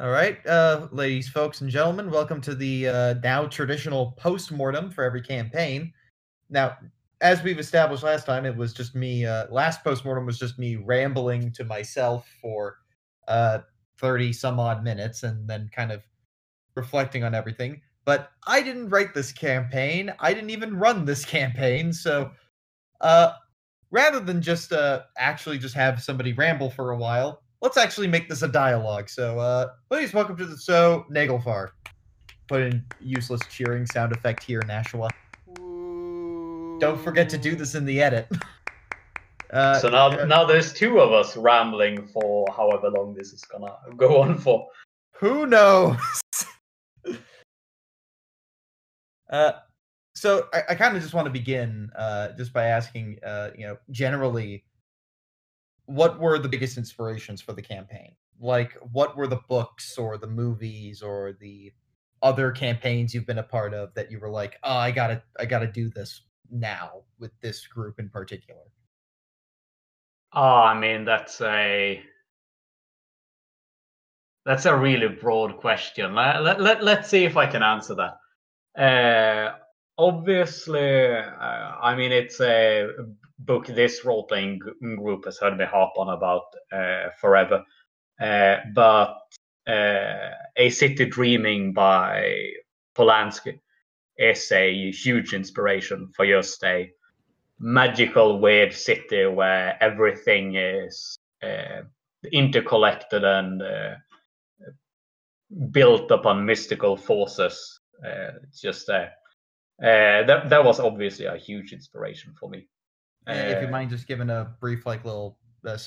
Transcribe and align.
All 0.00 0.10
right, 0.10 0.38
uh, 0.46 0.86
ladies, 0.92 1.28
folks, 1.28 1.60
and 1.60 1.68
gentlemen, 1.68 2.08
welcome 2.08 2.40
to 2.42 2.54
the 2.54 2.86
uh, 2.86 3.14
now 3.14 3.46
traditional 3.46 4.12
post-mortem 4.12 4.92
for 4.92 5.02
every 5.02 5.20
campaign. 5.20 5.92
Now, 6.50 6.76
as 7.20 7.42
we've 7.42 7.58
established 7.58 8.04
last 8.04 8.24
time, 8.24 8.46
it 8.46 8.56
was 8.56 8.72
just 8.72 8.94
me. 8.94 9.26
Uh, 9.26 9.46
last 9.50 9.82
post-mortem 9.82 10.24
was 10.24 10.38
just 10.38 10.56
me 10.56 10.76
rambling 10.76 11.50
to 11.50 11.64
myself 11.64 12.28
for 12.40 12.76
uh, 13.26 13.58
thirty 13.98 14.32
some 14.32 14.60
odd 14.60 14.84
minutes, 14.84 15.24
and 15.24 15.48
then 15.50 15.68
kind 15.74 15.90
of 15.90 16.00
reflecting 16.76 17.24
on 17.24 17.34
everything. 17.34 17.80
But 18.04 18.30
I 18.46 18.62
didn't 18.62 18.90
write 18.90 19.14
this 19.14 19.32
campaign. 19.32 20.14
I 20.20 20.32
didn't 20.32 20.50
even 20.50 20.78
run 20.78 21.06
this 21.06 21.24
campaign. 21.24 21.92
So, 21.92 22.30
uh, 23.00 23.32
rather 23.90 24.20
than 24.20 24.42
just 24.42 24.72
uh, 24.72 25.02
actually 25.16 25.58
just 25.58 25.74
have 25.74 26.00
somebody 26.00 26.34
ramble 26.34 26.70
for 26.70 26.92
a 26.92 26.96
while, 26.96 27.42
let's 27.60 27.76
actually 27.76 28.06
make 28.06 28.28
this 28.28 28.42
a 28.42 28.48
dialogue. 28.48 29.08
So, 29.08 29.38
uh, 29.38 29.68
please 29.90 30.12
welcome 30.12 30.36
to 30.36 30.46
the 30.46 30.56
show, 30.56 31.06
Nagelfar. 31.10 31.70
Put 32.46 32.62
in 32.62 32.84
useless 33.00 33.40
cheering 33.50 33.86
sound 33.86 34.12
effect 34.12 34.42
here, 34.42 34.62
Nashua. 34.66 35.08
Don't 36.80 37.00
forget 37.02 37.28
to 37.30 37.38
do 37.38 37.54
this 37.54 37.74
in 37.74 37.84
the 37.84 38.00
edit. 38.00 38.28
Uh, 39.50 39.78
so 39.78 39.88
now, 39.88 40.08
uh, 40.08 40.26
now 40.26 40.44
there's 40.44 40.74
two 40.74 41.00
of 41.00 41.10
us 41.10 41.34
rambling 41.34 42.06
for 42.08 42.46
however 42.54 42.90
long 42.90 43.14
this 43.14 43.32
is 43.32 43.42
gonna 43.44 43.72
go 43.96 44.20
on 44.20 44.36
for. 44.36 44.68
Who 45.20 45.46
knows? 45.46 45.96
uh, 49.30 49.52
so 50.14 50.48
I, 50.52 50.62
I 50.68 50.74
kind 50.74 50.94
of 50.94 51.02
just 51.02 51.14
want 51.14 51.24
to 51.24 51.30
begin 51.30 51.90
uh, 51.96 52.28
just 52.36 52.52
by 52.52 52.66
asking, 52.66 53.20
uh, 53.24 53.50
you 53.56 53.66
know, 53.66 53.78
generally, 53.90 54.64
what 55.88 56.20
were 56.20 56.38
the 56.38 56.48
biggest 56.48 56.76
inspirations 56.76 57.40
for 57.40 57.54
the 57.54 57.62
campaign? 57.62 58.14
Like, 58.38 58.76
what 58.92 59.16
were 59.16 59.26
the 59.26 59.40
books 59.48 59.96
or 59.96 60.18
the 60.18 60.26
movies 60.26 61.00
or 61.00 61.32
the 61.40 61.72
other 62.20 62.50
campaigns 62.50 63.14
you've 63.14 63.26
been 63.26 63.38
a 63.38 63.42
part 63.42 63.72
of 63.72 63.94
that 63.94 64.10
you 64.10 64.20
were 64.20 64.28
like, 64.28 64.58
oh, 64.62 64.76
I 64.76 64.90
gotta, 64.90 65.22
I 65.40 65.46
gotta 65.46 65.66
do 65.66 65.88
this 65.88 66.22
now 66.50 67.04
with 67.18 67.32
this 67.40 67.66
group 67.66 67.98
in 67.98 68.10
particular? 68.10 68.64
Oh, 70.34 70.40
I 70.42 70.78
mean, 70.78 71.06
that's 71.06 71.40
a 71.40 72.02
that's 74.44 74.66
a 74.66 74.76
really 74.76 75.08
broad 75.08 75.56
question. 75.56 76.14
Let, 76.14 76.42
let, 76.42 76.60
let, 76.60 76.84
let's 76.84 77.08
see 77.08 77.24
if 77.24 77.38
I 77.38 77.46
can 77.46 77.62
answer 77.62 77.94
that. 77.94 78.82
Uh, 78.82 79.56
obviously, 79.96 81.06
uh, 81.06 81.72
I 81.82 81.94
mean, 81.96 82.12
it's 82.12 82.40
a 82.40 82.88
book 83.38 83.66
this 83.66 84.04
role 84.04 84.24
playing 84.24 84.58
group 84.58 85.24
has 85.24 85.38
heard 85.38 85.56
me 85.56 85.64
harp 85.64 85.92
on 85.96 86.08
about 86.08 86.44
uh, 86.72 87.10
forever. 87.20 87.64
Uh, 88.20 88.56
but 88.74 89.16
uh, 89.66 90.30
A 90.56 90.70
City 90.70 91.04
Dreaming 91.06 91.72
by 91.72 92.50
Polansky 92.96 93.60
is 94.16 94.50
a 94.52 94.90
huge 94.90 95.34
inspiration 95.34 96.10
for 96.16 96.26
just 96.26 96.62
a 96.64 96.90
magical, 97.60 98.40
weird 98.40 98.72
city 98.72 99.26
where 99.26 99.76
everything 99.80 100.56
is 100.56 101.16
uh, 101.42 101.82
interconnected 102.32 103.24
and 103.24 103.62
uh, 103.62 103.94
built 105.70 106.10
upon 106.10 106.44
mystical 106.44 106.96
forces. 106.96 107.80
It's 108.02 108.60
just 108.60 108.88
uh, 108.88 109.06
that 109.80 110.48
that 110.50 110.64
was 110.64 110.80
obviously 110.80 111.26
a 111.26 111.36
huge 111.36 111.72
inspiration 111.72 112.34
for 112.38 112.48
me. 112.48 112.66
If 113.28 113.62
you 113.62 113.68
uh, 113.68 113.70
mind 113.70 113.90
just 113.90 114.06
giving 114.06 114.30
a 114.30 114.54
brief, 114.60 114.86
like, 114.86 115.04
little 115.04 115.38
uh, 115.66 115.78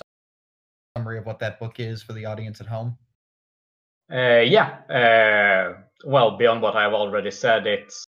summary 0.96 1.18
of 1.18 1.26
what 1.26 1.40
that 1.40 1.60
book 1.60 1.80
is 1.80 2.04
for 2.04 2.14
the 2.14 2.26
audience 2.26 2.62
at 2.62 2.68
home. 2.68 2.98
Uh, 4.12 4.42
yeah. 4.42 5.74
well, 6.06 6.38
beyond 6.38 6.62
what 6.62 6.76
I've 6.76 6.94
already 6.94 7.32
said, 7.32 7.66
it's 7.66 8.06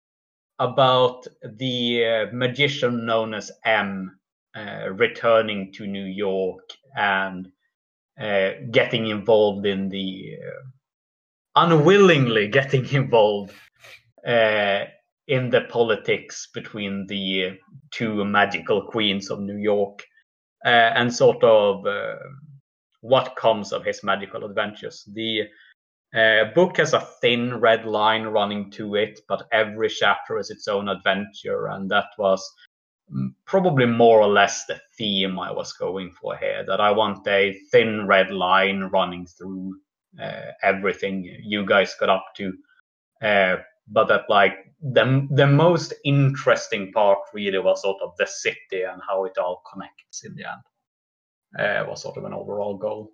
about 0.60 1.26
the 1.44 2.06
uh, 2.06 2.26
magician 2.34 3.06
known 3.06 3.34
as 3.34 3.52
M 3.66 4.18
uh, 4.56 4.90
returning 4.92 5.72
to 5.74 5.88
New 5.88 6.06
York 6.06 6.70
and 6.96 7.52
uh, 8.20 8.52
getting 8.72 9.08
involved 9.08 9.66
in 9.66 9.90
the 9.90 10.38
uh, 10.48 11.64
unwillingly 11.64 12.48
getting 12.48 12.86
involved 12.94 13.54
uh, 14.28 14.86
in 15.28 15.50
the 15.50 15.62
politics 15.62 16.50
between 16.54 17.06
the 17.08 17.58
two 17.92 18.26
magical 18.26 18.82
queens 18.82 19.30
of 19.30 19.40
New 19.40 19.58
York 19.58 20.04
uh, 20.66 20.92
and 20.96 21.14
sort 21.14 21.44
of 21.44 21.86
what 23.04 23.36
comes 23.36 23.74
of 23.74 23.84
his 23.84 24.04
magical 24.04 24.46
adventures. 24.46 25.04
The 25.14 25.48
uh, 26.16 26.46
book 26.56 26.78
has 26.78 26.94
a 26.94 27.02
thin 27.22 27.60
red 27.60 27.86
line 27.86 28.24
running 28.24 28.72
to 28.72 28.96
it, 28.96 29.20
but 29.28 29.48
every 29.52 29.90
chapter 29.90 30.38
is 30.40 30.50
its 30.50 30.68
own 30.68 30.88
adventure, 30.88 31.68
and 31.68 31.90
that 31.92 32.08
was 32.18 32.42
mm, 33.14 33.34
probably 33.46 33.88
more 33.88 34.22
or 34.22 34.30
less 34.30 34.66
the 34.66 34.80
theme 34.98 35.38
I 35.38 35.52
was 35.52 35.74
going 35.74 36.12
for 36.12 36.38
here. 36.38 36.64
That 36.66 36.80
I 36.80 36.92
want 36.92 37.28
a 37.28 37.60
thin 37.72 38.08
red 38.08 38.32
line 38.32 38.84
running 38.94 39.26
through 39.26 39.76
uh, 40.22 40.52
everything 40.62 41.24
you 41.44 41.66
guys 41.66 41.96
got 42.00 42.10
up 42.10 42.26
to, 42.38 42.54
uh, 43.22 43.58
but 43.88 44.08
that 44.08 44.24
like 44.30 44.56
the 44.82 45.28
the 45.32 45.48
most 45.48 45.94
interesting 46.04 46.92
part 46.92 47.20
really 47.34 47.60
was 47.60 47.82
sort 47.82 48.02
of 48.02 48.14
the 48.18 48.28
city 48.28 48.84
and 48.84 49.02
how 49.08 49.26
it 49.26 49.38
all 49.38 49.62
connects 49.72 50.24
in 50.24 50.36
the 50.36 50.44
end. 50.44 50.62
Uh, 51.60 51.86
was 51.88 52.02
sort 52.02 52.18
of 52.18 52.24
an 52.24 52.34
overall 52.34 52.76
goal 52.76 53.12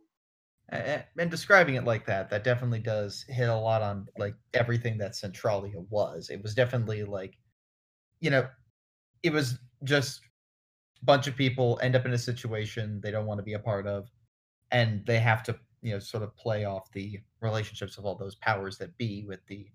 and 0.72 1.32
describing 1.32 1.76
it 1.76 1.84
like 1.84 2.06
that 2.06 2.30
that 2.30 2.44
definitely 2.44 2.80
does 2.80 3.26
hit 3.28 3.50
a 3.50 3.56
lot 3.56 3.82
on 3.82 4.08
like 4.18 4.36
everything 4.54 4.98
that 4.98 5.16
centralia 5.16 5.80
was 5.90 6.30
it 6.30 6.42
was 6.42 6.54
definitely 6.54 7.04
like 7.04 7.38
you 8.20 8.30
know 8.30 8.48
it 9.24 9.34
was 9.34 9.58
just 9.84 10.22
a 11.02 11.06
bunch 11.06 11.28
of 11.28 11.36
people 11.36 11.80
end 11.82 11.96
up 11.96 12.06
in 12.06 12.14
a 12.14 12.18
situation 12.18 13.00
they 13.02 13.12
don't 13.12 13.26
want 13.26 13.40
to 13.40 13.44
be 13.44 13.54
a 13.54 13.60
part 13.60 13.88
of 13.88 14.10
and 14.72 15.06
they 15.06 15.20
have 15.20 15.42
to 15.42 15.56
you 15.82 15.94
know 15.94 16.00
sort 16.00 16.24
of 16.24 16.36
play 16.38 16.66
off 16.66 16.92
the 16.92 17.20
relationships 17.42 17.98
of 17.98 18.06
all 18.06 18.16
those 18.16 18.36
powers 18.36 18.78
that 18.78 18.96
be 18.98 19.26
with 19.28 19.40
the 19.48 19.68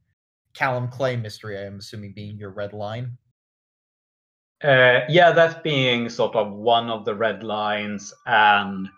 callum 0.55 0.89
clay 0.89 1.17
mystery 1.17 1.59
i'm 1.59 1.79
assuming 1.79 2.13
being 2.13 2.37
your 2.39 2.51
red 2.51 2.73
line 2.73 3.17
uh, 4.63 5.01
yeah 5.09 5.31
that 5.31 5.63
being 5.63 6.09
sort 6.09 6.35
of 6.35 6.53
one 6.53 6.89
of 6.89 7.05
the 7.05 7.15
red 7.15 7.43
lines 7.43 8.15
and 8.27 8.89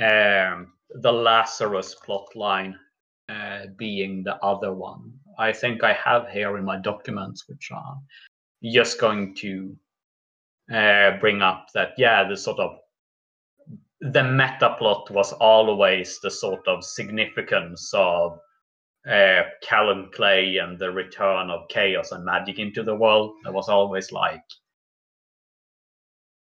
um 0.00 0.72
the 0.90 1.12
Lazarus 1.12 1.94
plot 1.94 2.28
line 2.34 2.78
uh, 3.28 3.66
being 3.76 4.22
the 4.22 4.36
other 4.36 4.72
one. 4.72 5.12
I 5.38 5.52
think 5.52 5.84
I 5.84 5.92
have 5.92 6.28
here 6.28 6.56
in 6.56 6.64
my 6.64 6.78
documents, 6.78 7.48
which 7.48 7.70
are 7.72 7.98
just 8.64 9.00
going 9.00 9.34
to 9.36 9.76
uh, 10.72 11.18
bring 11.18 11.42
up 11.42 11.66
that, 11.74 11.90
yeah, 11.98 12.26
the 12.26 12.36
sort 12.36 12.58
of 12.58 12.78
the 14.00 14.22
meta 14.22 14.76
plot 14.78 15.10
was 15.10 15.32
always 15.32 16.20
the 16.20 16.30
sort 16.30 16.66
of 16.68 16.84
significance 16.84 17.90
of 17.94 18.38
uh, 19.08 19.42
Callum 19.62 20.10
Clay 20.12 20.58
and 20.58 20.78
the 20.78 20.90
return 20.90 21.50
of 21.50 21.68
chaos 21.68 22.12
and 22.12 22.24
magic 22.24 22.58
into 22.58 22.82
the 22.82 22.94
world. 22.94 23.34
There 23.44 23.52
was 23.52 23.68
always 23.68 24.12
like 24.12 24.42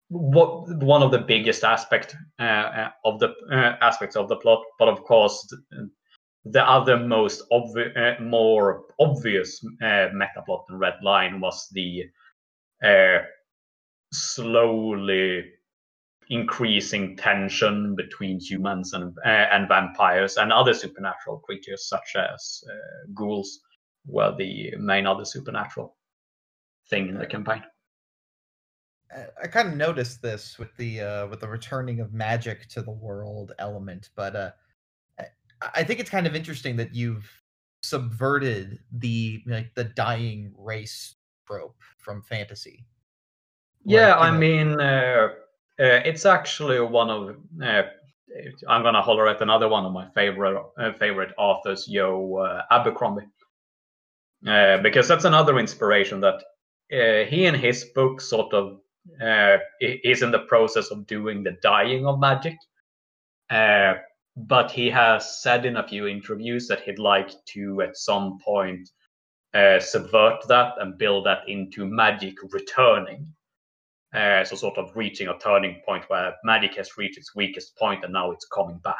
what 0.08 0.68
one 0.82 1.02
of 1.02 1.10
the 1.10 1.18
biggest 1.18 1.64
aspect 1.64 2.14
uh, 2.38 2.42
uh, 2.42 2.90
of 3.04 3.18
the 3.18 3.34
uh, 3.50 3.76
aspects 3.80 4.16
of 4.16 4.28
the 4.28 4.36
plot, 4.36 4.62
but 4.78 4.88
of 4.88 5.02
course 5.02 5.44
the, 5.70 5.90
the 6.44 6.62
other 6.62 6.96
most 6.96 7.42
obvi- 7.50 7.96
uh, 7.96 8.22
more 8.22 8.84
obvious 9.00 9.60
uh, 9.82 10.08
meta 10.12 10.42
plot 10.46 10.64
in 10.70 10.78
Red 10.78 10.94
Line 11.02 11.40
was 11.40 11.68
the 11.72 12.04
slowly 14.12 15.44
increasing 16.30 17.16
tension 17.16 17.94
between 17.94 18.40
humans 18.40 18.92
and 18.92 19.16
and 19.24 19.68
vampires 19.68 20.36
and 20.36 20.52
other 20.52 20.74
supernatural 20.74 21.38
creatures 21.38 21.88
such 21.88 22.16
as 22.16 22.64
ghouls 23.14 23.60
were 24.06 24.34
the 24.36 24.74
main 24.78 25.06
other 25.06 25.24
supernatural 25.24 25.96
thing 26.88 27.08
in 27.08 27.18
the 27.18 27.26
campaign. 27.26 27.62
I 29.42 29.46
kind 29.46 29.68
of 29.68 29.76
noticed 29.76 30.22
this 30.22 30.58
with 30.58 30.76
the 30.76 31.00
uh, 31.00 31.26
with 31.28 31.40
the 31.40 31.48
returning 31.48 32.00
of 32.00 32.12
magic 32.12 32.68
to 32.70 32.82
the 32.82 32.90
world 32.90 33.52
element, 33.58 34.10
but 34.16 34.34
uh, 34.34 34.50
I 35.74 35.84
think 35.84 36.00
it's 36.00 36.10
kind 36.10 36.26
of 36.26 36.34
interesting 36.34 36.76
that 36.76 36.94
you've 36.94 37.30
subverted 37.82 38.80
the 38.92 39.42
like 39.46 39.72
the 39.74 39.84
dying 39.84 40.52
race 40.56 41.14
trope 41.46 41.76
from 41.98 42.22
fantasy. 42.22 42.86
Yeah, 43.84 44.16
like, 44.16 44.18
I 44.18 44.30
know... 44.30 44.38
mean, 44.38 44.80
uh, 44.80 44.84
uh, 44.84 45.28
it's 45.78 46.26
actually 46.26 46.80
one 46.80 47.10
of. 47.10 47.36
Uh, 47.62 47.82
I'm 48.68 48.82
gonna 48.82 49.02
holler 49.02 49.28
at 49.28 49.42
another 49.42 49.68
one 49.68 49.84
of 49.84 49.92
my 49.92 50.08
favorite 50.14 50.60
uh, 50.78 50.92
favorite 50.94 51.32
authors, 51.38 51.88
uh, 51.88 52.62
Abercrombie, 52.70 53.28
because 54.42 55.06
that's 55.08 55.24
another 55.24 55.58
inspiration 55.58 56.20
that 56.20 56.42
he 57.28 57.46
in 57.46 57.54
his 57.54 57.84
book 57.94 58.20
sort 58.20 58.52
of 58.52 58.80
uh, 59.20 59.58
is 59.80 60.22
in 60.22 60.30
the 60.30 60.40
process 60.40 60.90
of 60.90 61.06
doing 61.06 61.42
the 61.42 61.56
dying 61.62 62.06
of 62.06 62.18
magic. 62.18 62.56
Uh, 63.50 63.94
but 64.36 64.70
he 64.70 64.90
has 64.90 65.42
said 65.42 65.64
in 65.64 65.76
a 65.76 65.86
few 65.86 66.06
interviews 66.06 66.66
that 66.68 66.80
he'd 66.80 66.98
like 66.98 67.30
to 67.46 67.82
at 67.82 67.96
some 67.96 68.38
point 68.44 68.88
uh, 69.54 69.78
subvert 69.78 70.40
that 70.48 70.74
and 70.80 70.98
build 70.98 71.26
that 71.26 71.48
into 71.48 71.86
magic 71.86 72.34
returning. 72.50 73.32
Uh, 74.14 74.44
so 74.44 74.54
sort 74.54 74.78
of 74.78 74.92
reaching 74.94 75.26
a 75.26 75.38
turning 75.38 75.82
point 75.84 76.04
where 76.06 76.34
magic 76.44 76.76
has 76.76 76.96
reached 76.96 77.18
its 77.18 77.34
weakest 77.34 77.76
point 77.76 78.04
and 78.04 78.12
now 78.12 78.30
it's 78.30 78.46
coming 78.46 78.78
back. 78.78 78.96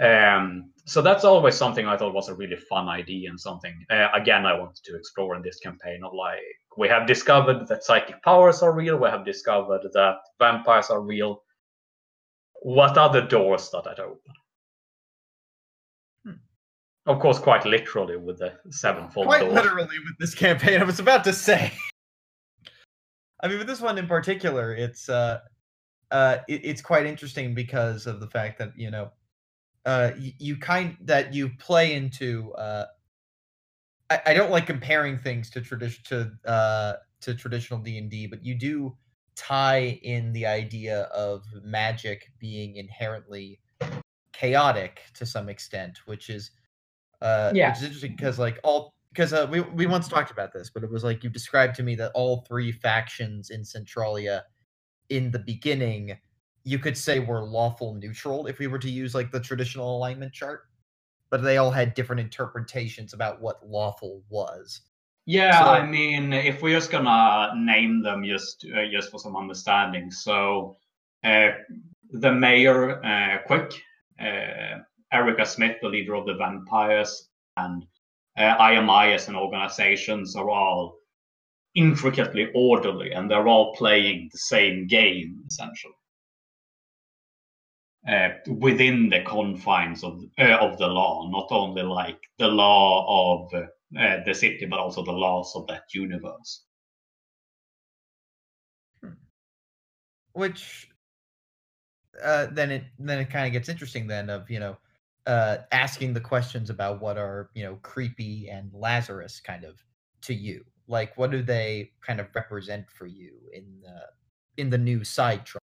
Um, 0.00 0.72
so 0.86 1.02
that's 1.02 1.24
always 1.24 1.54
something 1.54 1.86
I 1.86 1.96
thought 1.96 2.14
was 2.14 2.28
a 2.28 2.34
really 2.34 2.56
fun 2.56 2.88
idea 2.88 3.28
and 3.28 3.38
something 3.38 3.72
uh, 3.90 4.08
again 4.12 4.44
I 4.44 4.58
wanted 4.58 4.82
to 4.86 4.96
explore 4.96 5.36
in 5.36 5.42
this 5.42 5.60
campaign 5.60 6.00
of 6.02 6.12
like 6.12 6.40
we 6.76 6.88
have 6.88 7.06
discovered 7.06 7.68
that 7.68 7.84
psychic 7.84 8.20
powers 8.22 8.60
are 8.60 8.72
real, 8.72 8.96
we 8.96 9.08
have 9.08 9.24
discovered 9.24 9.82
that 9.92 10.16
vampires 10.40 10.90
are 10.90 11.00
real. 11.00 11.42
What 12.62 12.98
are 12.98 13.12
the 13.12 13.20
doors 13.20 13.70
that 13.70 13.84
that 13.84 14.00
open? 14.00 14.32
Hmm. 16.24 16.32
Of 17.06 17.20
course, 17.20 17.38
quite 17.38 17.64
literally 17.64 18.16
with 18.16 18.38
the 18.38 18.54
sevenfold. 18.70 19.26
Quite 19.26 19.40
door. 19.42 19.52
literally 19.52 19.98
with 19.98 20.18
this 20.18 20.34
campaign, 20.34 20.80
I 20.80 20.84
was 20.84 20.98
about 20.98 21.22
to 21.24 21.32
say. 21.32 21.72
I 23.44 23.48
mean, 23.48 23.58
with 23.58 23.68
this 23.68 23.82
one 23.82 23.98
in 23.98 24.08
particular, 24.08 24.74
it's 24.74 25.10
uh, 25.10 25.40
uh, 26.10 26.38
it, 26.48 26.62
it's 26.64 26.82
quite 26.82 27.06
interesting 27.06 27.54
because 27.54 28.06
of 28.06 28.20
the 28.20 28.28
fact 28.28 28.58
that 28.58 28.72
you 28.76 28.90
know, 28.90 29.12
uh, 29.84 30.12
you, 30.18 30.32
you 30.38 30.56
kind 30.56 30.96
that 31.02 31.34
you 31.34 31.50
play 31.50 31.94
into. 31.94 32.54
Uh, 32.54 32.86
I, 34.10 34.20
I 34.26 34.34
don't 34.34 34.50
like 34.50 34.66
comparing 34.66 35.18
things 35.18 35.50
to 35.50 35.60
tradition 35.60 36.04
to 36.08 36.50
uh 36.50 36.94
to 37.20 37.34
traditional 37.34 37.80
D 37.80 37.98
and 37.98 38.10
D, 38.10 38.26
but 38.26 38.44
you 38.44 38.54
do 38.54 38.96
tie 39.36 39.98
in 40.02 40.32
the 40.32 40.46
idea 40.46 41.02
of 41.04 41.44
magic 41.62 42.30
being 42.38 42.76
inherently 42.76 43.60
chaotic 44.32 45.02
to 45.14 45.26
some 45.26 45.48
extent, 45.48 46.00
which 46.06 46.30
is 46.30 46.50
uh, 47.22 47.54
Yeah. 47.54 47.68
which 47.70 47.78
is 47.78 47.84
interesting 47.84 48.16
because 48.16 48.38
like 48.38 48.60
all 48.64 48.94
because 49.14 49.32
uh, 49.32 49.46
we 49.48 49.60
we 49.60 49.86
once 49.86 50.08
talked 50.08 50.32
about 50.32 50.52
this, 50.52 50.70
but 50.70 50.82
it 50.82 50.90
was 50.90 51.04
like 51.04 51.22
you 51.22 51.30
described 51.30 51.76
to 51.76 51.84
me 51.84 51.94
that 51.94 52.10
all 52.14 52.44
three 52.48 52.72
factions 52.72 53.50
in 53.50 53.64
Centralia 53.64 54.44
in 55.08 55.30
the 55.30 55.38
beginning 55.38 56.16
you 56.64 56.78
could 56.78 56.96
say 56.96 57.18
were 57.20 57.42
lawful 57.44 57.94
neutral 57.94 58.46
if 58.46 58.58
we 58.58 58.66
were 58.66 58.78
to 58.78 58.90
use 58.90 59.14
like 59.14 59.30
the 59.30 59.38
traditional 59.38 59.96
alignment 59.98 60.32
chart, 60.32 60.62
but 61.30 61.42
they 61.42 61.58
all 61.58 61.70
had 61.70 61.92
different 61.94 62.20
interpretations 62.20 63.12
about 63.12 63.40
what 63.40 63.66
lawful 63.68 64.22
was. 64.30 64.80
Yeah, 65.26 65.58
So- 65.62 65.70
I 65.70 65.86
mean, 65.86 66.32
if 66.32 66.62
we're 66.62 66.76
just 66.76 66.90
gonna 66.90 67.52
name 67.56 68.02
them 68.02 68.24
just 68.24 68.66
uh, 68.74 68.86
just 68.90 69.10
for 69.10 69.20
some 69.20 69.36
understanding, 69.36 70.10
so 70.10 70.76
uh, 71.22 71.50
the 72.12 72.32
mayor, 72.32 73.04
uh, 73.04 73.38
Quick, 73.46 73.80
uh, 74.20 74.80
Erica 75.12 75.46
Smith, 75.46 75.76
the 75.82 75.88
leader 75.88 76.14
of 76.14 76.26
the 76.26 76.34
vampires, 76.34 77.28
and 77.56 77.86
uh, 78.36 78.56
IMI 78.58 79.14
as 79.14 79.28
an 79.28 79.36
organizations 79.36 80.36
are 80.36 80.50
all 80.50 80.98
intricately 81.74 82.50
orderly, 82.54 83.12
and 83.12 83.30
they're 83.30 83.48
all 83.48 83.74
playing 83.74 84.28
the 84.32 84.38
same 84.38 84.86
game 84.86 85.42
essentially. 85.46 85.94
Uh, 88.06 88.28
within 88.58 89.08
the 89.08 89.22
confines 89.22 90.04
of 90.04 90.20
uh, 90.38 90.56
of 90.60 90.76
the 90.78 90.86
law, 90.86 91.28
not 91.30 91.48
only 91.50 91.82
like 91.82 92.20
the 92.38 92.46
law 92.46 93.44
of 93.48 93.54
uh, 93.54 94.18
the 94.26 94.34
city, 94.34 94.66
but 94.66 94.78
also 94.78 95.02
the 95.02 95.12
laws 95.12 95.56
of 95.56 95.66
that 95.66 95.84
universe. 95.94 96.64
which 100.34 100.88
uh, 102.22 102.46
then 102.52 102.70
it 102.70 102.84
then 102.98 103.18
it 103.18 103.30
kind 103.30 103.46
of 103.46 103.52
gets 103.52 103.68
interesting 103.68 104.06
then 104.06 104.28
of 104.28 104.50
you 104.50 104.60
know 104.60 104.76
uh, 105.26 105.58
asking 105.72 106.12
the 106.12 106.20
questions 106.20 106.70
about 106.70 107.00
what 107.00 107.16
are 107.16 107.50
you 107.54 107.64
know 107.64 107.76
creepy 107.82 108.48
and 108.50 108.70
Lazarus 108.72 109.40
kind 109.40 109.64
of 109.64 109.82
to 110.22 110.34
you 110.34 110.64
like 110.86 111.16
what 111.16 111.30
do 111.30 111.42
they 111.42 111.90
kind 112.00 112.20
of 112.20 112.26
represent 112.34 112.84
for 112.90 113.06
you 113.06 113.32
in 113.52 113.64
the 113.82 114.62
in 114.62 114.70
the 114.70 114.78
new 114.78 115.02
side 115.04 115.44
trial 115.44 115.60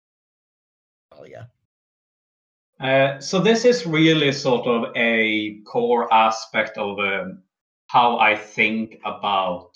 Uh, 2.80 3.20
so 3.20 3.40
this 3.40 3.66
is 3.66 3.88
really 3.88 4.32
sort 4.32 4.68
of 4.68 4.96
a 4.96 5.60
core 5.66 6.12
aspect 6.14 6.78
of 6.78 7.00
um, 7.00 7.42
how 7.88 8.20
I 8.20 8.36
think 8.36 9.00
about 9.04 9.72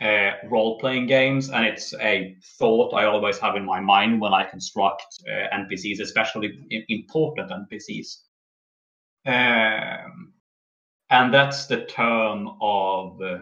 uh, 0.00 0.30
role-playing 0.48 1.06
games, 1.06 1.50
and 1.50 1.66
it's 1.66 1.92
a 2.00 2.36
thought 2.58 2.94
I 2.94 3.04
always 3.04 3.38
have 3.38 3.56
in 3.56 3.64
my 3.64 3.80
mind 3.80 4.20
when 4.20 4.32
I 4.32 4.44
construct 4.44 5.04
uh, 5.28 5.54
NPCs, 5.54 6.00
especially 6.00 6.86
important 6.88 7.50
NPCs. 7.50 8.27
Um, 9.26 10.32
and 11.10 11.32
that's 11.32 11.66
the 11.66 11.84
term 11.86 12.48
of 12.60 13.20
uh, 13.22 13.38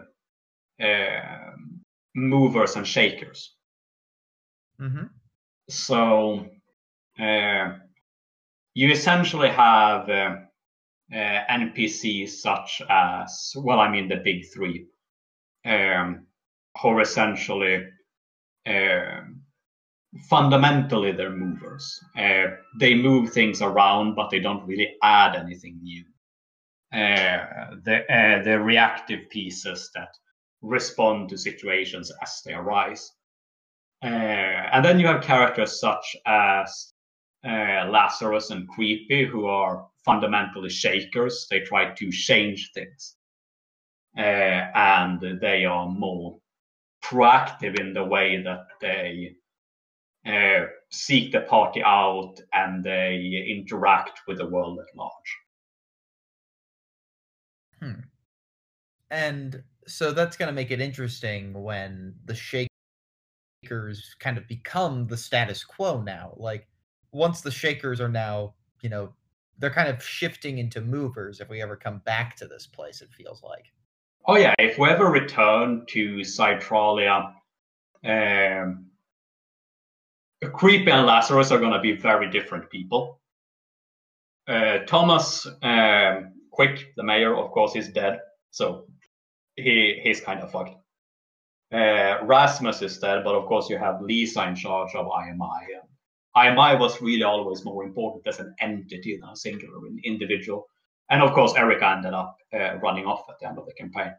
um 0.83 1.81
movers 2.15 2.75
and 2.75 2.87
shakers. 2.87 3.55
mm-hmm. 4.79 5.05
So 5.69 6.47
uh, 7.19 7.73
you 8.73 8.91
essentially 8.91 9.49
have 9.49 10.09
uh, 10.09 10.35
uh, 11.13 11.43
NPCs 11.49 12.29
such 12.29 12.81
as, 12.89 13.53
well, 13.57 13.79
I 13.79 13.89
mean 13.89 14.07
the 14.07 14.17
big 14.17 14.45
three, 14.53 14.87
um, 15.65 16.27
who 16.81 16.99
essentially 16.99 17.87
um 18.65 19.41
fundamentally 20.29 21.11
they're 21.11 21.29
movers. 21.29 21.99
Uh, 22.17 22.47
they 22.79 22.93
move 22.93 23.31
things 23.31 23.61
around, 23.61 24.15
but 24.15 24.29
they 24.29 24.39
don't 24.39 24.65
really 24.65 24.95
add 25.03 25.35
anything 25.35 25.79
new. 25.81 26.03
Uh, 26.93 27.77
uh, 27.87 28.43
the 28.43 28.59
reactive 28.61 29.29
pieces 29.29 29.89
that 29.93 30.09
respond 30.61 31.29
to 31.29 31.37
situations 31.37 32.11
as 32.21 32.41
they 32.45 32.53
arise. 32.53 33.11
Uh, 34.03 34.07
and 34.07 34.85
then 34.85 34.99
you 34.99 35.07
have 35.07 35.23
characters 35.23 35.79
such 35.79 36.15
as 36.25 36.93
uh, 37.45 37.87
Lazarus 37.89 38.51
and 38.51 38.67
Creepy, 38.69 39.25
who 39.25 39.45
are 39.45 39.87
fundamentally 40.05 40.69
shakers. 40.69 41.47
They 41.49 41.59
try 41.61 41.93
to 41.93 42.11
change 42.11 42.71
things. 42.73 43.15
Uh, 44.17 44.71
and 44.73 45.39
they 45.41 45.65
are 45.65 45.87
more 45.87 46.39
proactive 47.03 47.79
in 47.79 47.93
the 47.93 48.03
way 48.03 48.41
that 48.41 48.65
they 48.81 49.35
uh, 50.27 50.67
seek 50.89 51.31
the 51.31 51.41
party 51.41 51.81
out 51.83 52.35
and 52.53 52.83
they 52.83 53.45
interact 53.47 54.21
with 54.27 54.37
the 54.37 54.47
world 54.47 54.79
at 54.79 54.97
large. 54.97 55.37
and 59.09 59.63
so 59.87 60.11
that's 60.11 60.35
going 60.37 60.47
to 60.47 60.53
make 60.53 60.71
it 60.71 60.81
interesting 60.81 61.53
when 61.53 62.13
the 62.25 62.35
shakers 62.35 62.69
kind 64.19 64.37
of 64.37 64.47
become 64.47 65.07
the 65.07 65.17
status 65.17 65.63
quo 65.63 66.01
now. 66.01 66.33
Like 66.37 66.67
once 67.11 67.41
the 67.41 67.51
shakers 67.51 68.01
are 68.01 68.09
now 68.09 68.53
you 68.81 68.89
know 68.89 69.13
they're 69.59 69.71
kind 69.71 69.89
of 69.89 70.03
shifting 70.03 70.59
into 70.59 70.81
movers 70.81 71.39
if 71.39 71.49
we 71.49 71.61
ever 71.61 71.75
come 71.75 71.99
back 72.05 72.35
to 72.35 72.47
this 72.47 72.67
place 72.67 73.01
it 73.01 73.09
feels 73.11 73.41
like. 73.43 73.65
Oh 74.25 74.35
yeah, 74.35 74.53
if 74.59 74.77
we 74.77 74.89
ever 74.89 75.05
return 75.05 75.85
to 75.87 76.23
Centralia, 76.23 77.33
um, 78.03 78.86
Creepy 80.45 80.91
and 80.91 81.05
Lazarus 81.05 81.51
are 81.51 81.59
going 81.59 81.73
to 81.73 81.79
be 81.79 81.93
very 81.93 82.29
different 82.29 82.69
people. 82.69 83.19
Uh, 84.47 84.79
Thomas 84.85 85.47
um, 85.63 86.33
Quick, 86.51 86.93
the 86.95 87.03
mayor, 87.03 87.35
of 87.35 87.51
course, 87.51 87.75
is 87.75 87.89
dead, 87.89 88.19
so 88.51 88.85
he 89.55 89.99
he's 90.03 90.21
kind 90.21 90.39
of 90.39 90.51
fucked. 90.51 90.75
Uh, 91.71 92.23
Rasmus 92.23 92.81
is 92.81 92.97
dead, 92.97 93.23
but 93.23 93.35
of 93.35 93.45
course 93.45 93.69
you 93.69 93.77
have 93.77 94.01
Lisa 94.01 94.47
in 94.47 94.55
charge 94.55 94.95
of 94.95 95.05
IMI. 95.07 95.65
IMI 96.35 96.79
was 96.79 97.01
really 97.01 97.23
always 97.23 97.65
more 97.65 97.83
important 97.83 98.25
as 98.27 98.39
an 98.39 98.55
entity 98.59 99.17
than 99.17 99.29
a 99.29 99.35
singular 99.35 99.81
individual. 100.03 100.67
And 101.09 101.21
of 101.21 101.33
course, 101.33 101.53
Erica 101.55 101.89
ended 101.89 102.13
up 102.13 102.37
uh, 102.53 102.77
running 102.77 103.05
off 103.05 103.25
at 103.29 103.39
the 103.39 103.47
end 103.47 103.57
of 103.57 103.65
the 103.65 103.73
campaign. 103.73 104.13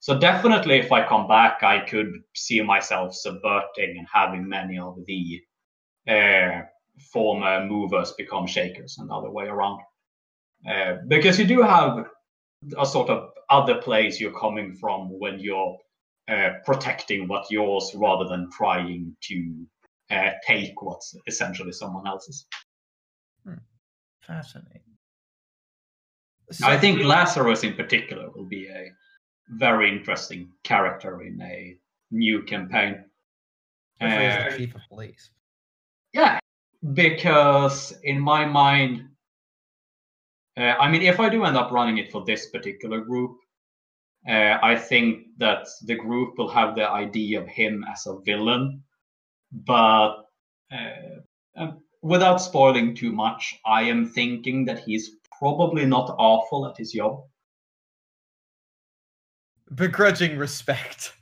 So 0.00 0.18
definitely, 0.18 0.78
if 0.78 0.92
I 0.92 1.06
come 1.06 1.26
back, 1.26 1.62
I 1.62 1.78
could 1.78 2.12
see 2.34 2.60
myself 2.60 3.14
subverting 3.14 3.98
and 3.98 4.06
having 4.12 4.48
many 4.48 4.78
of 4.78 4.96
the 5.06 5.40
former 7.12 7.66
movers 7.66 8.12
become 8.12 8.46
shakers 8.46 8.96
and 8.98 9.10
the 9.10 9.14
other 9.14 9.30
way 9.30 9.46
around. 9.46 9.80
Uh, 10.68 10.96
because 11.08 11.38
you 11.38 11.46
do 11.46 11.62
have 11.62 12.06
a 12.78 12.86
sort 12.86 13.10
of 13.10 13.30
other 13.50 13.80
place 13.80 14.20
you're 14.20 14.38
coming 14.38 14.74
from 14.74 15.18
when 15.18 15.38
you're 15.38 15.76
uh, 16.28 16.50
protecting 16.64 17.28
what 17.28 17.50
yours 17.50 17.92
rather 17.94 18.26
than 18.26 18.50
trying 18.50 19.14
to 19.20 19.66
uh, 20.10 20.30
take 20.46 20.80
what's 20.80 21.14
essentially 21.26 21.72
someone 21.72 22.06
else's. 22.06 22.46
fascinating 24.22 24.80
I 26.62 26.76
think 26.78 27.02
Lazarus 27.02 27.64
in 27.64 27.74
particular 27.74 28.30
will 28.30 28.44
be 28.44 28.68
a 28.68 28.90
very 29.48 29.90
interesting 29.90 30.50
character 30.62 31.22
in 31.22 31.40
a 31.42 31.76
new 32.10 32.42
campaign. 32.42 33.04
Uh, 34.00 34.50
chief 34.56 34.74
of 34.74 34.80
police 34.88 35.30
yeah, 36.14 36.38
because 36.94 37.92
in 38.02 38.18
my 38.20 38.46
mind, 38.46 39.10
Uh, 40.56 40.76
I 40.78 40.88
mean, 40.88 41.02
if 41.02 41.18
I 41.18 41.28
do 41.28 41.44
end 41.44 41.56
up 41.56 41.72
running 41.72 41.98
it 41.98 42.12
for 42.12 42.24
this 42.24 42.46
particular 42.50 43.00
group, 43.00 43.38
uh, 44.28 44.58
I 44.62 44.76
think 44.76 45.26
that 45.38 45.66
the 45.82 45.96
group 45.96 46.38
will 46.38 46.48
have 46.48 46.76
the 46.76 46.88
idea 46.88 47.40
of 47.40 47.48
him 47.48 47.84
as 47.92 48.06
a 48.06 48.20
villain, 48.24 48.84
but 49.50 50.30
uh, 50.70 51.18
uh, 51.56 51.72
without 52.02 52.40
spoiling 52.40 52.94
too 52.94 53.10
much, 53.10 53.58
I 53.66 53.90
am 53.90 54.06
thinking 54.06 54.66
that 54.66 54.78
he's 54.86 55.18
probably 55.38 55.86
not 55.86 56.14
awful 56.18 56.66
at 56.68 56.78
his 56.78 56.92
job. 56.92 57.26
Begrudging 59.74 60.38
respect. 60.38 61.12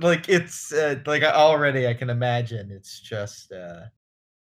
Like 0.00 0.28
it's 0.28 0.72
uh, 0.72 0.96
like 1.06 1.22
already 1.22 1.86
I 1.86 1.94
can 1.94 2.10
imagine 2.10 2.70
it's 2.70 3.00
just 3.00 3.52
uh 3.52 3.82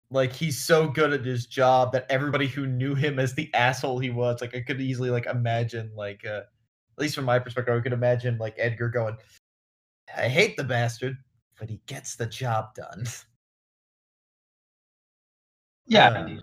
like 0.09 0.33
he's 0.33 0.61
so 0.63 0.87
good 0.87 1.13
at 1.13 1.25
his 1.25 1.45
job 1.45 1.93
that 1.93 2.05
everybody 2.09 2.47
who 2.47 2.65
knew 2.67 2.95
him 2.95 3.19
as 3.19 3.33
the 3.33 3.49
asshole 3.53 3.99
he 3.99 4.09
was 4.09 4.41
like 4.41 4.55
I 4.55 4.61
could 4.61 4.81
easily 4.81 5.09
like 5.09 5.25
imagine 5.25 5.91
like 5.95 6.25
uh 6.25 6.41
at 6.41 6.99
least 6.99 7.15
from 7.15 7.25
my 7.25 7.39
perspective 7.39 7.75
I 7.75 7.81
could 7.81 7.93
imagine 7.93 8.37
like 8.37 8.55
Edgar 8.57 8.89
going 8.89 9.17
I 10.15 10.27
hate 10.27 10.57
the 10.57 10.63
bastard 10.63 11.17
but 11.59 11.69
he 11.69 11.79
gets 11.85 12.15
the 12.15 12.25
job 12.25 12.73
done. 12.73 13.05
Yeah, 15.85 16.09
uh. 16.09 16.39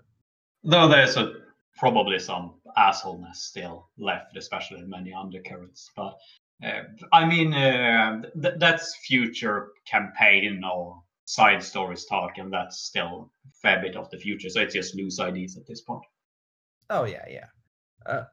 Though 0.63 0.87
there's 0.87 1.17
a, 1.17 1.33
probably 1.77 2.19
some 2.19 2.55
assholeness 2.77 3.35
still 3.35 3.89
left, 3.97 4.37
especially 4.37 4.79
in 4.79 4.89
many 4.89 5.13
undercurrents. 5.13 5.91
But 5.95 6.17
uh, 6.63 6.83
I 7.13 7.25
mean, 7.25 7.53
uh, 7.53 8.21
th- 8.41 8.55
that's 8.57 8.95
future 9.05 9.69
campaign 9.85 10.61
or 10.63 11.01
side 11.25 11.63
stories 11.63 12.05
talk, 12.05 12.37
and 12.37 12.51
that's 12.51 12.81
still 12.81 13.31
a 13.47 13.51
fair 13.61 13.81
bit 13.81 13.95
of 13.95 14.09
the 14.09 14.17
future. 14.17 14.49
So 14.49 14.61
it's 14.61 14.73
just 14.73 14.95
loose 14.95 15.19
ideas 15.19 15.57
at 15.57 15.65
this 15.65 15.81
point. 15.81 16.03
Oh 16.89 17.05
yeah, 17.05 17.25
yeah. 17.29 17.45
Uh, 18.05 18.23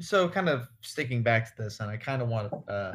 so 0.00 0.28
kind 0.28 0.48
of 0.48 0.68
sticking 0.82 1.22
back 1.22 1.56
to 1.56 1.62
this, 1.62 1.80
and 1.80 1.90
I 1.90 1.96
kind 1.96 2.22
of 2.22 2.28
want 2.28 2.50
to. 2.50 2.72
Uh, 2.72 2.94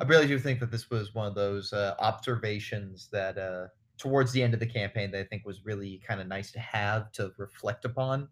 I 0.00 0.04
really 0.04 0.26
do 0.26 0.38
think 0.38 0.60
that 0.60 0.70
this 0.70 0.88
was 0.88 1.14
one 1.14 1.26
of 1.26 1.34
those 1.34 1.72
uh, 1.72 1.94
observations 1.98 3.08
that 3.12 3.38
uh, 3.38 3.66
towards 3.98 4.30
the 4.32 4.42
end 4.42 4.54
of 4.54 4.60
the 4.60 4.66
campaign 4.66 5.10
that 5.12 5.20
I 5.20 5.24
think 5.24 5.44
was 5.44 5.64
really 5.64 6.00
kind 6.06 6.20
of 6.20 6.28
nice 6.28 6.52
to 6.52 6.60
have 6.60 7.10
to 7.12 7.32
reflect 7.38 7.84
upon. 7.84 8.28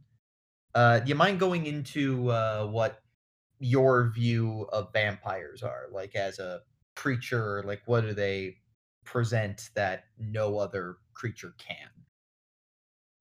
Do 0.75 1.03
you 1.05 1.15
mind 1.17 1.41
going 1.41 1.67
into 1.67 2.27
what 2.71 3.03
your 3.61 4.11
view 4.11 4.67
of 4.73 4.93
vampires 4.93 5.63
are 5.63 5.87
like 5.93 6.17
as 6.17 6.39
a 6.39 6.61
creature? 6.97 7.63
Like, 7.65 7.83
what 7.87 8.01
do 8.01 8.13
they 8.13 8.57
present 9.05 9.71
that 9.75 10.05
no 10.19 10.59
other 10.59 10.97
creature 11.15 11.55
can? 11.59 11.89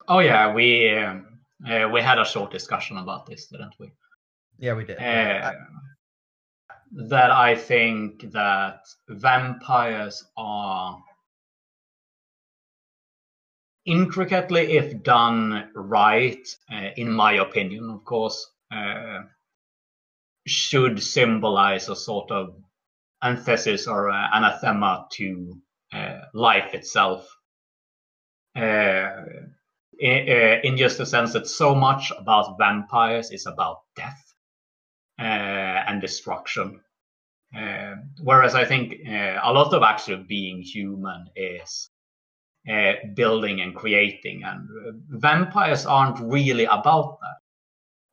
Oh 0.07 0.19
yeah, 0.19 0.51
we 0.51 0.89
um, 0.89 1.39
uh, 1.69 1.87
we 1.93 2.01
had 2.01 2.17
a 2.17 2.25
short 2.25 2.51
discussion 2.51 2.97
about 2.97 3.25
this, 3.25 3.45
didn't 3.47 3.75
we? 3.79 3.91
Yeah, 4.57 4.73
we 4.73 4.85
did. 4.85 4.97
Uh, 4.97 5.53
that 6.91 7.31
I 7.31 7.55
think 7.55 8.31
that 8.31 8.87
vampires 9.07 10.25
are 10.35 10.97
intricately, 13.85 14.77
if 14.77 15.03
done 15.03 15.69
right, 15.75 16.47
uh, 16.71 16.89
in 16.95 17.11
my 17.11 17.33
opinion, 17.33 17.89
of 17.89 18.03
course, 18.05 18.49
uh, 18.71 19.21
should 20.49 21.01
symbolize 21.01 21.89
a 21.89 21.95
sort 21.95 22.31
of 22.31 22.55
antithesis 23.23 23.87
or 23.87 24.09
uh, 24.09 24.27
anathema 24.33 25.07
to 25.13 25.57
uh, 25.93 26.19
life 26.33 26.73
itself. 26.73 27.27
Uh, 28.55 29.09
in, 29.99 30.29
uh, 30.29 30.59
in, 30.63 30.77
just 30.77 30.97
the 30.97 31.05
sense 31.05 31.33
that 31.33 31.47
so 31.47 31.75
much 31.75 32.11
about 32.17 32.57
vampires 32.57 33.31
is 33.31 33.45
about 33.45 33.81
death 33.95 34.33
and 35.17 36.01
destruction. 36.01 36.79
whereas 38.23 38.55
I 38.55 38.65
think 38.65 38.93
a 39.05 39.51
lot 39.51 39.73
of 39.73 39.83
actually 39.83 40.23
being 40.27 40.61
human 40.61 41.25
is 41.35 41.89
uh, 42.69 42.93
building 43.15 43.61
and 43.61 43.73
creating. 43.73 44.43
And 44.43 44.67
uh, 44.69 44.91
vampires 45.17 45.85
aren't 45.85 46.19
really 46.19 46.65
about 46.65 47.17
that. 47.21 47.38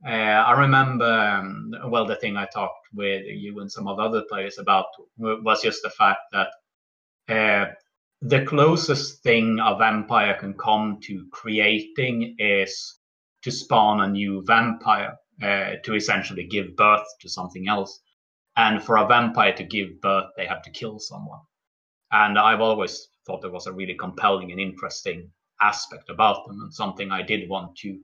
Uh, 0.05 0.11
I 0.11 0.53
remember, 0.61 1.05
um, 1.05 1.75
well, 1.87 2.07
the 2.07 2.17
thing 2.17 2.37
I 2.37 2.47
talked 2.47 2.89
with 2.93 3.25
you 3.27 3.61
and 3.61 3.71
some 3.71 3.89
of 3.89 3.97
the 3.97 4.03
other 4.03 4.23
players 4.29 4.59
about 4.59 4.87
was 5.19 5.63
just 5.63 5.83
the 5.83 5.91
fact 5.91 6.21
that 6.33 6.49
uh, 7.29 7.73
the 8.21 8.45
closest 8.45 9.23
thing 9.23 9.59
a 9.63 9.77
vampire 9.77 10.35
can 10.35 10.55
come 10.55 10.99
to 11.05 11.27
creating 11.33 12.37
is 12.39 12.99
to 13.43 13.51
spawn 13.51 14.01
a 14.01 14.09
new 14.09 14.43
vampire, 14.47 15.17
uh, 15.43 15.73
to 15.85 15.95
essentially 15.95 16.47
give 16.47 16.77
birth 16.77 17.07
to 17.21 17.29
something 17.29 17.69
else. 17.69 18.01
And 18.57 18.83
for 18.83 18.97
a 18.97 19.07
vampire 19.07 19.55
to 19.55 19.65
give 19.65 20.01
birth, 20.01 20.27
they 20.37 20.47
have 20.47 20.63
to 20.63 20.71
kill 20.71 20.99
someone. 20.99 21.41
And 22.13 22.39
I've 22.39 22.61
always 22.61 23.09
thought 23.27 23.43
there 23.43 23.51
was 23.51 23.67
a 23.67 23.73
really 23.73 23.95
compelling 23.95 24.53
and 24.53 24.61
interesting 24.61 25.31
aspect 25.61 26.11
about 26.11 26.47
them, 26.47 26.61
and 26.61 26.73
something 26.73 27.11
I 27.11 27.23
did 27.23 27.49
want 27.49 27.77
to 27.79 27.99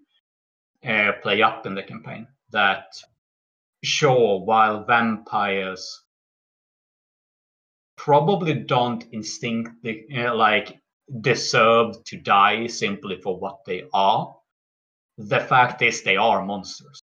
uh, 0.87 1.13
play 1.23 1.43
up 1.43 1.67
in 1.67 1.75
the 1.75 1.83
campaign. 1.83 2.27
That 2.51 2.87
sure, 3.83 4.41
while 4.45 4.85
vampires 4.85 6.03
probably 7.97 8.55
don't 8.55 9.05
instinctively 9.13 10.07
uh, 10.17 10.35
like 10.35 10.81
deserve 11.21 12.03
to 12.05 12.17
die 12.17 12.67
simply 12.67 13.21
for 13.21 13.39
what 13.39 13.65
they 13.65 13.85
are, 13.93 14.35
the 15.19 15.41
fact 15.41 15.83
is 15.83 16.03
they 16.03 16.17
are 16.17 16.45
monsters. 16.45 17.01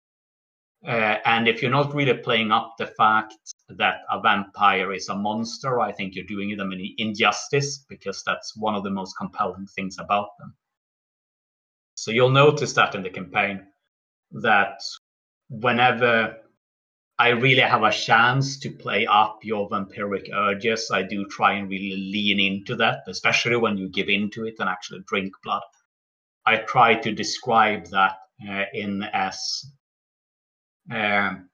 Uh, 0.87 1.19
and 1.25 1.49
if 1.49 1.63
you're 1.63 1.71
not 1.71 1.95
really 1.95 2.17
playing 2.17 2.53
up 2.53 2.75
the 2.79 2.87
fact 2.87 3.35
that 3.71 4.03
a 4.11 4.21
vampire 4.21 4.93
is 4.93 5.09
a 5.09 5.15
monster, 5.15 5.81
I 5.81 5.91
think 5.91 6.15
you're 6.15 6.25
doing 6.27 6.57
them 6.57 6.71
an 6.71 6.95
injustice 6.99 7.85
because 7.89 8.23
that's 8.25 8.57
one 8.57 8.75
of 8.75 8.85
the 8.85 8.91
most 8.91 9.17
compelling 9.17 9.67
things 9.75 9.97
about 9.99 10.29
them. 10.39 10.55
So 12.07 12.13
you'll 12.13 12.31
notice 12.31 12.73
that 12.75 12.95
in 12.95 13.03
the 13.03 13.11
campaign 13.11 13.67
that 14.31 14.79
whenever 15.49 16.37
I 17.19 17.31
really 17.31 17.63
have 17.63 17.83
a 17.83 17.91
chance 17.91 18.61
to 18.61 18.71
play 18.71 19.09
up 19.09 19.41
your 19.43 19.69
vampiric 19.69 20.33
urges, 20.33 20.89
I 20.93 21.03
do 21.03 21.27
try 21.27 21.55
and 21.55 21.69
really 21.69 21.97
lean 21.97 22.39
into 22.39 22.77
that, 22.77 22.99
especially 23.09 23.57
when 23.57 23.77
you 23.77 23.89
give 23.89 24.09
into 24.09 24.47
it 24.47 24.55
and 24.61 24.69
actually 24.69 25.01
drink 25.09 25.35
blood. 25.43 25.65
I 26.47 26.59
try 26.59 26.95
to 26.95 27.11
describe 27.11 27.87
that 27.87 28.19
uh, 28.49 28.67
in 28.73 29.03
as 29.13 29.67
um, 30.93 31.49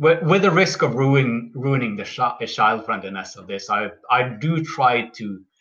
with, 0.00 0.24
with 0.24 0.42
the 0.42 0.50
risk 0.50 0.82
of 0.82 0.96
ruining 0.96 1.52
ruining 1.54 1.94
the 1.94 2.04
sh- 2.04 2.52
child 2.52 2.84
friendliness 2.84 3.36
of 3.36 3.46
this, 3.46 3.70
I 3.70 3.90
I 4.10 4.24
do 4.24 4.64
try 4.64 5.08
to 5.10 5.24
uh, 5.36 5.53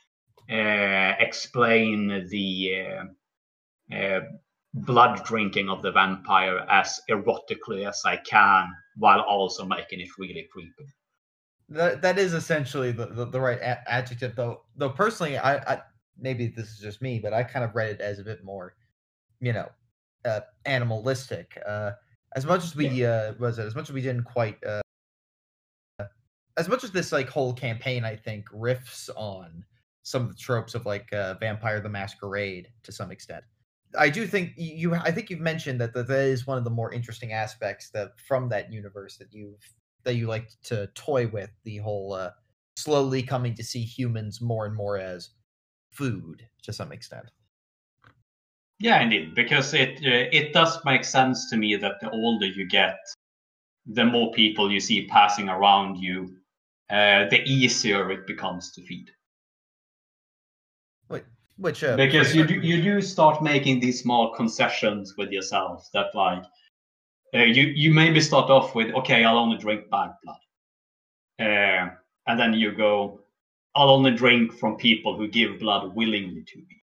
explain 0.50 2.27
the 2.29 2.85
uh, 3.91 3.95
uh, 3.95 4.21
blood 4.73 5.23
drinking 5.23 5.69
of 5.69 5.81
the 5.81 5.91
vampire 5.91 6.65
as 6.69 7.00
erotically 7.09 7.88
as 7.88 8.01
I 8.05 8.17
can, 8.17 8.73
while 8.97 9.21
also 9.21 9.65
making 9.65 10.01
it 10.01 10.09
really 10.17 10.47
creepy. 10.51 10.88
That 11.69 12.01
that 12.01 12.19
is 12.19 12.33
essentially 12.33 12.91
the, 12.91 13.07
the, 13.07 13.25
the 13.25 13.39
right 13.39 13.59
a- 13.59 13.89
adjective, 13.91 14.35
though. 14.35 14.63
Though 14.75 14.89
personally, 14.89 15.38
I, 15.38 15.57
I 15.57 15.81
maybe 16.19 16.47
this 16.47 16.69
is 16.69 16.79
just 16.79 17.01
me, 17.01 17.19
but 17.19 17.33
I 17.33 17.43
kind 17.43 17.63
of 17.63 17.75
read 17.75 17.89
it 17.89 18.01
as 18.01 18.19
a 18.19 18.23
bit 18.23 18.43
more, 18.43 18.75
you 19.39 19.53
know, 19.53 19.69
uh, 20.25 20.41
animalistic. 20.65 21.57
Uh, 21.65 21.91
as 22.35 22.45
much 22.45 22.63
as 22.63 22.75
we 22.75 23.05
uh, 23.05 23.33
was 23.39 23.59
it, 23.59 23.65
as 23.65 23.75
much 23.75 23.89
as 23.89 23.93
we 23.93 24.01
didn't 24.01 24.23
quite 24.23 24.57
uh, 24.65 24.81
as 26.57 26.67
much 26.67 26.83
as 26.83 26.91
this 26.91 27.12
like 27.12 27.29
whole 27.29 27.53
campaign, 27.53 28.03
I 28.03 28.15
think 28.15 28.50
riffs 28.50 29.09
on 29.15 29.63
some 30.03 30.24
of 30.24 30.29
the 30.29 30.36
tropes 30.36 30.75
of 30.75 30.86
like 30.86 31.12
uh, 31.13 31.36
Vampire 31.39 31.79
the 31.79 31.89
Masquerade 31.89 32.67
to 32.83 32.91
some 32.91 33.12
extent. 33.12 33.43
I 33.98 34.10
do 34.10 34.25
think 34.27 34.53
you. 34.55 34.95
I 34.95 35.12
think 35.12 35.29
you've 35.29 35.39
mentioned 35.39 35.79
that 35.81 35.93
that 35.93 36.10
is 36.10 36.48
one 36.48 36.57
of 36.57 36.63
the 36.63 36.69
more 36.69 36.91
interesting 36.91 37.33
aspects 37.33 37.89
that 37.91 38.12
from 38.27 38.50
that 38.50 38.72
universe 38.72 39.17
that 39.17 39.31
you've 39.31 39.63
that 40.03 40.15
you 40.15 40.27
like 40.27 40.50
to 40.63 40.88
toy 40.95 41.27
with 41.27 41.51
the 41.63 41.77
whole 41.77 42.13
uh, 42.13 42.31
slowly 42.75 43.24
coming 43.24 43.53
to 43.55 43.63
see 43.63 43.83
humans 43.83 44.41
more 44.41 44.65
and 44.65 44.75
more 44.75 44.98
as 44.98 45.29
food 45.91 46.45
to 46.63 46.74
some 46.74 46.91
extent. 46.91 47.25
Yeah, 48.79 49.01
indeed, 49.01 49.36
because 49.36 49.74
it 49.74 49.98
uh, 50.00 50.27
it 50.31 50.53
does 50.53 50.83
make 50.83 51.03
sense 51.03 51.50
to 51.51 51.57
me 51.57 51.75
that 51.75 52.00
the 52.01 52.10
older 52.10 52.48
you 52.48 52.67
get, 52.67 52.98
the 53.86 54.05
more 54.05 54.31
people 54.31 54.72
you 54.72 54.79
see 54.79 55.07
passing 55.07 55.50
around 55.50 55.98
you, 55.98 56.36
uh, 56.89 57.29
the 57.29 57.41
easier 57.45 58.12
it 58.12 58.25
becomes 58.27 58.72
to 58.72 58.81
feed. 58.81 59.12
Which 61.57 61.83
uh, 61.83 61.95
because 61.95 62.36
you 62.36 62.48
do 62.48 62.55
you 62.55 62.81
do 62.81 63.01
start 63.01 63.43
making 63.43 63.79
these 63.79 64.01
small 64.01 64.33
concessions 64.33 65.15
with 65.17 65.29
yourself 65.31 65.88
that 65.93 66.15
like 66.15 66.43
uh, 67.33 67.43
you 67.43 67.67
you 67.67 67.93
maybe 67.93 68.22
start 68.22 68.50
off 68.50 68.74
with 68.74 68.93
okay 68.95 69.24
I'll 69.24 69.38
only 69.38 69.57
drink 69.57 69.89
bad 69.91 70.12
blood, 70.24 70.39
uh, 71.39 71.89
and 72.25 72.39
then 72.39 72.53
you 72.53 72.72
go 72.72 73.19
I'll 73.75 73.91
only 73.91 74.12
drink 74.12 74.53
from 74.53 74.77
people 74.77 75.15
who 75.15 75.27
give 75.27 75.60
blood 75.60 75.95
willingly 75.95 76.43
to 76.43 76.57
me 76.57 76.83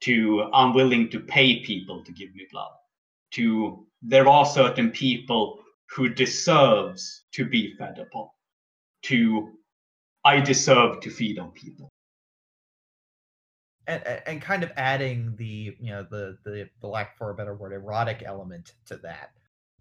to 0.00 0.48
unwilling 0.54 1.10
to 1.10 1.20
pay 1.20 1.60
people 1.60 2.02
to 2.04 2.12
give 2.12 2.34
me 2.34 2.46
blood 2.50 2.72
to 3.32 3.86
there 4.00 4.28
are 4.28 4.46
certain 4.46 4.90
people 4.90 5.60
who 5.90 6.08
deserves 6.08 7.24
to 7.32 7.44
be 7.44 7.74
fed 7.76 7.98
upon 7.98 8.28
to 9.02 9.52
i 10.24 10.40
deserve 10.40 11.00
to 11.00 11.10
feed 11.10 11.38
on 11.38 11.50
people 11.50 11.89
and, 13.86 14.02
and 14.26 14.42
kind 14.42 14.62
of 14.62 14.72
adding 14.76 15.34
the 15.36 15.76
you 15.80 15.90
know 15.90 16.02
the 16.02 16.38
the 16.44 16.68
the 16.80 16.86
lack 16.86 17.16
for 17.16 17.30
a 17.30 17.34
better 17.34 17.54
word 17.54 17.72
erotic 17.72 18.22
element 18.24 18.74
to 18.86 18.96
that 18.98 19.30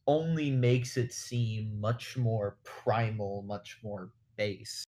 only 0.07 0.49
makes 0.49 0.97
it 0.97 1.13
seem 1.13 1.79
much 1.79 2.17
more 2.17 2.57
primal 2.63 3.43
much 3.43 3.77
more 3.83 4.09
base. 4.37 4.83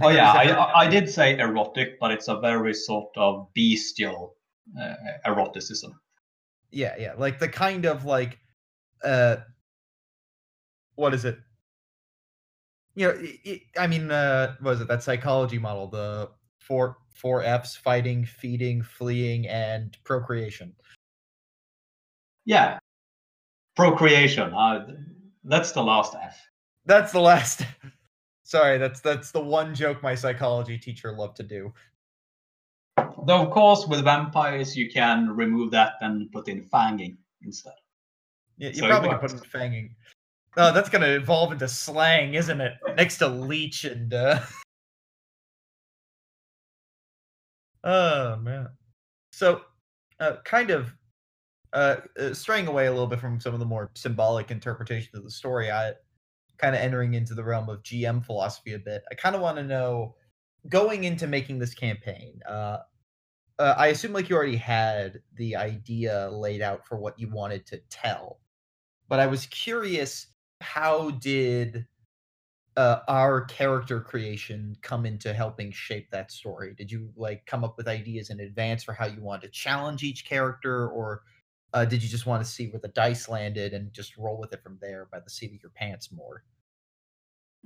Oh 0.00 0.08
yeah 0.08 0.32
I, 0.32 0.84
I 0.84 0.88
did 0.88 1.08
say 1.10 1.38
erotic 1.38 1.98
but 2.00 2.12
it's 2.12 2.28
a 2.28 2.38
very 2.40 2.74
sort 2.74 3.10
of 3.16 3.48
bestial 3.54 4.36
uh, 4.80 4.94
eroticism. 5.26 5.92
Yeah 6.70 6.94
yeah 6.98 7.14
like 7.18 7.38
the 7.38 7.48
kind 7.48 7.84
of 7.84 8.04
like 8.04 8.38
uh 9.04 9.36
what 10.94 11.14
is 11.14 11.24
it? 11.24 11.38
You 12.94 13.06
know 13.06 13.14
it, 13.14 13.40
it, 13.44 13.60
i 13.78 13.86
mean 13.86 14.10
uh 14.10 14.56
what 14.60 14.74
is 14.74 14.80
it 14.80 14.88
that 14.88 15.02
psychology 15.02 15.58
model 15.58 15.86
the 15.88 16.30
four 16.58 16.98
four 17.12 17.42
f's 17.42 17.76
fighting 17.76 18.24
feeding 18.24 18.82
fleeing 18.82 19.46
and 19.48 19.96
procreation 20.04 20.72
yeah 22.44 22.78
procreation 23.76 24.52
uh 24.54 24.86
that's 25.44 25.72
the 25.72 25.82
last 25.82 26.14
f 26.22 26.38
that's 26.86 27.12
the 27.12 27.20
last 27.20 27.62
sorry 28.42 28.78
that's 28.78 29.00
that's 29.00 29.30
the 29.30 29.40
one 29.40 29.74
joke 29.74 30.02
my 30.02 30.14
psychology 30.14 30.78
teacher 30.78 31.12
loved 31.12 31.36
to 31.36 31.42
do 31.42 31.72
Though, 33.26 33.42
of 33.42 33.50
course, 33.50 33.86
with 33.86 34.04
vampires, 34.04 34.76
you 34.76 34.90
can 34.90 35.30
remove 35.30 35.70
that 35.72 35.94
and 36.00 36.30
put 36.32 36.48
in 36.48 36.62
fanging 36.64 37.16
instead. 37.42 37.74
Yeah, 38.58 38.68
you 38.68 38.74
so 38.74 38.88
probably 38.88 39.10
could 39.10 39.20
put 39.20 39.32
in 39.32 39.38
fanging. 39.38 39.90
Oh, 40.56 40.72
that's 40.72 40.88
going 40.88 41.02
to 41.02 41.16
evolve 41.16 41.52
into 41.52 41.68
slang, 41.68 42.34
isn't 42.34 42.60
it? 42.60 42.74
Next 42.96 43.18
to 43.18 43.28
leech 43.28 43.84
and. 43.84 44.12
Uh... 44.12 44.40
oh, 47.84 48.36
man. 48.36 48.68
So, 49.32 49.62
uh, 50.18 50.36
kind 50.44 50.70
of 50.70 50.92
uh, 51.72 51.96
uh, 52.18 52.34
straying 52.34 52.66
away 52.66 52.86
a 52.86 52.90
little 52.90 53.06
bit 53.06 53.20
from 53.20 53.40
some 53.40 53.54
of 53.54 53.60
the 53.60 53.66
more 53.66 53.90
symbolic 53.94 54.50
interpretations 54.50 55.14
of 55.14 55.24
the 55.24 55.30
story, 55.30 55.70
I 55.70 55.92
kind 56.58 56.74
of 56.74 56.80
entering 56.82 57.14
into 57.14 57.34
the 57.34 57.44
realm 57.44 57.68
of 57.68 57.82
GM 57.82 58.24
philosophy 58.24 58.74
a 58.74 58.78
bit. 58.78 59.02
I 59.10 59.14
kind 59.14 59.34
of 59.34 59.40
want 59.40 59.56
to 59.56 59.62
know 59.62 60.14
going 60.68 61.04
into 61.04 61.26
making 61.26 61.58
this 61.58 61.74
campaign, 61.74 62.40
uh, 62.48 62.78
uh, 63.58 63.74
I 63.76 63.88
assume 63.88 64.12
like 64.12 64.28
you 64.28 64.36
already 64.36 64.56
had 64.56 65.20
the 65.34 65.56
idea 65.56 66.30
laid 66.30 66.62
out 66.62 66.86
for 66.86 66.98
what 66.98 67.18
you 67.18 67.28
wanted 67.30 67.66
to 67.66 67.80
tell, 67.90 68.40
but 69.08 69.20
I 69.20 69.26
was 69.26 69.46
curious 69.46 70.28
how 70.60 71.10
did 71.12 71.86
uh, 72.76 73.00
our 73.08 73.42
character 73.42 74.00
creation 74.00 74.76
come 74.82 75.06
into 75.06 75.32
helping 75.32 75.70
shape 75.72 76.10
that 76.10 76.30
story? 76.30 76.74
Did 76.74 76.90
you 76.90 77.10
like 77.16 77.44
come 77.46 77.64
up 77.64 77.76
with 77.76 77.88
ideas 77.88 78.30
in 78.30 78.40
advance 78.40 78.84
for 78.84 78.92
how 78.92 79.06
you 79.06 79.20
wanted 79.20 79.42
to 79.42 79.50
challenge 79.50 80.02
each 80.02 80.24
character, 80.24 80.88
or 80.88 81.22
uh, 81.72 81.84
did 81.84 82.02
you 82.02 82.08
just 82.08 82.26
want 82.26 82.44
to 82.44 82.50
see 82.50 82.68
where 82.68 82.80
the 82.80 82.88
dice 82.88 83.28
landed 83.28 83.74
and 83.74 83.92
just 83.92 84.16
roll 84.16 84.38
with 84.38 84.52
it 84.52 84.62
from 84.62 84.78
there 84.80 85.08
by 85.12 85.20
the 85.20 85.30
seat 85.30 85.52
of 85.54 85.62
your 85.62 85.72
pants 85.74 86.10
more? 86.12 86.44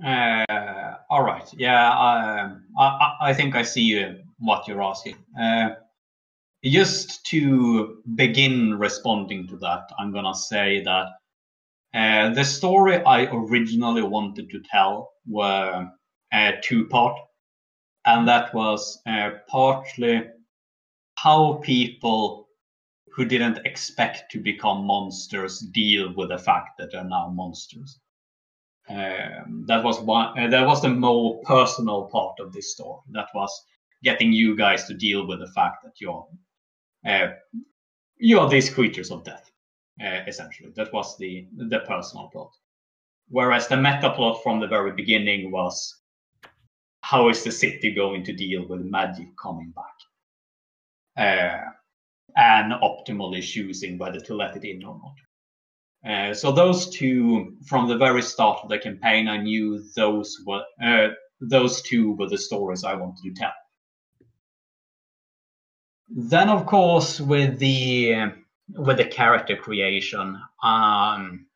Uh, 0.05 0.95
all 1.09 1.23
right. 1.23 1.49
Yeah, 1.57 1.91
um, 1.91 2.65
I, 2.79 3.13
I 3.21 3.35
think 3.35 3.55
I 3.55 3.63
see 3.63 4.05
what 4.39 4.67
you're 4.67 4.83
asking. 4.83 5.17
Uh, 5.39 5.71
just 6.65 7.25
to 7.27 8.03
begin 8.15 8.79
responding 8.79 9.47
to 9.49 9.57
that, 9.59 9.91
I'm 9.99 10.13
gonna 10.13 10.35
say 10.35 10.83
that 10.83 11.09
uh, 11.95 12.31
the 12.31 12.45
story 12.45 13.03
I 13.05 13.25
originally 13.27 14.03
wanted 14.03 14.51
to 14.51 14.61
tell 14.61 15.13
were 15.27 15.89
uh, 16.33 16.53
two 16.63 16.87
part, 16.89 17.17
and 18.07 18.27
that 18.29 18.53
was 18.55 19.01
uh, 19.07 19.31
partly 19.49 20.25
how 21.17 21.61
people 21.63 22.49
who 23.15 23.25
didn't 23.25 23.65
expect 23.65 24.31
to 24.33 24.41
become 24.41 24.85
monsters 24.85 25.61
deal 25.61 26.13
with 26.15 26.31
the 26.31 26.39
fact 26.39 26.71
that 26.79 26.91
they're 26.91 27.05
now 27.05 27.29
monsters. 27.29 28.01
Um, 28.89 29.65
that 29.67 29.83
was 29.83 30.01
one. 30.01 30.39
Uh, 30.39 30.49
that 30.49 30.67
was 30.67 30.83
the 30.83 30.89
more 30.89 31.41
personal 31.43 32.09
part 32.13 32.39
of 32.41 32.53
this 32.53 32.73
story. 32.73 33.01
That 33.13 33.29
was 33.35 33.51
getting 34.03 34.33
you 34.33 34.57
guys 34.57 34.85
to 34.85 34.95
deal 34.95 35.27
with 35.27 35.39
the 35.39 35.51
fact 35.53 35.85
that 35.85 36.01
you're 36.01 36.27
uh, 37.07 37.29
you 38.19 38.39
are 38.41 38.49
these 38.49 38.69
creatures 38.69 39.11
of 39.11 39.25
death, 39.25 39.51
uh, 40.03 40.21
essentially. 40.27 40.73
That 40.77 40.93
was 40.93 41.17
the 41.19 41.47
the 41.57 41.81
personal 41.81 42.29
plot. 42.29 42.51
Whereas 43.29 43.69
the 43.69 43.77
meta 43.77 44.11
plot 44.11 44.43
from 44.43 44.61
the 44.61 44.67
very 44.67 44.93
beginning 44.93 45.51
was 45.51 46.03
how 47.01 47.29
is 47.29 47.45
the 47.45 47.53
city 47.53 47.95
going 47.95 48.25
to 48.25 48.33
deal 48.33 48.67
with 48.67 48.81
magic 48.81 49.29
coming 49.41 49.73
back, 49.75 49.97
uh, 51.17 51.71
and 52.37 52.73
optimally 52.83 53.43
choosing 53.43 53.99
whether 53.99 54.21
to 54.21 54.35
let 54.35 54.57
it 54.57 54.65
in 54.65 54.85
or 54.85 54.99
not. 54.99 55.15
Uh, 56.05 56.35
so 56.35 56.53
those 56.53 56.91
two, 56.91 57.57
from 57.67 57.89
the 57.89 57.97
very 57.97 58.21
start 58.21 58.61
of 58.63 58.69
the 58.69 58.79
campaign, 58.79 59.27
I 59.29 59.39
knew 59.39 59.83
those 59.97 60.37
were 60.47 60.63
uh, 60.83 61.09
those 61.41 61.83
two 61.83 62.13
were 62.13 62.29
the 62.29 62.39
stories 62.39 62.85
I 62.85 62.95
wanted 62.95 63.23
to 63.25 63.33
tell. 63.33 63.53
Then, 66.09 66.49
of 66.49 66.67
course, 66.67 67.21
with 67.21 67.59
the 67.59 68.33
with 68.69 68.97
the 68.97 69.05
character 69.05 69.57
creation, 69.57 70.41
um, 70.63 71.47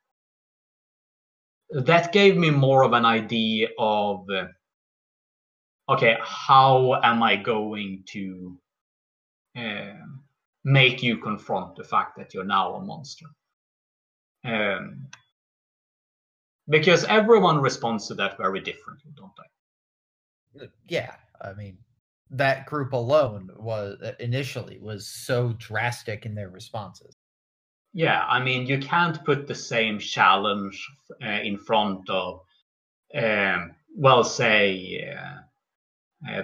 that 1.70 2.12
gave 2.12 2.36
me 2.36 2.50
more 2.50 2.82
of 2.82 2.92
an 2.92 3.04
idea 3.04 3.68
of 3.78 4.26
okay, 5.88 6.18
how 6.20 7.00
am 7.02 7.22
I 7.22 7.36
going 7.36 8.02
to 8.08 8.58
uh, 9.56 9.94
make 10.64 11.02
you 11.02 11.16
confront 11.16 11.76
the 11.76 11.84
fact 11.84 12.16
that 12.18 12.34
you're 12.34 12.44
now 12.44 12.74
a 12.74 12.80
monster? 12.80 13.26
Um, 14.44 15.08
because 16.68 17.04
everyone 17.04 17.62
responds 17.62 18.06
to 18.08 18.14
that 18.14 18.36
very 18.36 18.60
differently, 18.60 19.12
don't 19.16 19.32
they? 19.36 20.68
Yeah, 20.88 21.14
I 21.40 21.54
mean, 21.54 21.78
that 22.30 22.66
group 22.66 22.92
alone 22.92 23.50
was 23.56 24.00
uh, 24.02 24.12
initially 24.20 24.78
was 24.80 25.08
so 25.08 25.54
drastic 25.58 26.26
in 26.26 26.34
their 26.34 26.50
responses. 26.50 27.16
Yeah, 27.92 28.24
I 28.28 28.42
mean, 28.42 28.66
you 28.66 28.78
can't 28.78 29.24
put 29.24 29.46
the 29.46 29.54
same 29.54 29.98
challenge 29.98 30.86
uh, 31.24 31.40
in 31.42 31.58
front 31.58 32.08
of, 32.10 32.40
um, 33.14 33.72
well, 33.96 34.22
say, 34.22 35.10
uh, 35.16 36.30
uh, 36.30 36.42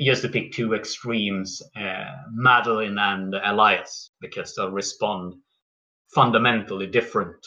just 0.00 0.22
to 0.22 0.28
pick 0.28 0.52
two 0.52 0.74
extremes, 0.74 1.62
uh, 1.76 2.10
Madeline 2.32 2.98
and 2.98 3.34
Elias, 3.34 4.10
because 4.20 4.54
they'll 4.54 4.70
respond 4.70 5.34
fundamentally 6.08 6.86
different 6.86 7.46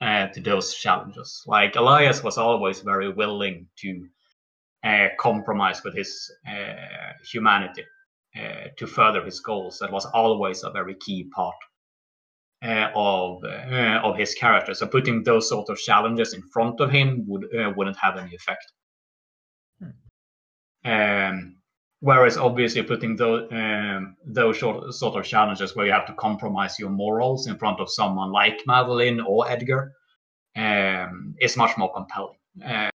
uh, 0.00 0.26
to 0.28 0.40
those 0.40 0.74
challenges. 0.74 1.42
Like 1.46 1.76
Elias 1.76 2.22
was 2.22 2.36
always 2.38 2.80
very 2.80 3.10
willing 3.10 3.68
to 3.78 4.06
compromise 5.18 5.82
with 5.84 5.94
his 5.94 6.30
uh, 6.46 7.12
humanity 7.30 7.84
uh, 8.36 8.68
to 8.76 8.86
further 8.86 9.24
his 9.24 9.40
goals. 9.40 9.78
That 9.78 9.92
was 9.92 10.06
always 10.06 10.64
a 10.64 10.70
very 10.70 10.94
key 10.94 11.24
part 11.24 11.56
uh, 12.64 12.88
of 12.94 13.44
uh, 13.44 14.00
of 14.02 14.16
his 14.16 14.34
character. 14.34 14.74
So 14.74 14.86
putting 14.86 15.22
those 15.22 15.48
sort 15.48 15.68
of 15.68 15.78
challenges 15.78 16.32
in 16.32 16.42
front 16.52 16.80
of 16.80 16.90
him 16.90 17.24
would 17.26 17.46
wouldn't 17.76 17.98
have 17.98 18.16
any 18.16 18.34
effect. 18.34 18.72
Hmm. 19.78 20.90
Um, 20.90 21.56
whereas 22.00 22.36
obviously 22.36 22.82
putting 22.82 23.16
those 23.16 23.48
um, 23.52 24.16
those 24.24 24.58
sort, 24.58 24.94
sort 24.94 25.16
of 25.16 25.24
challenges 25.24 25.76
where 25.76 25.86
you 25.86 25.92
have 25.92 26.06
to 26.06 26.14
compromise 26.14 26.78
your 26.78 26.90
morals 26.90 27.46
in 27.46 27.56
front 27.56 27.80
of 27.80 27.90
someone 27.90 28.32
like 28.32 28.60
Madeline 28.66 29.20
or 29.20 29.48
Edgar 29.48 29.92
um, 30.56 31.34
is 31.40 31.56
much 31.56 31.76
more 31.76 31.92
compelling. 31.92 32.38
Uh, 32.64 32.90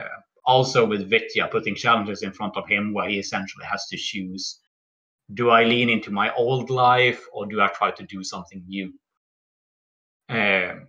also 0.46 0.84
with 0.84 1.08
Vitya 1.08 1.48
putting 1.48 1.74
challenges 1.74 2.22
in 2.22 2.32
front 2.32 2.56
of 2.56 2.68
him 2.68 2.92
where 2.92 3.08
he 3.08 3.18
essentially 3.18 3.64
has 3.64 3.86
to 3.86 3.96
choose 3.96 4.60
do 5.32 5.50
I 5.50 5.64
lean 5.64 5.88
into 5.88 6.10
my 6.10 6.34
old 6.34 6.68
life 6.70 7.26
or 7.32 7.46
do 7.46 7.60
I 7.60 7.68
try 7.68 7.90
to 7.92 8.02
do 8.04 8.22
something 8.22 8.62
new? 8.66 8.92
Um, 10.28 10.88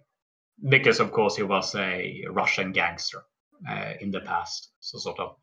because 0.69 0.99
of 0.99 1.11
course 1.11 1.35
he 1.35 1.43
was 1.43 1.73
a 1.75 2.25
Russian 2.29 2.71
gangster 2.71 3.21
uh, 3.69 3.93
in 4.01 4.11
the 4.11 4.21
past, 4.21 4.71
so 4.79 4.97
sort 4.97 5.19
of 5.19 5.35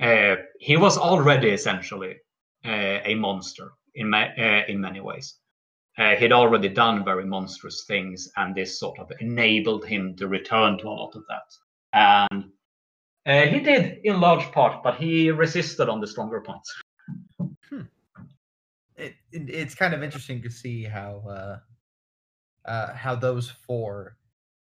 uh, 0.00 0.36
he 0.58 0.76
was 0.76 0.96
already 0.96 1.50
essentially 1.50 2.16
uh, 2.64 3.00
a 3.04 3.14
monster 3.14 3.72
in 3.94 4.08
ma- 4.08 4.34
uh, 4.38 4.62
in 4.68 4.80
many 4.80 5.00
ways. 5.00 5.36
Uh, 5.98 6.14
he'd 6.16 6.32
already 6.32 6.68
done 6.68 7.04
very 7.04 7.26
monstrous 7.26 7.84
things, 7.86 8.30
and 8.36 8.54
this 8.54 8.78
sort 8.78 8.98
of 8.98 9.10
enabled 9.20 9.84
him 9.84 10.16
to 10.16 10.28
return 10.28 10.78
to 10.78 10.88
a 10.88 10.88
lot 10.88 11.14
of 11.14 11.24
that. 11.28 11.42
And 11.92 12.50
uh, 13.30 13.46
he 13.46 13.60
did 13.60 14.00
in 14.04 14.20
large 14.20 14.50
part, 14.52 14.82
but 14.82 14.96
he 14.96 15.30
resisted 15.30 15.88
on 15.88 16.00
the 16.00 16.06
stronger 16.06 16.40
points. 16.40 16.74
Hmm. 17.68 17.82
it, 18.96 19.14
it, 19.30 19.48
it's 19.48 19.74
kind 19.74 19.94
of 19.94 20.02
interesting 20.02 20.42
to 20.42 20.50
see 20.50 20.84
how 20.84 21.22
uh, 21.28 21.58
uh, 22.68 22.94
how 22.94 23.14
those 23.14 23.48
four 23.48 24.16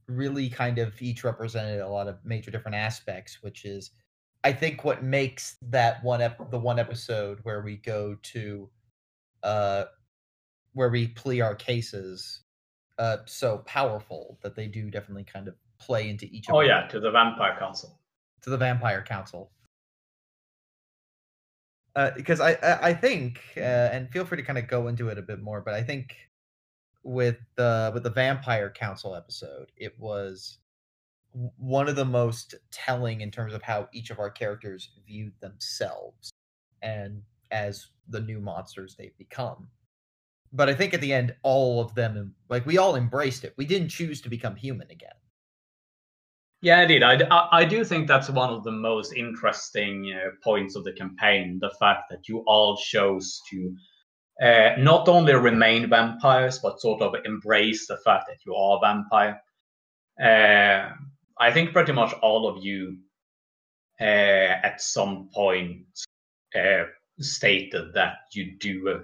really 0.07 0.49
kind 0.49 0.77
of 0.77 1.01
each 1.01 1.23
represented 1.23 1.79
a 1.79 1.87
lot 1.87 2.07
of 2.07 2.17
major 2.23 2.51
different 2.51 2.75
aspects, 2.75 3.39
which 3.41 3.65
is 3.65 3.91
I 4.43 4.53
think 4.53 4.83
what 4.83 5.03
makes 5.03 5.57
that 5.69 6.03
one 6.03 6.21
ep- 6.21 6.51
the 6.51 6.59
one 6.59 6.79
episode 6.79 7.39
where 7.43 7.61
we 7.61 7.77
go 7.77 8.15
to 8.21 8.69
uh 9.43 9.85
where 10.73 10.89
we 10.89 11.07
plea 11.07 11.41
our 11.41 11.55
cases 11.55 12.41
uh 12.99 13.17
so 13.25 13.59
powerful 13.59 14.37
that 14.43 14.55
they 14.55 14.67
do 14.67 14.91
definitely 14.91 15.23
kind 15.23 15.47
of 15.47 15.55
play 15.79 16.09
into 16.09 16.25
each 16.25 16.45
Oh 16.49 16.61
yeah, 16.61 16.87
to 16.87 16.99
the 16.99 17.09
Vampire 17.09 17.57
Council. 17.57 17.99
To 18.41 18.49
the 18.49 18.57
vampire 18.57 19.03
council. 19.03 19.51
Uh, 21.95 22.11
because 22.15 22.39
I, 22.39 22.53
I 22.53 22.79
I 22.89 22.93
think 22.93 23.41
uh, 23.57 23.59
and 23.59 24.09
feel 24.11 24.23
free 24.23 24.37
to 24.37 24.43
kind 24.43 24.57
of 24.57 24.67
go 24.67 24.87
into 24.87 25.09
it 25.09 25.17
a 25.17 25.21
bit 25.21 25.41
more 25.41 25.59
but 25.59 25.73
I 25.73 25.83
think 25.83 26.15
with 27.03 27.37
the 27.55 27.91
with 27.93 28.03
the 28.03 28.09
vampire 28.09 28.69
council 28.69 29.13
episode 29.13 29.71
it 29.75 29.99
was 29.99 30.59
one 31.57 31.89
of 31.89 31.97
the 31.97 32.05
most 32.05 32.55
telling 32.71 33.21
in 33.21 33.31
terms 33.31 33.53
of 33.53 33.61
how 33.61 33.89
each 33.93 34.09
of 34.09 34.19
our 34.19 34.29
characters 34.29 34.89
viewed 35.05 35.33
themselves 35.41 36.31
and 36.81 37.21
as 37.51 37.87
the 38.07 38.21
new 38.21 38.39
monsters 38.39 38.95
they've 38.95 39.17
become. 39.17 39.67
But 40.53 40.69
i 40.69 40.73
think 40.73 40.93
at 40.93 41.01
the 41.01 41.11
end 41.11 41.35
all 41.43 41.81
of 41.81 41.93
them 41.93 42.35
like 42.47 42.65
we 42.65 42.77
all 42.77 42.95
embraced 42.95 43.43
it. 43.43 43.53
We 43.57 43.65
didn't 43.65 43.89
choose 43.89 44.21
to 44.21 44.29
become 44.29 44.55
human 44.55 44.89
again 44.91 45.11
Yeah, 46.61 46.83
indeed. 46.83 47.01
I, 47.01 47.47
I, 47.51 47.65
do 47.65 47.83
think 47.83 48.07
that's 48.07 48.29
one 48.29 48.53
of 48.53 48.63
the 48.63 48.71
most 48.71 49.13
interesting 49.13 50.13
uh, 50.13 50.29
points 50.43 50.75
of 50.75 50.83
the 50.83 50.93
campaign 50.93 51.57
the 51.59 51.71
fact 51.79 52.03
that 52.11 52.29
you 52.29 52.43
all 52.45 52.77
chose 52.77 53.41
to 53.49 53.75
uh, 54.43 54.75
not 54.77 55.07
only 55.07 55.33
remain 55.33 55.89
vampires, 55.89 56.59
but 56.59 56.79
sort 56.79 57.01
of 57.01 57.15
embrace 57.25 57.87
the 57.87 57.97
fact 58.05 58.25
that 58.27 58.37
you 58.45 58.53
are 58.53 58.77
a 58.77 58.79
vampire. 58.79 59.41
Uh, 60.21 60.93
I 61.39 61.51
think 61.51 61.73
pretty 61.73 61.93
much 61.93 62.13
all 62.21 62.47
of 62.47 62.63
you 62.63 62.97
uh, 63.99 64.03
at 64.63 64.81
some 64.81 65.29
point 65.33 65.85
uh, 66.55 66.83
stated 67.19 67.91
that 67.95 68.17
you 68.33 68.55
do, 68.59 69.01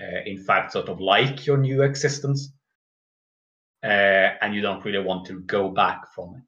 uh, 0.00 0.20
in 0.24 0.42
fact, 0.42 0.72
sort 0.72 0.88
of 0.88 1.00
like 1.00 1.44
your 1.44 1.58
new 1.58 1.82
existence. 1.82 2.50
And 3.82 4.54
you 4.54 4.60
don't 4.62 4.84
really 4.84 5.04
want 5.04 5.26
to 5.26 5.40
go 5.42 5.68
back 5.68 6.12
from 6.14 6.34
it 6.36 6.42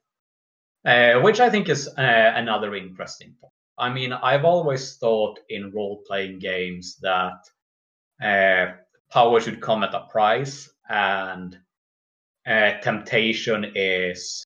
uh, 0.85 1.21
which 1.21 1.41
I 1.41 1.51
think 1.51 1.69
is 1.69 1.89
uh, 1.89 2.33
another 2.35 2.75
interesting 2.75 3.35
point. 3.41 3.53
I 3.79 3.93
mean, 3.93 4.13
I've 4.13 4.45
always 4.45 4.97
thought 4.97 5.41
in 5.49 5.73
role 5.73 6.03
playing 6.07 6.39
games 6.39 6.99
that 7.01 7.39
uh, 8.23 8.75
power 9.11 9.41
should 9.41 9.61
come 9.61 9.83
at 9.83 9.95
a 9.95 10.07
price, 10.11 10.71
and 10.89 11.59
uh, 12.47 12.73
temptation 12.83 13.73
is 13.75 14.45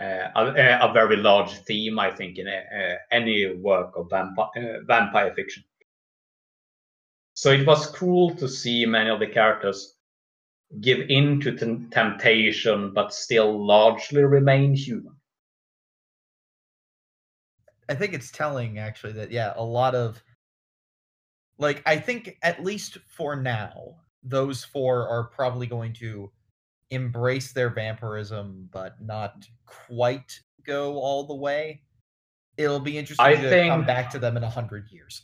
uh, 0.00 0.28
a, 0.34 0.88
a 0.88 0.92
very 0.92 1.16
large 1.16 1.52
theme, 1.64 1.98
I 1.98 2.10
think, 2.10 2.38
in 2.38 2.48
uh, 2.48 2.96
any 3.10 3.54
work 3.54 3.92
of 3.96 4.10
vampire, 4.10 4.82
vampire 4.86 5.32
fiction. 5.34 5.62
So 7.34 7.50
it 7.50 7.66
was 7.66 7.86
cool 7.86 8.34
to 8.36 8.48
see 8.48 8.84
many 8.84 9.10
of 9.10 9.20
the 9.20 9.26
characters 9.26 9.96
give 10.80 11.00
in 11.08 11.40
to 11.40 11.56
tem- 11.56 11.88
temptation, 11.90 12.92
but 12.94 13.12
still 13.12 13.64
largely 13.66 14.22
remain 14.24 14.74
human. 14.74 15.14
i 17.88 17.94
think 17.94 18.14
it's 18.14 18.30
telling 18.30 18.78
actually 18.78 19.12
that 19.12 19.30
yeah 19.30 19.52
a 19.56 19.62
lot 19.62 19.94
of 19.94 20.22
like 21.58 21.82
i 21.84 21.96
think 21.96 22.38
at 22.42 22.62
least 22.62 22.96
for 23.08 23.34
now 23.36 23.96
those 24.22 24.62
four 24.64 25.06
are 25.08 25.24
probably 25.24 25.66
going 25.66 25.92
to 25.92 26.30
embrace 26.90 27.52
their 27.52 27.68
vampirism 27.70 28.68
but 28.72 28.94
not 29.02 29.44
quite 29.66 30.40
go 30.64 30.96
all 30.98 31.24
the 31.24 31.34
way 31.34 31.82
it'll 32.56 32.80
be 32.80 32.96
interesting 32.96 33.26
I 33.26 33.34
to 33.34 33.42
come 33.42 33.80
think- 33.80 33.86
back 33.86 34.10
to 34.10 34.18
them 34.18 34.36
in 34.36 34.44
a 34.44 34.50
hundred 34.50 34.88
years 34.90 35.22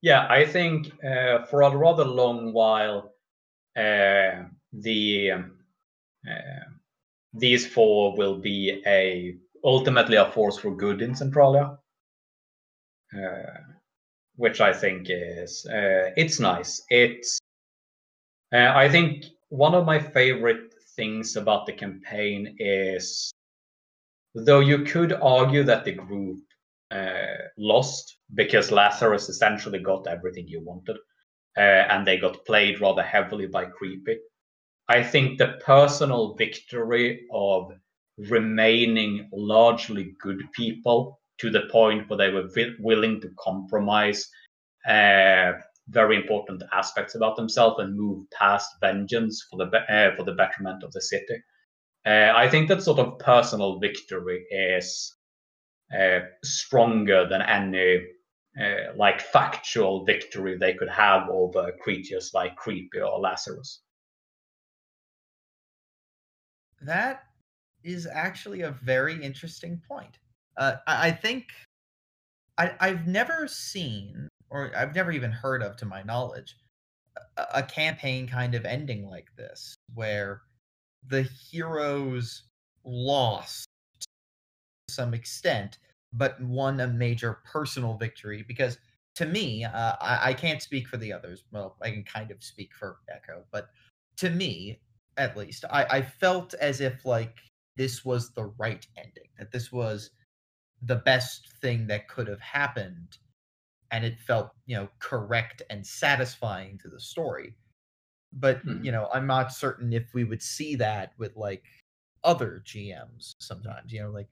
Yeah, 0.00 0.26
I 0.28 0.44
think 0.46 0.90
uh, 1.04 1.44
for 1.44 1.62
a 1.62 1.70
rather 1.76 2.04
long 2.04 2.52
while, 2.52 3.14
uh, 3.76 4.48
the 4.72 5.30
um, 5.32 5.52
uh, 6.28 6.64
these 7.34 7.66
four 7.66 8.16
will 8.16 8.38
be 8.38 8.82
a 8.86 9.36
ultimately 9.64 10.16
a 10.16 10.30
force 10.30 10.58
for 10.58 10.74
good 10.76 11.02
in 11.02 11.14
Centralia, 11.14 11.78
uh, 13.14 13.60
which 14.36 14.60
I 14.60 14.72
think 14.72 15.06
is 15.08 15.66
uh, 15.66 16.10
it's 16.16 16.40
nice. 16.40 16.82
It's 16.90 17.38
uh, 18.52 18.72
I 18.74 18.88
think 18.88 19.24
one 19.48 19.74
of 19.74 19.86
my 19.86 19.98
favorite 19.98 20.74
things 20.96 21.36
about 21.36 21.66
the 21.66 21.72
campaign 21.72 22.56
is 22.58 23.32
though 24.34 24.60
you 24.60 24.84
could 24.84 25.12
argue 25.12 25.62
that 25.64 25.84
the 25.84 25.92
group 25.92 26.40
uh, 26.90 27.36
lost 27.56 28.18
because 28.34 28.70
Lazarus 28.70 29.28
essentially 29.28 29.78
got 29.78 30.06
everything 30.06 30.46
you 30.48 30.60
wanted, 30.60 30.96
uh, 31.56 31.60
and 31.90 32.06
they 32.06 32.18
got 32.18 32.44
played 32.44 32.80
rather 32.80 33.02
heavily 33.02 33.46
by 33.46 33.64
Creepy. 33.64 34.18
I 34.92 35.02
think 35.02 35.38
the 35.38 35.54
personal 35.64 36.34
victory 36.34 37.26
of 37.32 37.72
remaining 38.18 39.30
largely 39.32 40.14
good 40.20 40.42
people 40.52 41.18
to 41.38 41.50
the 41.50 41.62
point 41.72 42.10
where 42.10 42.18
they 42.18 42.30
were 42.30 42.48
wi- 42.48 42.76
willing 42.78 43.20
to 43.22 43.30
compromise 43.38 44.28
uh, 44.86 45.52
very 45.88 46.16
important 46.16 46.62
aspects 46.74 47.14
about 47.14 47.36
themselves 47.36 47.78
and 47.80 47.96
move 47.96 48.26
past 48.38 48.68
vengeance 48.82 49.46
for 49.50 49.56
the 49.58 49.66
be- 49.66 49.94
uh, 49.94 50.14
for 50.16 50.24
the 50.24 50.34
betterment 50.34 50.84
of 50.84 50.92
the 50.92 51.00
city. 51.00 51.38
Uh, 52.06 52.32
I 52.34 52.48
think 52.50 52.68
that 52.68 52.82
sort 52.82 52.98
of 53.00 53.18
personal 53.20 53.80
victory 53.80 54.44
is 54.50 55.14
uh, 55.98 56.20
stronger 56.44 57.28
than 57.28 57.42
any 57.42 58.06
uh, 58.60 58.94
like 58.96 59.20
factual 59.20 60.04
victory 60.06 60.58
they 60.58 60.74
could 60.74 60.90
have 60.90 61.28
over 61.30 61.72
creatures 61.82 62.32
like 62.34 62.56
Creepy 62.56 63.00
or 63.00 63.20
Lazarus. 63.20 63.81
That 66.82 67.24
is 67.84 68.06
actually 68.06 68.62
a 68.62 68.70
very 68.70 69.22
interesting 69.22 69.80
point. 69.88 70.18
Uh, 70.56 70.74
I, 70.86 71.08
I 71.08 71.10
think 71.12 71.46
I, 72.58 72.74
I've 72.80 73.06
never 73.06 73.48
seen, 73.48 74.28
or 74.50 74.72
I've 74.76 74.94
never 74.94 75.12
even 75.12 75.30
heard 75.30 75.62
of, 75.62 75.76
to 75.78 75.86
my 75.86 76.02
knowledge, 76.02 76.56
a, 77.36 77.46
a 77.54 77.62
campaign 77.62 78.28
kind 78.28 78.54
of 78.54 78.64
ending 78.64 79.08
like 79.08 79.28
this, 79.36 79.74
where 79.94 80.42
the 81.08 81.22
heroes 81.22 82.44
lost 82.84 83.66
to 84.00 84.06
some 84.90 85.14
extent, 85.14 85.78
but 86.12 86.40
won 86.42 86.80
a 86.80 86.86
major 86.86 87.40
personal 87.44 87.96
victory. 87.96 88.44
Because 88.46 88.78
to 89.14 89.26
me, 89.26 89.64
uh, 89.64 89.94
I, 90.00 90.30
I 90.30 90.34
can't 90.34 90.62
speak 90.62 90.88
for 90.88 90.96
the 90.96 91.12
others. 91.12 91.44
Well, 91.52 91.76
I 91.80 91.90
can 91.90 92.04
kind 92.04 92.30
of 92.30 92.42
speak 92.42 92.74
for 92.74 92.98
Echo, 93.08 93.44
but 93.50 93.70
to 94.18 94.30
me, 94.30 94.80
at 95.16 95.36
least, 95.36 95.64
I, 95.70 95.84
I 95.84 96.02
felt 96.02 96.54
as 96.54 96.80
if 96.80 97.04
like 97.04 97.38
this 97.76 98.04
was 98.04 98.32
the 98.32 98.46
right 98.58 98.86
ending, 98.96 99.28
that 99.38 99.52
this 99.52 99.72
was 99.72 100.10
the 100.82 100.96
best 100.96 101.52
thing 101.60 101.86
that 101.88 102.08
could 102.08 102.28
have 102.28 102.40
happened, 102.40 103.18
and 103.92 104.04
it 104.04 104.20
felt 104.20 104.52
you 104.66 104.76
know 104.76 104.88
correct 105.00 105.62
and 105.70 105.86
satisfying 105.86 106.78
to 106.78 106.88
the 106.88 107.00
story. 107.00 107.56
But 108.32 108.64
Mhm. 108.66 108.84
you 108.84 108.92
know, 108.92 109.08
I'm 109.12 109.26
not 109.26 109.52
certain 109.52 109.92
if 109.92 110.14
we 110.14 110.24
would 110.24 110.42
see 110.42 110.74
that 110.76 111.12
with 111.18 111.36
like 111.36 111.64
other 112.24 112.62
GMs 112.64 113.34
sometimes. 113.40 113.92
You 113.92 114.02
know, 114.04 114.10
like 114.10 114.28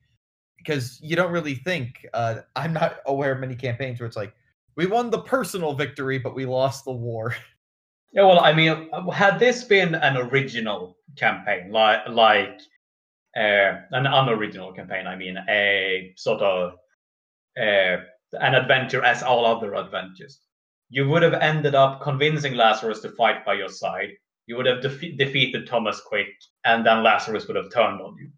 because 0.58 1.00
you 1.02 1.16
don't 1.16 1.32
really 1.32 1.54
think. 1.56 2.06
Uh, 2.14 2.42
I'm 2.56 2.72
not 2.72 2.98
aware 3.06 3.32
of 3.32 3.40
many 3.40 3.56
campaigns 3.56 4.00
where 4.00 4.06
it's 4.06 4.16
like 4.16 4.34
we 4.76 4.86
won 4.86 5.10
the 5.10 5.22
personal 5.22 5.74
victory, 5.74 6.18
but 6.18 6.34
we 6.34 6.46
lost 6.46 6.84
the 6.84 6.92
war. 6.92 7.34
Yeah, 8.12 8.24
well, 8.24 8.40
I 8.40 8.52
mean, 8.52 8.90
had 9.12 9.38
this 9.38 9.64
been 9.64 9.94
an 9.94 10.16
original 10.16 10.96
campaign, 11.16 11.70
like 11.70 12.08
like 12.08 12.60
uh, 13.36 13.72
an 13.92 14.06
unoriginal 14.06 14.72
campaign, 14.72 15.06
I 15.06 15.16
mean, 15.16 15.36
a 15.48 16.12
sort 16.16 16.42
of 16.42 16.72
uh, 17.58 17.98
an 18.40 18.54
adventure 18.54 19.04
as 19.04 19.22
all 19.22 19.46
other 19.46 19.74
adventures, 19.74 20.40
you 20.88 21.08
would 21.08 21.22
have 21.22 21.34
ended 21.34 21.74
up 21.76 22.02
convincing 22.02 22.54
Lazarus 22.54 23.00
to 23.02 23.10
fight 23.12 23.44
by 23.44 23.54
your 23.54 23.68
side. 23.68 24.10
You 24.46 24.56
would 24.56 24.66
have 24.66 24.82
defe- 24.82 25.16
defeated 25.16 25.68
Thomas 25.68 26.00
Quick, 26.00 26.28
and 26.64 26.84
then 26.84 27.04
Lazarus 27.04 27.46
would 27.46 27.56
have 27.56 27.72
turned 27.72 28.00
on 28.00 28.16
you. 28.18 28.30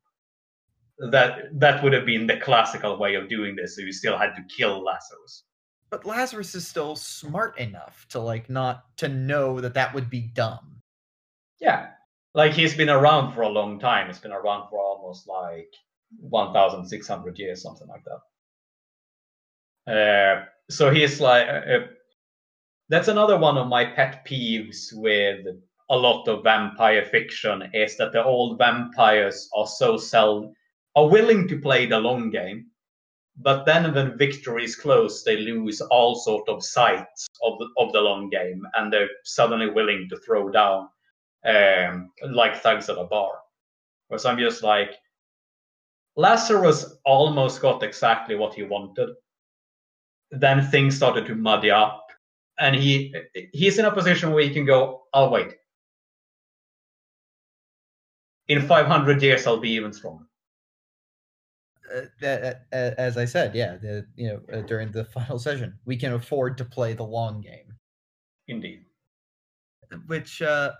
That 1.10 1.58
that 1.58 1.82
would 1.82 1.94
have 1.94 2.06
been 2.06 2.26
the 2.26 2.36
classical 2.38 2.98
way 2.98 3.14
of 3.14 3.28
doing 3.28 3.56
this. 3.56 3.76
So 3.76 3.82
you 3.82 3.92
still 3.92 4.18
had 4.18 4.34
to 4.36 4.44
kill 4.54 4.82
Lazarus. 4.84 5.44
But 5.92 6.06
Lazarus 6.06 6.54
is 6.54 6.66
still 6.66 6.96
smart 6.96 7.58
enough 7.58 8.06
to 8.08 8.18
like 8.18 8.48
not 8.48 8.96
to 8.96 9.08
know 9.08 9.60
that 9.60 9.74
that 9.74 9.92
would 9.94 10.08
be 10.08 10.22
dumb. 10.22 10.80
Yeah. 11.60 11.90
Like 12.32 12.54
he's 12.54 12.74
been 12.74 12.88
around 12.88 13.34
for 13.34 13.42
a 13.42 13.48
long 13.50 13.78
time. 13.78 14.06
He's 14.06 14.18
been 14.18 14.32
around 14.32 14.70
for 14.70 14.80
almost 14.80 15.28
like 15.28 15.68
1,600 16.18 17.38
years, 17.38 17.62
something 17.62 17.86
like 17.88 18.04
that. 19.84 20.40
Uh, 20.40 20.44
so 20.70 20.90
he's 20.90 21.20
like, 21.20 21.46
uh, 21.46 21.80
that's 22.88 23.08
another 23.08 23.36
one 23.36 23.58
of 23.58 23.68
my 23.68 23.84
pet 23.84 24.26
peeves 24.26 24.94
with 24.94 25.44
a 25.90 25.96
lot 25.96 26.26
of 26.26 26.42
vampire 26.42 27.04
fiction 27.04 27.68
is 27.74 27.98
that 27.98 28.12
the 28.12 28.24
old 28.24 28.56
vampires 28.56 29.50
are 29.54 29.66
so 29.66 29.98
sell 29.98 30.54
are 30.96 31.08
willing 31.10 31.46
to 31.48 31.60
play 31.60 31.84
the 31.84 31.98
long 31.98 32.30
game, 32.30 32.68
but 33.36 33.64
then 33.64 33.94
when 33.94 34.18
victory 34.18 34.64
is 34.64 34.76
close, 34.76 35.24
they 35.24 35.38
lose 35.38 35.80
all 35.80 36.14
sort 36.14 36.48
of 36.48 36.62
sight 36.62 37.06
of 37.42 37.58
the, 37.58 37.68
of 37.78 37.92
the 37.92 38.00
long 38.00 38.28
game, 38.28 38.62
and 38.74 38.92
they're 38.92 39.08
suddenly 39.24 39.70
willing 39.70 40.08
to 40.10 40.16
throw 40.18 40.50
down 40.50 40.88
um, 41.44 42.10
like 42.30 42.60
thugs 42.60 42.88
at 42.88 42.98
a 42.98 43.04
bar. 43.04 43.32
Whereas 44.08 44.26
I'm 44.26 44.38
just 44.38 44.62
like, 44.62 44.90
Lazarus 46.16 46.98
almost 47.06 47.62
got 47.62 47.82
exactly 47.82 48.34
what 48.34 48.54
he 48.54 48.64
wanted. 48.64 49.10
Then 50.30 50.66
things 50.70 50.96
started 50.96 51.26
to 51.26 51.34
muddy 51.34 51.70
up, 51.70 52.08
and 52.58 52.76
he 52.76 53.14
he's 53.52 53.78
in 53.78 53.86
a 53.86 53.92
position 53.92 54.32
where 54.32 54.44
he 54.44 54.50
can 54.50 54.66
go, 54.66 55.04
"I'll 55.14 55.30
wait, 55.30 55.54
in 58.48 58.60
500 58.60 59.22
years 59.22 59.46
I'll 59.46 59.58
be 59.58 59.70
even 59.70 59.92
stronger." 59.92 60.24
Uh, 61.92 62.26
uh, 62.26 62.54
as 62.72 63.16
I 63.16 63.24
said, 63.24 63.54
yeah, 63.54 63.76
the, 63.76 64.06
you 64.16 64.28
know, 64.28 64.40
uh, 64.52 64.62
during 64.62 64.92
the 64.92 65.04
final 65.04 65.38
session, 65.38 65.78
we 65.84 65.96
can 65.96 66.12
afford 66.12 66.58
to 66.58 66.64
play 66.64 66.94
the 66.94 67.04
long 67.04 67.40
game. 67.40 67.74
Indeed. 68.48 68.84
Which 70.06 70.40
uh, 70.40 70.72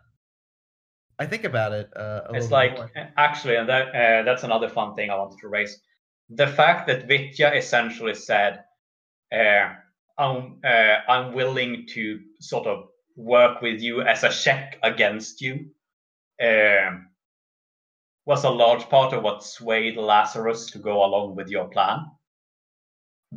I 1.18 1.27
think 1.27 1.44
about 1.44 1.72
it. 1.72 1.90
Uh, 1.94 2.22
it's 2.33 2.51
like 2.51 2.77
more. 2.77 2.90
actually, 3.16 3.57
and 3.57 3.68
that 3.68 3.88
uh, 3.94 4.22
that's 4.25 4.42
another 4.42 4.68
fun 4.68 4.94
thing 4.94 5.11
I 5.11 5.16
wanted 5.16 5.38
to 5.40 5.48
raise. 5.48 5.79
The 6.31 6.46
fact 6.46 6.87
that 6.88 7.07
Vitya 7.07 7.53
essentially 7.55 8.14
said, 8.14 8.64
uh, 9.33 9.75
"I'm 10.18 10.61
uh, 10.64 10.96
I'm 11.09 11.35
willing 11.35 11.87
to 11.90 12.20
sort 12.40 12.66
of 12.66 12.88
work 13.16 13.61
with 13.61 13.81
you 13.81 14.03
as 14.03 14.25
a 14.25 14.31
check 14.31 14.79
against 14.83 15.40
you," 15.42 15.70
um, 16.42 17.09
was 18.25 18.45
a 18.45 18.51
large 18.51 18.89
part 18.89 19.13
of 19.13 19.23
what 19.23 19.45
swayed 19.45 19.97
Lazarus 19.97 20.67
to 20.71 20.79
go 20.79 21.05
along 21.05 21.37
with 21.37 21.49
your 21.49 21.69
plan. 21.69 22.07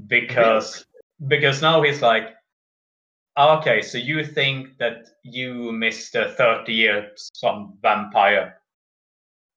Because 0.08 0.86
because 1.28 1.62
now 1.62 1.82
he's 1.82 2.02
like, 2.02 2.36
Okay, 3.38 3.82
so 3.82 3.98
you 3.98 4.24
think 4.24 4.78
that 4.78 5.08
you, 5.24 5.74
Mister 5.74 6.30
Thirty 6.30 6.74
Years 6.74 7.30
some 7.34 7.78
vampire, 7.82 8.62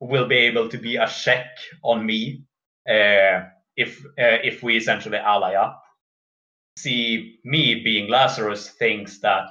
will 0.01 0.27
be 0.27 0.37
able 0.37 0.69
to 0.69 0.79
be 0.79 0.97
a 0.97 1.07
check 1.07 1.47
on 1.85 2.05
me 2.05 2.43
uh, 2.89 3.43
if 3.77 4.05
uh, 4.19 4.43
if 4.43 4.65
we 4.65 4.77
essentially 4.77 5.19
ally 5.19 5.55
up? 5.55 5.81
See, 6.77 7.39
me 7.45 7.83
being 7.85 8.11
Lazarus 8.11 8.71
thinks 8.71 9.21
that 9.21 9.47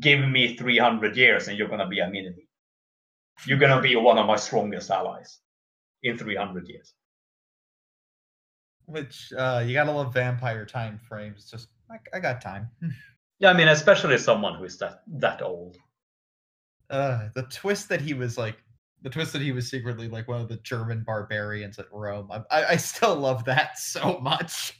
give 0.00 0.28
me 0.28 0.56
three 0.56 0.78
hundred 0.78 1.16
years 1.16 1.46
and 1.46 1.56
you're 1.56 1.68
gonna 1.68 1.88
be 1.88 2.00
a 2.00 2.10
mini. 2.10 2.41
You're 3.46 3.58
gonna 3.58 3.80
be 3.80 3.96
one 3.96 4.18
of 4.18 4.26
my 4.26 4.36
strongest 4.36 4.90
allies 4.90 5.38
in 6.02 6.16
three 6.16 6.36
hundred 6.36 6.68
years. 6.68 6.94
Which 8.86 9.32
uh, 9.36 9.62
you 9.66 9.74
gotta 9.74 9.92
love 9.92 10.12
vampire 10.12 10.66
time 10.66 11.00
frames. 11.08 11.50
Just 11.50 11.68
I, 11.90 11.96
I 12.16 12.20
got 12.20 12.40
time. 12.40 12.68
yeah, 13.38 13.50
I 13.50 13.54
mean, 13.54 13.68
especially 13.68 14.18
someone 14.18 14.54
who 14.54 14.64
is 14.64 14.78
that 14.78 15.02
that 15.06 15.42
old. 15.42 15.76
Uh, 16.90 17.28
the 17.34 17.44
twist 17.44 17.88
that 17.88 18.00
he 18.00 18.12
was 18.12 18.36
like, 18.36 18.56
the 19.00 19.08
twist 19.10 19.32
that 19.32 19.42
he 19.42 19.52
was 19.52 19.68
secretly 19.68 20.08
like 20.08 20.28
one 20.28 20.40
of 20.40 20.48
the 20.48 20.58
German 20.58 21.02
barbarians 21.04 21.78
at 21.78 21.86
Rome. 21.90 22.30
I, 22.30 22.42
I, 22.50 22.64
I 22.72 22.76
still 22.76 23.16
love 23.16 23.44
that 23.46 23.78
so 23.78 24.18
much. 24.18 24.78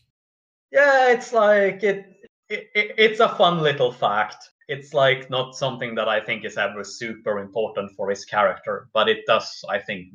Yeah, 0.71 1.11
it's 1.11 1.33
like 1.33 1.83
it, 1.83 2.07
it, 2.49 2.69
it. 2.75 2.95
It's 2.99 3.21
a 3.21 3.35
fun 3.37 3.61
little 3.61 3.93
fact. 3.93 4.51
It's 4.73 4.95
like 4.95 5.29
not 5.29 5.55
something 5.55 5.95
that 5.97 6.09
I 6.09 6.19
think 6.19 6.47
is 6.47 6.57
ever 6.57 6.83
super 6.83 7.41
important 7.41 7.93
for 7.95 8.09
his 8.09 8.25
character, 8.25 8.89
but 8.95 9.07
it 9.07 9.27
does, 9.27 9.63
I 9.69 9.79
think, 9.79 10.07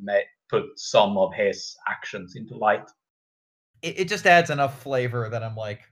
put 0.48 0.64
some 0.74 1.16
of 1.16 1.32
his 1.32 1.76
actions 1.88 2.34
into 2.34 2.56
light. 2.56 2.90
It, 3.82 4.00
it 4.00 4.08
just 4.08 4.26
adds 4.26 4.50
enough 4.50 4.82
flavor 4.82 5.28
that 5.28 5.44
I'm 5.44 5.54
like, 5.54 5.82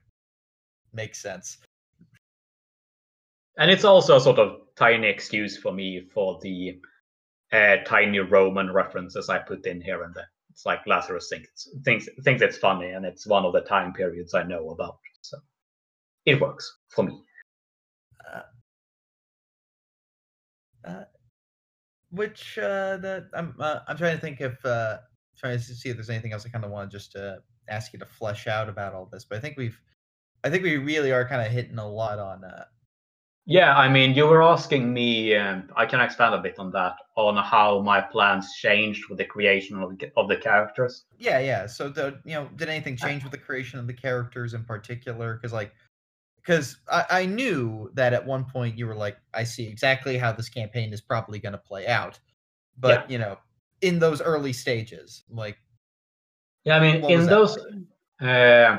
makes 0.91 1.21
sense. 1.21 1.59
And 3.57 3.71
it's 3.71 3.85
also 3.85 4.17
a 4.17 4.19
sort 4.21 4.37
of 4.37 4.57
tiny 4.75 5.07
excuse 5.07 5.57
for 5.57 5.71
me 5.71 6.09
for 6.13 6.37
the 6.41 6.81
uh, 7.53 7.77
tiny 7.85 8.19
Roman 8.19 8.73
references 8.73 9.29
I 9.29 9.39
put 9.39 9.65
in 9.65 9.79
here 9.79 10.03
and 10.03 10.13
there. 10.13 10.29
It's 10.51 10.65
like 10.65 10.85
Lazarus 10.85 11.29
thinks 11.29 11.69
thinks 11.85 12.09
thinks 12.23 12.41
it's 12.41 12.57
funny, 12.57 12.89
and 12.89 13.05
it's 13.05 13.25
one 13.25 13.45
of 13.45 13.53
the 13.53 13.61
time 13.61 13.93
periods 13.93 14.33
I 14.33 14.43
know 14.43 14.71
about. 14.71 14.97
So 15.21 15.37
it 16.25 16.41
works 16.41 16.79
for 16.89 17.05
me. 17.05 17.21
Uh, 18.29 18.41
uh, 20.87 21.03
which 22.11 22.57
uh, 22.57 22.97
the 22.97 23.29
I'm 23.33 23.55
uh, 23.59 23.79
I'm 23.87 23.97
trying 23.97 24.15
to 24.15 24.21
think 24.21 24.41
if 24.41 24.63
uh, 24.65 24.97
trying 25.37 25.57
to 25.57 25.63
see 25.63 25.89
if 25.89 25.95
there's 25.97 26.09
anything 26.09 26.33
else 26.33 26.45
I 26.45 26.49
kind 26.49 26.65
of 26.65 26.71
want 26.71 26.89
to 26.89 26.97
just 26.97 27.15
uh, 27.15 27.37
ask 27.67 27.93
you 27.93 27.99
to 27.99 28.05
flesh 28.05 28.47
out 28.47 28.69
about 28.69 28.93
all 28.93 29.09
this, 29.11 29.25
but 29.25 29.37
I 29.37 29.41
think 29.41 29.57
we've 29.57 29.79
I 30.43 30.49
think 30.49 30.63
we 30.63 30.77
really 30.77 31.11
are 31.11 31.27
kind 31.27 31.41
of 31.41 31.51
hitting 31.51 31.77
a 31.77 31.87
lot 31.87 32.19
on. 32.19 32.43
Uh... 32.43 32.65
Yeah, 33.45 33.77
I 33.77 33.87
mean, 33.89 34.13
you 34.13 34.25
were 34.27 34.43
asking 34.43 34.93
me. 34.93 35.35
Um, 35.35 35.69
I 35.75 35.85
can 35.85 35.99
expand 36.01 36.35
a 36.35 36.37
bit 36.37 36.59
on 36.59 36.71
that 36.71 36.95
on 37.15 37.37
how 37.37 37.81
my 37.81 38.01
plans 38.01 38.53
changed 38.55 39.09
with 39.09 39.17
the 39.17 39.25
creation 39.25 39.81
of 39.81 39.97
the, 39.97 40.11
of 40.17 40.27
the 40.27 40.35
characters. 40.35 41.05
Yeah, 41.17 41.39
yeah. 41.39 41.65
So, 41.65 41.89
the, 41.89 42.19
you 42.25 42.33
know, 42.33 42.49
did 42.57 42.67
anything 42.67 42.97
change 42.97 43.23
with 43.23 43.31
the 43.31 43.37
creation 43.37 43.79
of 43.79 43.87
the 43.87 43.93
characters 43.93 44.53
in 44.53 44.65
particular? 44.65 45.35
Because, 45.35 45.53
like, 45.53 45.73
because 46.47 46.77
I, 46.89 47.05
I 47.09 47.25
knew 47.25 47.91
that 47.95 48.13
at 48.13 48.25
one 48.25 48.45
point 48.45 48.77
you 48.77 48.87
were 48.87 48.95
like, 48.95 49.17
I 49.33 49.43
see 49.43 49.67
exactly 49.67 50.17
how 50.17 50.31
this 50.31 50.47
campaign 50.47 50.93
is 50.93 51.01
probably 51.01 51.39
going 51.39 51.51
to 51.51 51.57
play 51.57 51.87
out, 51.87 52.17
but 52.79 53.09
yeah. 53.09 53.13
you 53.13 53.19
know, 53.19 53.37
in 53.81 53.99
those 53.99 54.21
early 54.21 54.53
stages, 54.53 55.23
like, 55.29 55.57
yeah, 56.63 56.77
I 56.77 56.79
mean, 56.79 57.11
in 57.11 57.25
those. 57.25 57.57
Uh, 58.21 58.77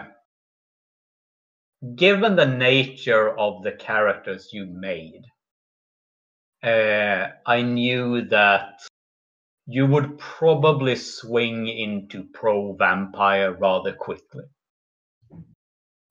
given 1.94 2.36
the 2.36 2.46
nature 2.46 3.38
of 3.38 3.62
the 3.62 3.72
characters 3.72 4.48
you 4.52 4.66
made, 4.66 5.24
uh, 6.62 7.28
I 7.46 7.62
knew 7.62 8.22
that 8.28 8.80
you 9.66 9.86
would 9.86 10.18
probably 10.18 10.96
swing 10.96 11.68
into 11.68 12.24
pro 12.32 12.72
vampire 12.72 13.52
rather 13.52 13.92
quickly. 13.92 14.44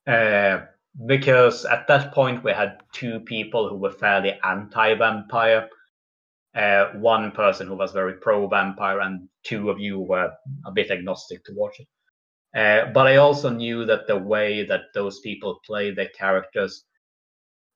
Uh, 0.06 0.60
because 1.06 1.66
at 1.66 1.88
that 1.88 2.14
point 2.14 2.44
we 2.44 2.52
had 2.52 2.80
two 2.92 3.20
people 3.22 3.70
who 3.70 3.76
were 3.76 3.92
fairly 3.92 4.40
anti 4.44 4.96
vampire. 4.96 5.70
Uh, 6.56 6.88
one 6.94 7.32
person 7.32 7.68
who 7.68 7.76
was 7.76 7.92
very 7.92 8.14
pro 8.14 8.48
vampire, 8.48 9.02
and 9.02 9.30
two 9.44 9.70
of 9.70 9.80
you 9.80 10.00
were 10.00 10.32
a 10.66 10.72
bit 10.72 10.90
agnostic 10.90 11.44
towards 11.46 11.78
it. 11.80 11.88
Uh, 12.58 12.92
but 12.92 13.06
I 13.06 13.18
also 13.18 13.50
knew 13.50 13.86
that 13.86 14.08
the 14.08 14.18
way 14.18 14.66
that 14.66 14.82
those 14.96 15.20
people 15.20 15.60
play 15.64 15.92
their 15.92 16.10
characters, 16.18 16.86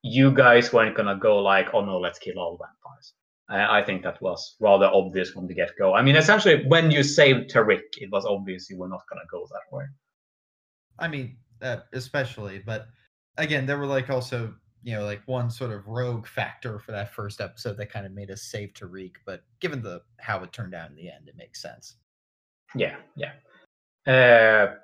you 0.02 0.32
guys 0.32 0.74
weren't 0.74 0.98
gonna 0.98 1.18
go 1.18 1.38
like, 1.38 1.68
oh 1.74 1.86
no, 1.86 2.00
let's 2.00 2.18
kill 2.18 2.40
all 2.40 2.58
vampires. 2.58 3.14
Uh, 3.52 3.72
I 3.72 3.84
think 3.84 4.02
that 4.02 4.20
was 4.22 4.56
rather 4.60 4.88
obvious 4.88 5.30
from 5.30 5.46
the 5.46 5.54
get 5.54 5.72
go. 5.78 5.94
I 5.94 6.02
mean, 6.02 6.16
essentially, 6.16 6.66
when 6.68 6.90
you 6.90 7.04
saved 7.04 7.52
Tariq, 7.52 7.82
it 7.98 8.10
was 8.12 8.26
obvious 8.26 8.70
you 8.70 8.80
were 8.80 8.90
not 8.90 9.04
gonna 9.08 9.28
go 9.30 9.46
that 9.52 9.76
way. 9.76 9.84
I 10.98 11.08
mean, 11.08 11.38
uh, 11.62 11.78
especially, 11.94 12.64
but 12.66 12.88
again, 13.38 13.66
there 13.66 13.78
were 13.78 13.86
like 13.86 14.10
also 14.10 14.54
you 14.84 14.96
know 14.96 15.06
like 15.06 15.22
one 15.26 15.50
sort 15.50 15.72
of 15.72 15.88
rogue 15.88 16.26
factor 16.26 16.80
for 16.80 16.92
that 16.92 17.14
first 17.14 17.40
episode 17.40 17.78
that 17.78 17.92
kind 17.92 18.06
of 18.06 18.12
made 18.12 18.32
us 18.32 18.44
save 18.44 18.74
Tariq. 18.74 19.14
But 19.26 19.44
given 19.60 19.82
the 19.82 20.02
how 20.20 20.44
it 20.44 20.52
turned 20.52 20.74
out 20.74 20.90
in 20.90 20.96
the 20.96 21.10
end, 21.10 21.28
it 21.28 21.36
makes 21.38 21.62
sense. 21.62 21.96
Yeah, 22.76 22.96
yeah. 23.16 23.34
Uh, 24.08 24.76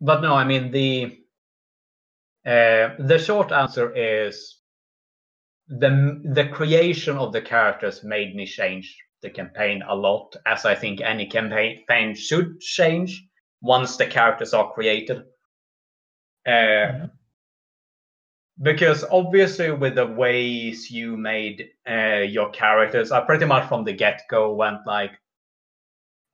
but 0.00 0.20
no, 0.20 0.34
I 0.34 0.44
mean 0.44 0.70
the 0.70 1.18
uh, 2.44 2.94
the 2.98 3.18
short 3.18 3.52
answer 3.52 3.92
is 3.94 4.58
the 5.68 6.22
the 6.24 6.48
creation 6.48 7.16
of 7.16 7.32
the 7.32 7.42
characters 7.42 8.04
made 8.04 8.34
me 8.34 8.46
change 8.46 8.96
the 9.22 9.30
campaign 9.30 9.82
a 9.88 9.94
lot, 9.94 10.36
as 10.46 10.64
I 10.64 10.74
think 10.74 11.00
any 11.00 11.26
campaign 11.26 12.14
should 12.14 12.60
change 12.60 13.26
once 13.62 13.96
the 13.96 14.06
characters 14.06 14.52
are 14.54 14.72
created. 14.72 15.22
Uh, 16.46 16.50
mm-hmm. 16.50 17.04
Because 18.62 19.04
obviously, 19.10 19.70
with 19.70 19.96
the 19.96 20.06
ways 20.06 20.90
you 20.90 21.16
made 21.16 21.68
uh, 21.88 22.22
your 22.26 22.50
characters, 22.50 23.12
I 23.12 23.20
pretty 23.20 23.44
much 23.44 23.68
from 23.68 23.84
the 23.84 23.92
get 23.92 24.22
go 24.30 24.54
went 24.54 24.78
like, 24.86 25.12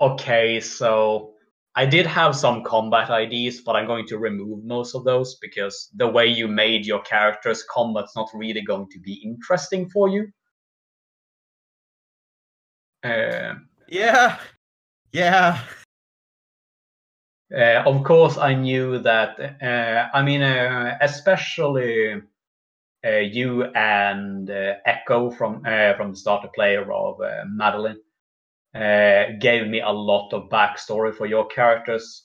okay, 0.01 0.61
so 0.61 1.35
I 1.75 1.87
did 1.87 2.07
have 2.07 2.37
some 2.37 2.63
combat 2.65 3.11
ideas, 3.11 3.63
but 3.65 3.77
I'm 3.77 3.87
going 3.87 4.07
to 4.09 4.19
remove 4.19 4.63
most 4.65 4.95
of 4.95 5.05
those 5.05 5.37
because 5.41 5.89
the 5.97 6.07
way 6.07 6.27
you 6.27 6.47
made 6.47 6.85
your 6.85 7.01
characters, 7.03 7.65
combat's 7.65 8.15
not 8.15 8.29
really 8.35 8.63
going 8.63 8.89
to 8.91 9.01
be 9.01 9.15
interesting 9.25 9.89
for 9.89 10.09
you. 10.09 10.29
Uh, 13.03 13.55
yeah, 13.89 14.39
yeah. 15.13 15.61
Uh, 17.55 17.83
of 17.85 18.03
course, 18.03 18.39
I 18.39 18.55
knew 18.55 18.99
that. 19.01 19.39
Uh, 19.63 20.09
I 20.17 20.23
mean, 20.23 20.41
uh, 20.41 20.97
especially 21.03 22.23
uh, 23.05 23.11
you 23.11 23.65
and 23.65 24.49
uh, 24.49 24.75
Echo 24.87 25.31
from 25.31 25.63
uh, 25.67 25.95
from 25.95 26.13
the 26.13 26.17
starter 26.17 26.49
player 26.55 26.91
of 26.91 27.19
Madeline 27.49 28.01
gave 29.39 29.67
me 29.69 29.81
a 29.81 29.91
lot 29.91 30.33
of 30.33 30.49
backstory 30.49 31.15
for 31.15 31.27
your 31.27 31.47
characters 31.49 32.25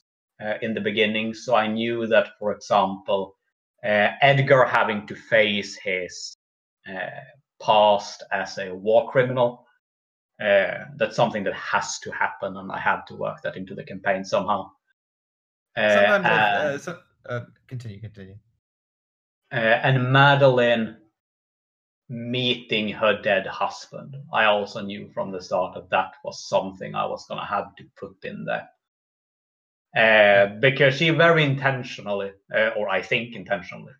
in 0.61 0.73
the 0.73 0.81
beginning. 0.81 1.33
So 1.33 1.55
I 1.55 1.67
knew 1.67 2.07
that, 2.07 2.29
for 2.39 2.53
example, 2.53 3.35
Edgar 3.83 4.65
having 4.65 5.07
to 5.07 5.15
face 5.15 5.75
his 5.75 6.37
past 7.61 8.23
as 8.31 8.57
a 8.59 8.73
war 8.73 9.11
criminal. 9.11 9.65
that's 10.39 11.17
something 11.17 11.43
that 11.43 11.55
has 11.55 11.99
to 11.99 12.11
happen, 12.11 12.55
and 12.55 12.71
I 12.71 12.79
had 12.79 13.01
to 13.07 13.15
work 13.15 13.41
that 13.41 13.57
into 13.57 13.75
the 13.75 13.83
campaign 13.83 14.23
somehow. 14.23 14.71
Sometimes, 15.77 16.87
and, 16.87 16.97
so, 17.29 17.45
continue, 17.67 17.99
continue 17.99 18.35
uh, 19.51 19.55
and 19.55 20.11
Madeline 20.11 20.97
meeting 22.09 22.89
her 22.89 23.21
dead 23.21 23.45
husband. 23.47 24.15
I 24.33 24.45
also 24.45 24.81
knew 24.81 25.09
from 25.13 25.31
the 25.31 25.41
start 25.41 25.73
that 25.75 25.89
that 25.89 26.13
was 26.23 26.47
something 26.47 26.95
I 26.95 27.05
was 27.05 27.25
going 27.27 27.39
to 27.39 27.45
have 27.45 27.75
to 27.75 27.83
put 27.97 28.23
in 28.23 28.45
there. 28.45 28.69
Uh, 29.95 30.59
because 30.59 30.95
she 30.95 31.09
very 31.09 31.43
intentionally, 31.43 32.31
uh, 32.53 32.69
or 32.77 32.89
I 32.89 33.01
think 33.01 33.35
intentionally, 33.35 33.93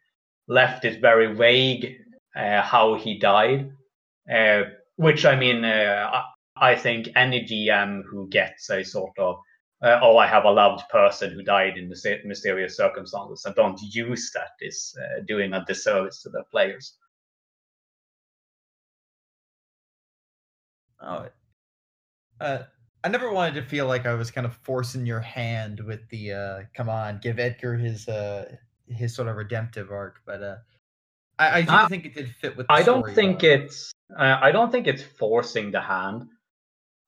left 0.48 0.86
it 0.86 1.02
very 1.02 1.34
vague 1.34 1.98
uh, 2.36 2.62
how 2.62 2.96
he 2.96 3.18
died. 3.18 3.72
Uh, 4.32 4.64
which 4.98 5.26
I 5.26 5.36
mean, 5.36 5.64
uh, 5.64 6.22
I 6.56 6.76
think 6.76 7.10
any 7.16 7.46
GM 7.46 8.04
who 8.10 8.28
gets 8.30 8.70
a 8.70 8.84
sort 8.84 9.18
of 9.18 9.38
uh, 9.82 10.00
oh, 10.02 10.18
I 10.18 10.28
have 10.28 10.46
a 10.46 10.52
loved 10.52 10.88
person 10.90 11.32
who 11.32 11.44
died 11.44 11.78
in 11.78 11.88
mysterious 11.90 12.76
circumstances 12.76 13.46
and 13.46 13.56
don't 13.56 13.80
use 13.82 14.32
that 14.34 14.52
is 14.60 14.98
uh, 15.00 15.22
doing 15.28 15.54
a 15.54 15.64
disservice 15.66 16.22
to 16.24 16.30
the 16.30 16.44
players. 16.52 16.96
Oh, 21.00 21.28
uh, 22.42 22.64
I 23.04 23.10
never 23.10 23.32
wanted 23.32 23.54
to 23.56 23.62
feel 23.62 23.86
like 23.86 24.06
I 24.06 24.14
was 24.16 24.32
kind 24.32 24.46
of 24.46 24.56
forcing 24.56 25.06
your 25.06 25.20
hand 25.20 25.80
with 25.80 26.10
the 26.10 26.34
uh, 26.34 26.60
come 26.74 26.90
on, 26.90 27.20
give 27.22 27.38
Edgar 27.38 27.76
his 27.76 28.08
uh, 28.08 28.56
his 28.88 29.16
sort 29.16 29.28
of 29.28 29.36
redemptive 29.36 29.92
arc, 29.92 30.22
but 30.26 30.42
uh, 30.42 30.56
I, 31.38 31.60
I 31.60 31.62
do 31.62 31.72
uh, 31.72 31.88
think 31.88 32.06
it 32.06 32.16
did 32.16 32.30
fit 32.36 32.58
with. 32.58 32.66
I 32.70 32.82
don't 32.82 33.14
think 33.14 33.44
well. 33.44 33.52
it's 33.52 33.92
uh, 34.18 34.40
I 34.42 34.52
don't 34.52 34.72
think 34.72 34.88
it's 34.88 35.04
forcing 35.04 35.72
the 35.72 35.82
hand. 35.82 36.28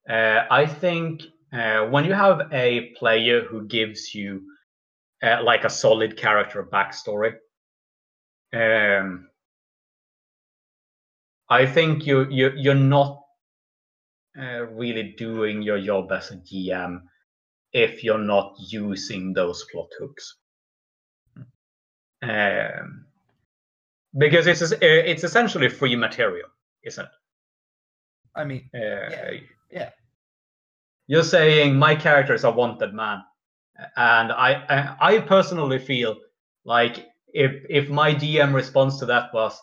Uh, 0.07 0.45
I 0.49 0.65
think 0.65 1.23
uh, 1.51 1.85
when 1.87 2.05
you 2.05 2.13
have 2.13 2.51
a 2.53 2.91
player 2.97 3.43
who 3.43 3.65
gives 3.65 4.13
you 4.13 4.41
uh, 5.23 5.41
like 5.43 5.63
a 5.63 5.69
solid 5.69 6.15
character 6.15 6.63
backstory, 6.63 7.35
um, 8.53 9.27
I 11.49 11.65
think 11.65 12.05
you 12.05 12.27
you 12.29 12.51
you're 12.55 12.75
not 12.75 13.23
uh, 14.39 14.65
really 14.67 15.15
doing 15.17 15.63
your 15.63 15.81
job 15.81 16.11
as 16.11 16.31
a 16.31 16.37
GM 16.37 17.01
if 17.73 18.03
you're 18.03 18.17
not 18.17 18.55
using 18.67 19.33
those 19.33 19.65
plot 19.71 19.89
hooks. 19.99 20.35
Um, 22.21 23.05
because 24.17 24.45
it's 24.45 24.73
it's 24.81 25.23
essentially 25.23 25.69
free 25.69 25.95
material, 25.95 26.49
isn't 26.83 27.05
it? 27.05 27.11
I 28.35 28.43
mean, 28.43 28.69
uh, 28.75 29.09
yeah, 29.09 29.31
yeah 29.71 29.89
you're 31.09 31.23
saying 31.23 31.75
my 31.75 31.95
character 31.95 32.35
is 32.35 32.43
a 32.43 32.51
wanted 32.51 32.93
man, 32.93 33.23
and 33.97 34.31
I 34.31 34.95
I 35.01 35.17
personally 35.17 35.79
feel 35.79 36.15
like 36.65 37.07
if 37.33 37.65
if 37.67 37.89
my 37.89 38.13
DM 38.13 38.53
response 38.53 38.99
to 38.99 39.07
that 39.07 39.33
was, 39.33 39.59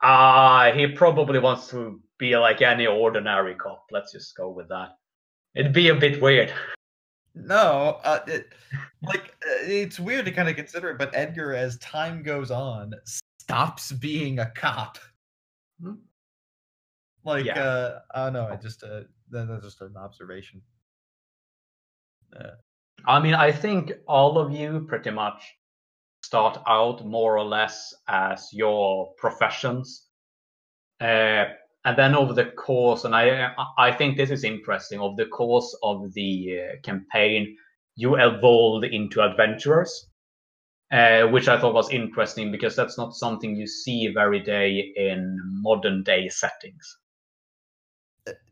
ah, 0.00 0.68
uh, 0.68 0.72
he 0.72 0.86
probably 0.86 1.40
wants 1.40 1.66
to 1.70 2.00
be 2.18 2.36
like 2.36 2.62
any 2.62 2.86
ordinary 2.86 3.56
cop. 3.56 3.86
Let's 3.90 4.12
just 4.12 4.36
go 4.36 4.48
with 4.48 4.68
that. 4.68 4.90
It'd 5.56 5.72
be 5.72 5.88
a 5.88 5.94
bit 5.96 6.22
weird. 6.22 6.52
No, 7.34 7.98
uh, 8.04 8.20
it, 8.28 8.52
like 9.02 9.34
uh, 9.44 9.66
it's 9.66 9.98
weird 9.98 10.24
to 10.26 10.30
kind 10.30 10.48
of 10.48 10.54
consider 10.54 10.90
it, 10.90 10.98
but 10.98 11.10
Edgar, 11.14 11.52
as 11.52 11.78
time 11.78 12.22
goes 12.22 12.52
on, 12.52 12.94
stops 13.04 13.90
being 13.90 14.38
a 14.38 14.50
cop. 14.50 14.98
Hmm? 15.82 15.94
Like, 17.24 17.44
yeah. 17.44 17.60
uh, 17.60 18.00
I 18.14 18.24
don't 18.24 18.32
know. 18.34 18.46
I 18.46 18.54
just 18.54 18.84
uh, 18.84 19.00
that's 19.30 19.64
just 19.64 19.80
an 19.80 19.96
observation. 19.96 20.62
I 23.06 23.20
mean, 23.20 23.34
I 23.34 23.52
think 23.52 23.92
all 24.06 24.38
of 24.38 24.52
you 24.52 24.84
pretty 24.88 25.10
much 25.10 25.42
start 26.22 26.58
out 26.66 27.06
more 27.06 27.38
or 27.38 27.44
less 27.44 27.94
as 28.08 28.48
your 28.52 29.12
professions, 29.16 30.06
uh, 31.00 31.44
and 31.84 31.96
then 31.96 32.14
over 32.14 32.34
the 32.34 32.46
course, 32.46 33.04
and 33.04 33.14
I 33.14 33.54
I 33.78 33.92
think 33.92 34.16
this 34.16 34.30
is 34.30 34.44
interesting. 34.44 35.00
Over 35.00 35.16
the 35.16 35.30
course 35.30 35.76
of 35.82 36.12
the 36.12 36.60
uh, 36.60 36.80
campaign, 36.82 37.56
you 37.94 38.16
evolved 38.16 38.84
into 38.84 39.22
adventurers, 39.22 40.10
uh, 40.92 41.22
which 41.28 41.48
I 41.48 41.58
thought 41.58 41.74
was 41.74 41.90
interesting 41.90 42.50
because 42.50 42.76
that's 42.76 42.98
not 42.98 43.14
something 43.14 43.56
you 43.56 43.66
see 43.66 44.08
very 44.08 44.40
day 44.40 44.92
in 44.96 45.38
modern 45.62 46.02
day 46.02 46.28
settings 46.28 46.98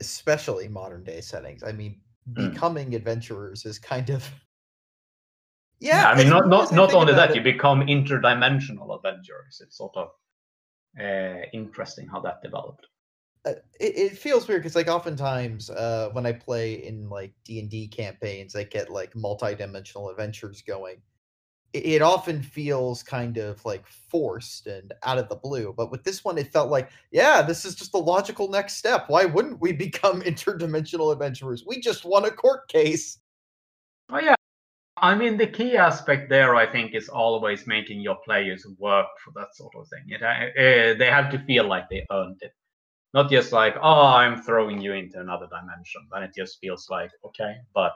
especially 0.01 0.69
modern 0.69 1.05
day 1.05 1.21
settings. 1.21 1.63
I 1.63 1.73
mean, 1.73 2.01
mm. 2.31 2.53
becoming 2.53 2.95
adventurers 2.95 3.65
is 3.65 3.79
kind 3.79 4.11
of 4.11 4.29
yeah. 5.81 6.03
yeah 6.03 6.11
I 6.11 6.17
mean, 6.17 6.29
not 6.29 6.49
not 6.49 6.73
not 6.73 6.95
only 6.95 7.15
that, 7.15 7.31
it. 7.31 7.37
you 7.37 7.43
become 7.43 7.81
interdimensional 7.81 8.95
adventurers. 8.97 9.61
It's 9.63 9.77
sort 9.77 9.97
of 9.97 10.09
uh, 11.01 11.43
interesting 11.53 12.07
how 12.09 12.21
that 12.21 12.43
developed. 12.43 12.87
Uh, 13.45 13.53
it, 13.79 13.97
it 13.97 14.19
feels 14.19 14.49
weird 14.49 14.63
because 14.63 14.75
like 14.75 14.89
oftentimes 14.89 15.71
uh, 15.71 16.09
when 16.13 16.27
I 16.27 16.33
play 16.33 16.85
in 16.87 17.09
like 17.09 17.33
D 17.45 17.61
and 17.61 17.71
D 17.71 17.87
campaigns, 17.87 18.57
I 18.57 18.65
get 18.65 18.91
like 18.91 19.15
multi-dimensional 19.15 20.11
adventures 20.11 20.63
going 20.63 20.97
it 21.73 22.03
often 22.03 22.43
feels 22.43 23.03
kind 23.03 23.37
of 23.37 23.65
like 23.65 23.87
forced 23.87 24.67
and 24.67 24.93
out 25.03 25.19
of 25.19 25.29
the 25.29 25.37
blue. 25.37 25.75
But 25.77 25.91
with 25.91 26.05
this 26.05 26.25
one, 26.25 26.39
it 26.39 26.53
felt 26.53 26.71
like, 26.71 26.91
yeah, 27.11 27.43
this 27.43 27.65
is 27.65 27.75
just 27.75 27.93
the 27.93 27.99
logical 27.99 28.49
next 28.49 28.77
step. 28.77 29.05
Why 29.09 29.25
wouldn't 29.25 29.61
we 29.61 29.73
become 29.87 30.23
interdimensional 30.23 31.13
adventurers? 31.13 31.65
We 31.67 31.81
just 31.81 32.05
won 32.05 32.25
a 32.25 32.31
court 32.31 32.69
case. 32.69 33.19
Oh, 34.11 34.21
yeah. 34.21 34.35
I 34.99 35.15
mean, 35.15 35.37
the 35.37 35.47
key 35.47 35.77
aspect 35.77 36.31
there, 36.31 36.55
I 36.55 36.65
think, 36.65 36.95
is 36.95 37.11
always 37.11 37.67
making 37.67 38.01
your 38.01 38.17
players 38.25 38.67
work 38.79 39.09
for 39.23 39.33
that 39.35 39.55
sort 39.55 39.75
of 39.77 39.87
thing. 39.89 40.05
It, 40.09 40.23
uh, 40.23 40.99
they 40.99 41.11
have 41.11 41.31
to 41.33 41.39
feel 41.41 41.69
like 41.69 41.91
they 41.91 42.07
earned 42.11 42.39
it. 42.41 42.53
Not 43.13 43.31
just 43.31 43.53
like, 43.53 43.77
oh, 43.83 44.07
I'm 44.07 44.43
throwing 44.43 44.81
you 44.81 44.95
into 44.95 45.21
another 45.21 45.47
dimension. 45.47 46.07
Then 46.13 46.23
it 46.23 46.33
just 46.35 46.59
feels 46.61 46.89
like, 46.89 47.11
okay, 47.25 47.57
but 47.75 47.93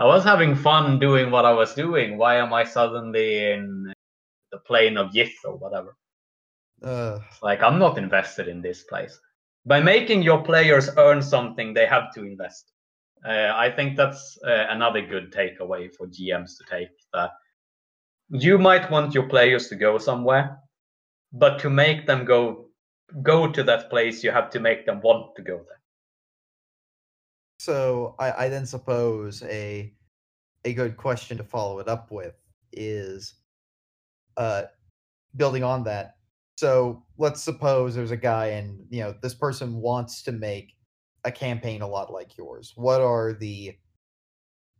I 0.00 0.04
was 0.06 0.24
having 0.24 0.56
fun 0.56 0.98
doing 0.98 1.30
what 1.30 1.44
I 1.44 1.52
was 1.52 1.74
doing. 1.74 2.16
Why 2.16 2.36
am 2.36 2.54
I 2.54 2.64
suddenly 2.64 3.52
in 3.52 3.92
the 4.50 4.56
plane 4.56 4.96
of 4.96 5.12
Yith 5.12 5.44
or 5.44 5.56
whatever? 5.56 5.94
Uh, 6.82 7.18
like 7.42 7.62
I'm 7.62 7.78
not 7.78 7.98
invested 7.98 8.48
in 8.48 8.62
this 8.62 8.84
place. 8.84 9.20
By 9.66 9.80
making 9.80 10.22
your 10.22 10.42
players 10.42 10.88
earn 10.96 11.20
something, 11.20 11.74
they 11.74 11.84
have 11.84 12.14
to 12.14 12.24
invest. 12.24 12.72
Uh, 13.28 13.52
I 13.54 13.70
think 13.70 13.94
that's 13.94 14.38
uh, 14.42 14.68
another 14.70 15.02
good 15.02 15.34
takeaway 15.34 15.94
for 15.94 16.06
GMs 16.06 16.56
to 16.56 16.64
take. 16.70 16.88
That 17.12 17.32
you 18.30 18.56
might 18.56 18.90
want 18.90 19.12
your 19.12 19.28
players 19.28 19.68
to 19.68 19.76
go 19.76 19.98
somewhere, 19.98 20.60
but 21.30 21.58
to 21.58 21.68
make 21.68 22.06
them 22.06 22.24
go 22.24 22.70
go 23.22 23.52
to 23.52 23.62
that 23.64 23.90
place, 23.90 24.24
you 24.24 24.30
have 24.30 24.48
to 24.50 24.60
make 24.60 24.86
them 24.86 25.02
want 25.02 25.36
to 25.36 25.42
go 25.42 25.56
there. 25.56 25.79
So 27.60 28.14
I, 28.18 28.46
I 28.46 28.48
then 28.48 28.64
suppose 28.64 29.42
a 29.42 29.92
a 30.64 30.72
good 30.72 30.96
question 30.96 31.36
to 31.36 31.44
follow 31.44 31.78
it 31.78 31.88
up 31.88 32.10
with 32.10 32.34
is 32.72 33.34
uh 34.38 34.62
building 35.36 35.62
on 35.62 35.84
that. 35.84 36.16
So 36.56 37.04
let's 37.18 37.42
suppose 37.42 37.94
there's 37.94 38.12
a 38.12 38.16
guy 38.16 38.46
and 38.46 38.86
you 38.88 39.02
know 39.02 39.14
this 39.20 39.34
person 39.34 39.76
wants 39.76 40.22
to 40.22 40.32
make 40.32 40.74
a 41.24 41.30
campaign 41.30 41.82
a 41.82 41.86
lot 41.86 42.10
like 42.10 42.38
yours. 42.38 42.72
What 42.76 43.02
are 43.02 43.34
the 43.34 43.76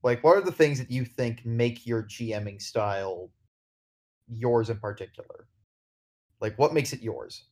like 0.03 0.25
what 0.25 0.39
are 0.39 0.41
the 0.41 0.51
things 0.51 0.79
that 0.79 0.91
you 0.91 1.05
think 1.05 1.45
make 1.45 1.87
your 1.87 2.05
GMing 2.05 2.63
style 2.63 3.31
yours 4.27 4.71
in 4.71 4.79
particular? 4.79 5.49
Like 6.41 6.59
what 6.59 6.73
makes 6.73 6.95
it 6.95 7.03
yours? 7.03 7.45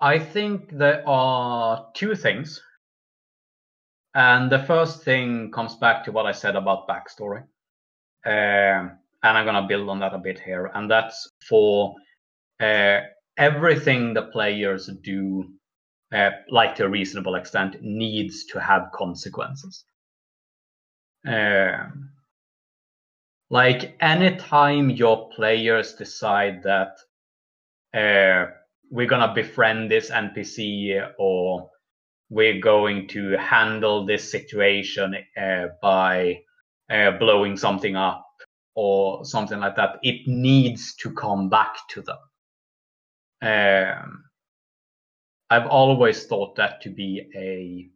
I 0.00 0.18
think 0.18 0.76
there 0.76 1.08
are 1.08 1.86
two 1.94 2.16
things 2.16 2.60
and 4.16 4.50
the 4.52 4.60
first 4.64 5.04
thing 5.04 5.52
comes 5.52 5.76
back 5.76 6.04
to 6.06 6.12
what 6.12 6.26
I 6.26 6.32
said 6.32 6.56
about 6.56 6.88
backstory. 6.88 7.44
Um, 8.26 8.98
and 9.22 9.38
I'm 9.38 9.46
going 9.46 9.62
to 9.62 9.68
build 9.68 9.88
on 9.90 10.00
that 10.00 10.14
a 10.14 10.18
bit 10.18 10.40
here. 10.40 10.72
And 10.74 10.90
that's 10.90 11.30
for 11.48 11.94
uh, 12.60 13.00
everything 13.38 14.14
the 14.14 14.24
players 14.24 14.90
do, 15.02 15.44
uh, 16.12 16.30
like 16.50 16.76
to 16.76 16.86
a 16.86 16.90
reasonable 16.90 17.36
extent, 17.36 17.76
needs 17.82 18.46
to 18.46 18.60
have 18.60 18.92
consequences. 18.94 19.84
Um, 21.26 22.10
Like 23.50 23.96
anytime 24.00 24.90
your 24.90 25.30
players 25.30 25.94
decide 25.94 26.64
that 26.64 26.98
uh, 27.94 28.50
we're 28.90 29.06
gonna 29.06 29.34
befriend 29.34 29.90
this 29.90 30.10
NPC 30.10 31.12
or 31.18 31.70
we're 32.28 32.60
going 32.60 33.08
to 33.08 33.36
handle 33.38 34.04
this 34.04 34.30
situation 34.30 35.16
uh, 35.40 35.66
by 35.82 36.40
uh, 36.90 37.12
blowing 37.12 37.56
something 37.56 37.96
up 37.96 38.26
or 38.74 39.24
something 39.24 39.60
like 39.60 39.76
that, 39.76 39.98
it 40.02 40.26
needs 40.26 40.94
to 40.96 41.12
come 41.12 41.48
back 41.48 41.76
to 41.88 42.02
them. 42.02 42.18
Um, 43.42 44.24
I've 45.50 45.66
always 45.66 46.26
thought 46.26 46.56
that 46.56 46.80
to 46.82 46.90
be 46.90 47.30
a 47.36 47.88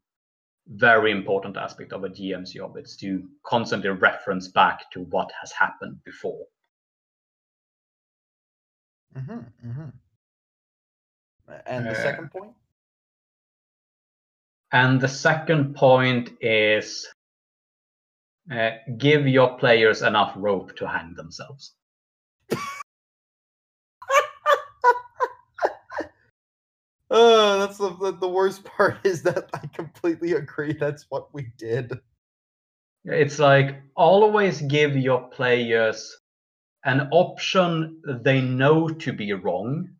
very 0.68 1.10
important 1.10 1.56
aspect 1.56 1.92
of 1.92 2.04
a 2.04 2.08
GM's 2.08 2.52
job. 2.52 2.76
It's 2.76 2.96
to 2.98 3.24
constantly 3.44 3.90
reference 3.90 4.48
back 4.48 4.90
to 4.92 5.00
what 5.00 5.30
has 5.40 5.52
happened 5.52 5.98
before. 6.04 6.46
Mm-hmm, 9.16 9.68
mm-hmm. 9.68 9.88
And 11.66 11.90
the 11.90 11.90
Uh, 11.90 11.94
second 11.94 12.30
point? 12.30 12.52
And 14.72 15.00
the 15.00 15.08
second 15.08 15.74
point 15.74 16.30
is 16.40 17.08
uh, 18.52 18.70
give 18.98 19.26
your 19.26 19.58
players 19.58 20.02
enough 20.02 20.32
rope 20.36 20.76
to 20.76 20.88
hang 20.88 21.14
themselves. 21.14 21.74
Oh, 27.10 27.58
that's 27.60 27.78
the, 27.78 27.90
the 27.96 28.12
the 28.12 28.28
worst 28.28 28.64
part 28.64 28.98
is 29.04 29.22
that 29.24 29.50
I 29.54 29.66
completely 29.68 30.32
agree. 30.32 30.74
That's 30.74 31.06
what 31.08 31.34
we 31.34 31.52
did. 31.58 31.92
It's 33.04 33.38
like 33.38 33.82
always 33.96 34.62
give 34.62 34.96
your 34.96 35.28
players 35.30 36.16
an 36.84 37.08
option 37.12 38.02
they 38.24 38.40
know 38.40 38.88
to 38.88 39.12
be 39.12 39.32
wrong, 39.32 39.90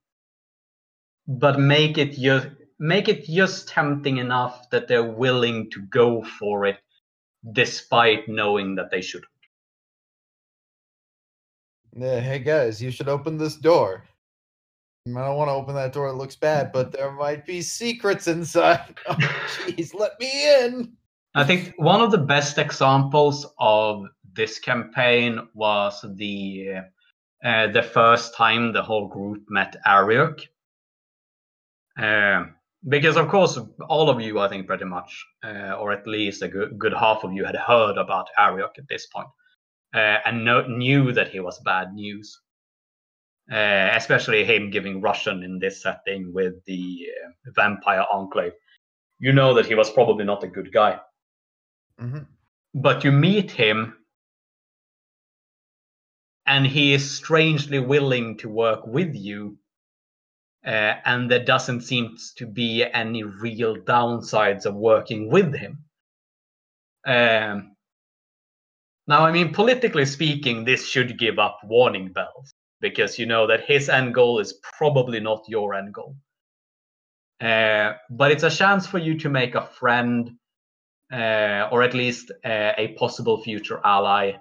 but 1.27 1.59
make 1.61 1.99
it 1.99 2.13
just 2.13 2.49
make 2.81 3.09
it 3.09 3.27
just 3.27 3.69
tempting 3.69 4.17
enough 4.17 4.71
that 4.71 4.89
they're 4.89 5.05
willing 5.05 5.71
to 5.71 5.83
go 5.83 6.25
for 6.39 6.65
it 6.65 6.79
despite 7.53 8.27
knowing 8.27 8.75
that 8.75 8.91
they 8.91 9.03
should. 9.03 9.25
Yeah, 11.93 12.21
hey 12.21 12.39
guys, 12.39 12.83
you 12.83 12.91
should 12.91 13.09
open 13.09 13.37
this 13.37 13.57
door. 13.57 14.05
I 15.07 15.11
don't 15.11 15.37
want 15.37 15.49
to 15.49 15.55
open 15.55 15.75
that 15.75 15.93
door. 15.93 16.09
It 16.09 16.15
looks 16.15 16.37
bad, 16.37 16.73
but 16.73 16.93
there 16.93 17.13
might 17.13 17.45
be 17.47 17.63
secrets 17.63 18.27
inside. 18.27 18.95
Oh, 19.09 19.15
jeez, 19.15 19.95
let 19.95 20.19
me 20.19 20.65
in. 20.65 20.93
I 21.35 21.45
think 21.45 21.75
one 21.77 22.01
of 22.01 22.11
the 22.11 22.19
best 22.19 22.59
examples 22.59 23.47
of 23.59 24.05
this 24.35 24.59
campaign 24.59 25.49
was 25.55 26.05
the 26.17 26.77
uh, 27.45 27.67
the 27.69 27.83
first 27.83 28.35
time 28.35 28.73
the 28.73 28.83
whole 28.83 29.09
group 29.09 29.45
met 29.49 29.77
Ariok. 29.87 30.41
Um 31.97 32.55
because 32.89 33.17
of 33.17 33.29
course, 33.29 33.59
all 33.89 34.11
of 34.11 34.21
you, 34.21 34.39
I 34.41 34.49
think, 34.49 34.67
pretty 34.67 34.85
much, 34.85 35.27
uh, 35.45 35.75
or 35.79 35.93
at 35.93 36.07
least 36.07 36.43
a 36.43 36.49
good, 36.49 36.79
good 36.79 36.95
half 36.95 37.25
of 37.25 37.33
you, 37.33 37.45
had 37.45 37.57
heard 37.57 37.99
about 37.99 38.29
Ariok 38.39 38.79
at 38.79 38.89
this 38.89 39.07
point, 39.07 39.29
uh, 39.95 40.19
and 40.25 40.45
no, 40.45 40.67
knew 40.67 41.13
that 41.13 41.29
he 41.29 41.41
was 41.41 41.61
bad 41.61 41.95
news. 41.95 42.41
Uh, 43.53 43.91
especially 43.95 44.45
him 44.45 44.71
giving 44.71 45.01
Russian 45.01 45.43
in 45.43 45.59
this 45.59 45.83
setting 45.83 46.33
with 46.33 46.55
the 46.67 47.09
uh, 47.27 47.51
vampire 47.57 48.05
enclave. 48.13 48.53
You 49.19 49.33
know 49.33 49.55
that 49.55 49.67
he 49.67 49.75
was 49.75 49.91
probably 49.91 50.25
not 50.25 50.45
a 50.45 50.49
good 50.49 50.73
guy 50.73 51.01
Mm-hmm. 52.01 52.21
but 52.75 53.05
you 53.05 53.13
meet 53.13 53.51
him 53.51 53.99
and 56.47 56.67
he 56.67 56.95
is 56.95 57.11
strangely 57.11 57.79
willing 57.79 58.39
to 58.39 58.49
work 58.49 58.87
with 58.87 59.15
you 59.15 59.59
uh, 60.67 60.95
and 61.05 61.31
there 61.31 61.45
doesn't 61.45 61.83
seem 61.83 62.17
to 62.37 62.47
be 62.47 62.85
any 62.85 63.23
real 63.23 63.77
downsides 63.77 64.67
of 64.67 64.75
working 64.75 65.31
with 65.31 65.55
him 65.55 65.79
um, 67.07 67.77
now 69.07 69.25
i 69.25 69.33
mean 69.33 69.53
politically 69.53 70.05
speaking 70.05 70.65
this 70.65 70.87
should 70.87 71.19
give 71.19 71.39
up 71.39 71.59
warning 71.65 72.13
bells 72.13 72.53
because 72.81 73.19
you 73.19 73.27
know 73.27 73.47
that 73.47 73.65
his 73.65 73.89
end 73.89 74.15
goal 74.15 74.39
is 74.39 74.55
probably 74.79 75.21
not 75.21 75.43
your 75.49 75.75
end 75.75 75.93
goal 75.95 76.15
uh, 77.41 77.95
but 78.11 78.31
it's 78.31 78.43
a 78.43 78.51
chance 78.51 78.87
for 78.87 78.99
you 78.99 79.19
to 79.19 79.31
make 79.31 79.55
a 79.55 79.67
friend 79.67 80.31
uh, 81.13 81.69
or 81.73 81.83
at 81.83 81.95
least 81.95 82.31
uh, 82.45 82.73
a 82.77 82.95
possible 82.99 83.43
future 83.43 83.81
ally 83.85 84.33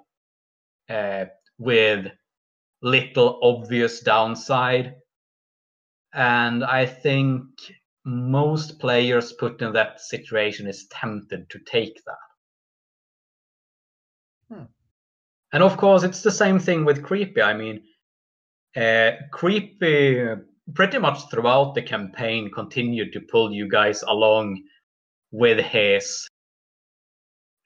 uh, 0.89 1.25
with 1.57 2.07
little 2.81 3.39
obvious 3.41 4.01
downside. 4.01 4.95
And 6.13 6.63
I 6.63 6.85
think 6.85 7.43
most 8.05 8.79
players 8.79 9.33
put 9.33 9.61
in 9.61 9.73
that 9.73 10.01
situation 10.01 10.67
is 10.67 10.87
tempted 10.87 11.49
to 11.49 11.59
take 11.59 11.99
that. 12.05 12.15
Hmm. 14.55 14.63
And 15.53 15.63
of 15.63 15.77
course, 15.77 16.03
it's 16.03 16.21
the 16.21 16.31
same 16.31 16.59
thing 16.59 16.85
with 16.85 17.03
Creepy. 17.03 17.41
I 17.41 17.53
mean, 17.53 17.83
uh, 18.75 19.11
Creepy 19.31 20.25
pretty 20.73 20.99
much 20.99 21.29
throughout 21.29 21.75
the 21.75 21.81
campaign 21.81 22.51
continued 22.51 23.13
to 23.13 23.21
pull 23.21 23.51
you 23.51 23.67
guys 23.67 24.03
along 24.03 24.63
with 25.31 25.59
his 25.59 26.27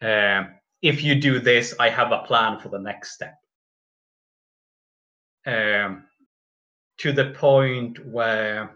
uh, 0.04 0.44
if 0.82 1.02
you 1.02 1.16
do 1.16 1.40
this, 1.40 1.74
I 1.80 1.90
have 1.90 2.12
a 2.12 2.24
plan 2.24 2.60
for 2.60 2.68
the 2.68 2.80
next 2.80 3.14
step. 3.14 3.36
Um, 5.46 6.06
to 7.00 7.12
the 7.12 7.32
point 7.32 8.06
where 8.06 8.76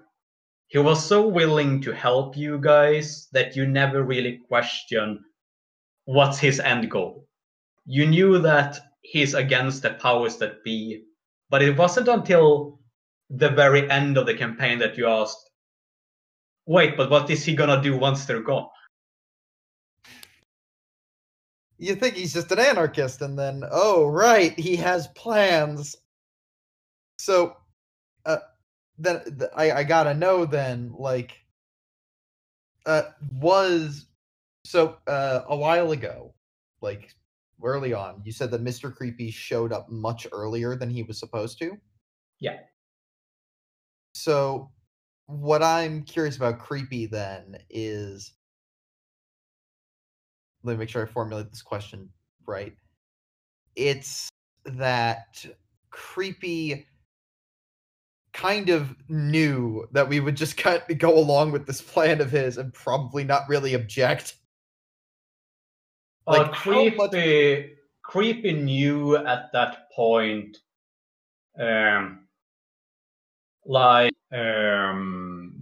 he 0.67 0.77
was 0.77 1.05
so 1.05 1.27
willing 1.27 1.81
to 1.81 1.93
help 1.93 2.35
you 2.35 2.59
guys 2.59 3.27
that 3.31 3.55
you 3.55 3.65
never 3.65 4.03
really 4.03 4.41
question 4.47 5.23
what's 6.05 6.39
his 6.39 6.59
end 6.59 6.89
goal. 6.89 7.27
You 7.85 8.05
knew 8.05 8.39
that 8.39 8.79
he's 9.01 9.33
against 9.33 9.81
the 9.81 9.91
powers 9.91 10.37
that 10.37 10.63
be, 10.63 11.03
but 11.49 11.61
it 11.61 11.77
wasn't 11.77 12.07
until 12.07 12.79
the 13.29 13.49
very 13.49 13.89
end 13.89 14.17
of 14.17 14.25
the 14.25 14.33
campaign 14.33 14.79
that 14.79 14.97
you 14.97 15.07
asked, 15.07 15.49
wait, 16.65 16.97
but 16.97 17.09
what 17.09 17.29
is 17.29 17.43
he 17.43 17.55
gonna 17.55 17.81
do 17.81 17.97
once 17.97 18.25
they're 18.25 18.41
gone? 18.41 18.67
You 21.77 21.95
think 21.95 22.15
he's 22.15 22.33
just 22.33 22.51
an 22.51 22.59
anarchist, 22.59 23.21
and 23.21 23.37
then, 23.37 23.63
oh, 23.71 24.07
right, 24.07 24.57
he 24.57 24.75
has 24.77 25.07
plans. 25.09 25.95
So, 27.19 27.55
then 28.97 29.23
th- 29.23 29.51
I, 29.55 29.71
I 29.71 29.83
gotta 29.83 30.13
know 30.13 30.45
then, 30.45 30.93
like, 30.97 31.39
uh, 32.85 33.03
was 33.31 34.07
so 34.65 34.97
uh, 35.07 35.43
a 35.47 35.55
while 35.55 35.91
ago, 35.91 36.33
like 36.81 37.13
early 37.63 37.93
on, 37.93 38.21
you 38.23 38.31
said 38.31 38.51
that 38.51 38.63
Mr. 38.63 38.93
Creepy 38.93 39.31
showed 39.31 39.71
up 39.73 39.89
much 39.89 40.27
earlier 40.31 40.75
than 40.75 40.89
he 40.89 41.03
was 41.03 41.19
supposed 41.19 41.59
to. 41.59 41.77
Yeah. 42.39 42.57
So, 44.13 44.71
what 45.27 45.61
I'm 45.61 46.03
curious 46.03 46.37
about 46.37 46.59
Creepy 46.59 47.05
then 47.05 47.57
is 47.69 48.33
let 50.63 50.73
me 50.73 50.79
make 50.79 50.89
sure 50.89 51.03
I 51.03 51.09
formulate 51.09 51.49
this 51.49 51.61
question 51.61 52.09
right. 52.45 52.73
It's 53.75 54.29
that 54.65 55.45
Creepy 55.91 56.85
kind 58.37 58.69
of 58.69 58.95
knew 59.09 59.87
that 59.91 60.07
we 60.07 60.19
would 60.19 60.37
just 60.37 60.57
kind 60.65 60.81
of 60.89 60.97
go 60.99 61.17
along 61.17 61.51
with 61.51 61.65
this 61.65 61.81
plan 61.81 62.21
of 62.21 62.31
his 62.31 62.57
and 62.57 62.73
probably 62.73 63.23
not 63.23 63.49
really 63.49 63.73
object. 63.73 64.35
Like 66.25 66.47
Like, 66.47 66.53
how 66.53 66.83
much- 66.83 67.09
creepy, 67.11 67.73
creepy 68.03 68.53
knew 68.53 69.17
at 69.17 69.51
that 69.53 69.89
point, 69.95 70.57
um, 71.59 72.27
like, 73.65 74.13
um, 74.31 75.53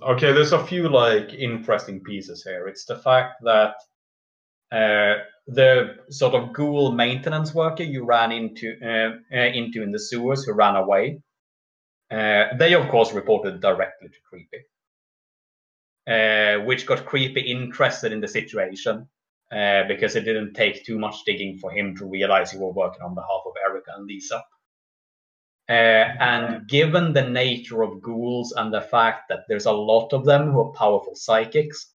okay, 0.00 0.32
there's 0.32 0.52
a 0.52 0.66
few 0.66 0.88
like 0.88 1.34
interesting 1.34 2.00
pieces 2.00 2.42
here. 2.42 2.66
It's 2.66 2.86
the 2.86 2.98
fact 2.98 3.42
that 3.44 3.74
uh, 4.72 5.22
the 5.46 5.96
sort 6.08 6.34
of 6.34 6.52
ghoul 6.52 6.92
maintenance 6.92 7.54
worker 7.54 7.82
you 7.82 8.04
ran 8.04 8.32
into 8.32 8.76
uh, 8.82 9.36
uh, 9.36 9.38
into 9.38 9.82
in 9.82 9.92
the 9.92 10.00
sewers 10.00 10.44
who 10.44 10.54
ran 10.54 10.76
away, 10.76 11.20
uh, 12.12 12.54
they 12.56 12.74
of 12.74 12.88
course 12.88 13.12
reported 13.12 13.60
directly 13.60 14.08
to 14.08 14.18
Creepy, 14.28 14.58
uh, 16.06 16.64
which 16.64 16.86
got 16.86 17.06
Creepy 17.06 17.40
interested 17.40 18.12
in 18.12 18.20
the 18.20 18.28
situation 18.28 19.08
uh, 19.50 19.84
because 19.88 20.14
it 20.14 20.24
didn't 20.24 20.54
take 20.54 20.84
too 20.84 20.98
much 20.98 21.24
digging 21.24 21.58
for 21.58 21.70
him 21.70 21.96
to 21.96 22.04
realize 22.04 22.52
you 22.52 22.60
were 22.60 22.72
working 22.72 23.02
on 23.02 23.14
behalf 23.14 23.42
of 23.46 23.52
Erica 23.66 23.92
and 23.96 24.06
Lisa. 24.06 24.42
Uh, 25.68 26.12
and 26.20 26.66
given 26.68 27.12
the 27.12 27.28
nature 27.28 27.82
of 27.82 28.02
ghouls 28.02 28.52
and 28.52 28.74
the 28.74 28.80
fact 28.80 29.28
that 29.28 29.44
there's 29.48 29.66
a 29.66 29.72
lot 29.72 30.12
of 30.12 30.26
them 30.26 30.50
who 30.50 30.60
are 30.60 30.72
powerful 30.72 31.14
psychics, 31.14 31.94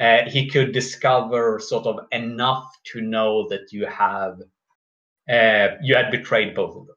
uh, 0.00 0.28
he 0.28 0.48
could 0.48 0.72
discover 0.72 1.60
sort 1.60 1.86
of 1.86 2.00
enough 2.10 2.74
to 2.84 3.00
know 3.00 3.46
that 3.48 3.70
you 3.70 3.86
have 3.86 4.40
you 5.82 5.94
had 5.94 6.10
betrayed 6.10 6.56
both 6.56 6.74
of 6.74 6.86
them. 6.88 6.96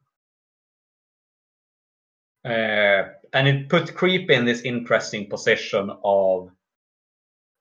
Uh, 2.45 3.09
and 3.33 3.47
it 3.47 3.69
put 3.69 3.95
Creep 3.95 4.29
in 4.29 4.45
this 4.45 4.61
interesting 4.61 5.29
position 5.29 5.89
of 6.03 6.49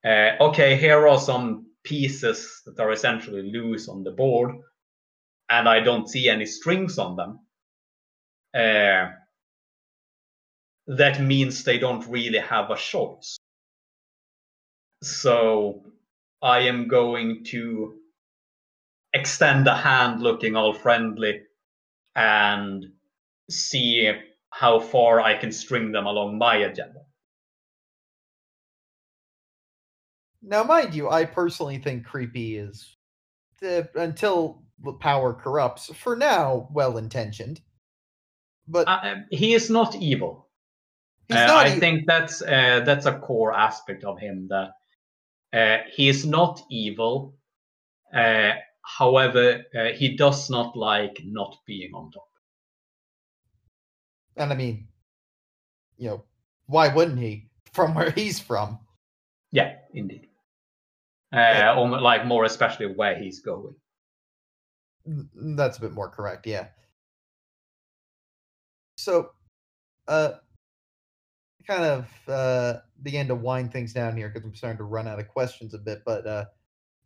uh, 0.05 0.33
okay, 0.41 0.77
here 0.77 1.07
are 1.07 1.21
some 1.21 1.67
pieces 1.85 2.63
that 2.67 2.81
are 2.81 2.91
essentially 2.91 3.53
loose 3.53 3.89
on 3.89 4.03
the 4.03 4.11
board, 4.11 4.57
and 5.49 5.69
I 5.69 5.81
don't 5.81 6.09
see 6.09 6.29
any 6.29 6.47
strings 6.47 6.99
on 6.99 7.17
them. 7.17 7.41
Uh, 8.55 9.13
that 10.89 11.21
means 11.21 11.63
they 11.63 11.79
don't 11.79 12.07
really 12.09 12.41
have 12.41 12.71
a 12.71 12.77
choice. 12.77 13.39
So 15.03 15.85
I 16.43 16.61
am 16.61 16.89
going 16.89 17.45
to 17.47 17.95
extend 19.13 19.69
a 19.69 19.77
hand 19.77 20.21
looking 20.21 20.57
all 20.57 20.75
friendly 20.75 21.43
and 22.17 22.87
see 23.49 24.13
how 24.53 24.79
far 24.79 25.21
I 25.21 25.37
can 25.37 25.51
string 25.51 25.93
them 25.93 26.07
along 26.07 26.37
my 26.37 26.57
agenda. 26.57 27.01
Now, 30.43 30.63
mind 30.63 30.95
you, 30.95 31.09
I 31.09 31.25
personally 31.25 31.79
think 31.79 32.05
creepy 32.05 32.59
is 32.59 32.97
uh, 33.67 33.85
until 33.95 34.63
the 34.85 34.93
power 34.93 35.33
corrupts. 35.33 35.87
For 35.95 36.17
now, 36.17 36.69
well 36.71 36.99
intentioned, 36.99 37.61
but 38.69 38.87
uh, 38.89 39.15
he 39.31 39.55
is 39.55 39.71
not 39.71 39.95
evil. 39.97 40.49
Uh, 41.31 41.47
not. 41.47 41.67
I 41.67 41.79
think 41.79 42.05
that's 42.07 42.43
uh, 42.43 42.83
that's 42.85 43.07
a 43.07 43.19
core 43.19 43.55
aspect 43.55 44.05
of 44.05 44.19
him 44.19 44.49
that 44.51 44.73
uh, 45.59 45.83
he 45.95 46.09
is 46.09 46.27
not 46.27 46.61
evil. 46.71 47.37
Uh, 48.15 48.53
however, 48.83 49.63
uh, 49.75 49.93
he 49.95 50.17
does 50.17 50.51
not 50.51 50.77
like 50.77 51.23
not 51.25 51.57
being 51.67 51.95
on 51.95 52.11
top. 52.11 52.32
And 54.37 54.53
I 54.53 54.57
mean, 54.57 54.89
you 55.97 56.09
know, 56.11 56.25
why 56.67 56.95
wouldn't 56.95 57.19
he? 57.19 57.51
From 57.73 57.95
where 57.95 58.11
he's 58.17 58.41
from. 58.41 58.79
Yeah, 59.51 59.77
indeed. 59.95 60.29
Uh, 61.33 61.39
Yeah. 61.39 61.75
or 61.79 61.89
like 62.01 62.27
more 62.27 62.45
especially 62.45 62.87
where 62.87 63.19
he's 63.19 63.41
going. 63.41 63.75
That's 65.35 65.79
a 65.79 65.81
bit 65.81 65.93
more 65.93 66.09
correct, 66.09 66.47
yeah. 66.47 66.69
So, 68.97 69.31
uh, 70.07 70.35
kind 71.67 71.85
of 71.85 72.29
uh, 72.29 72.81
began 73.03 73.29
to 73.29 73.35
wind 73.35 73.73
things 73.73 73.93
down 73.93 74.17
here 74.17 74.29
because 74.29 74.45
I'm 74.45 74.55
starting 74.55 74.79
to 74.79 74.85
run 74.85 75.09
out 75.09 75.19
of 75.19 75.29
questions 75.29 75.75
a 75.75 75.79
bit, 75.79 76.03
but 76.05 76.27
uh, 76.27 76.45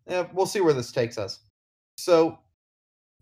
yeah, 0.07 0.27
we'll 0.33 0.47
see 0.47 0.61
where 0.61 0.74
this 0.74 0.93
takes 0.93 1.18
us. 1.18 1.41
So, 1.97 2.39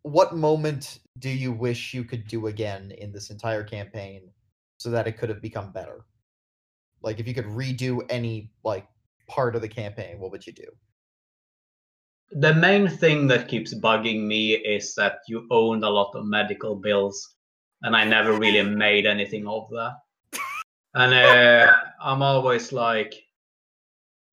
what 0.03 0.35
moment 0.35 0.99
do 1.19 1.31
you 1.31 1.53
wish 1.53 1.95
you 1.95 2.05
could 2.05 2.27
do 2.27 2.49
again 2.49 2.93
in 2.99 3.13
this 3.13 3.31
entire 3.31 3.63
campaign 3.63 4.31
so 4.79 4.91
that 4.91 5.07
it 5.07 5.17
could 5.17 5.29
have 5.29 5.41
become 5.41 5.73
better? 5.73 6.05
Like, 7.03 7.21
if 7.21 7.29
you 7.29 7.35
could 7.35 7.47
redo 7.47 8.05
any 8.11 8.51
like 8.65 8.87
part 9.29 9.55
of 9.55 9.63
the 9.63 9.69
campaign, 9.69 10.19
what 10.19 10.31
would 10.31 10.47
you 10.47 10.53
do? 10.53 10.67
The 12.33 12.55
main 12.55 12.89
thing 12.89 13.29
that 13.29 13.49
keeps 13.49 13.75
bugging 13.75 14.27
me 14.27 14.55
is 14.55 14.95
that 14.95 15.19
you 15.29 15.47
owned 15.51 15.85
a 15.85 15.91
lot 15.91 16.13
of 16.15 16.25
medical 16.25 16.75
bills, 16.75 17.37
and 17.83 17.95
I 17.95 18.05
never 18.05 18.33
really 18.33 18.63
made 18.77 19.07
anything 19.07 19.47
of 19.47 19.69
that. 19.71 19.97
And 20.97 21.13
uh, 21.13 21.73
I'm 22.01 22.23
always 22.23 22.71
like, 22.71 23.15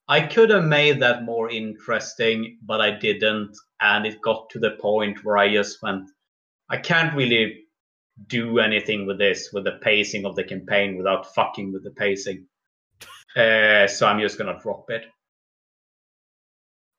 I 0.07 0.21
could 0.21 0.51
have 0.51 0.65
made 0.65 1.01
that 1.01 1.23
more 1.23 1.49
interesting, 1.49 2.59
but 2.61 2.81
I 2.81 2.91
didn't. 2.91 3.57
And 3.79 4.05
it 4.05 4.21
got 4.21 4.47
to 4.51 4.59
the 4.59 4.77
point 4.79 5.23
where 5.23 5.37
I 5.37 5.51
just 5.51 5.81
went, 5.81 6.07
I 6.71 6.77
can't 6.77 7.13
really 7.13 7.65
do 8.27 8.59
anything 8.59 9.05
with 9.05 9.17
this, 9.17 9.49
with 9.51 9.65
the 9.65 9.79
pacing 9.81 10.25
of 10.25 10.37
the 10.37 10.43
campaign 10.43 10.97
without 10.97 11.35
fucking 11.35 11.73
with 11.73 11.83
the 11.83 11.91
pacing. 11.91 12.47
Uh, 13.35 13.87
so 13.87 14.07
I'm 14.07 14.21
just 14.21 14.37
going 14.37 14.55
to 14.55 14.61
drop 14.61 14.89
it. 14.89 15.03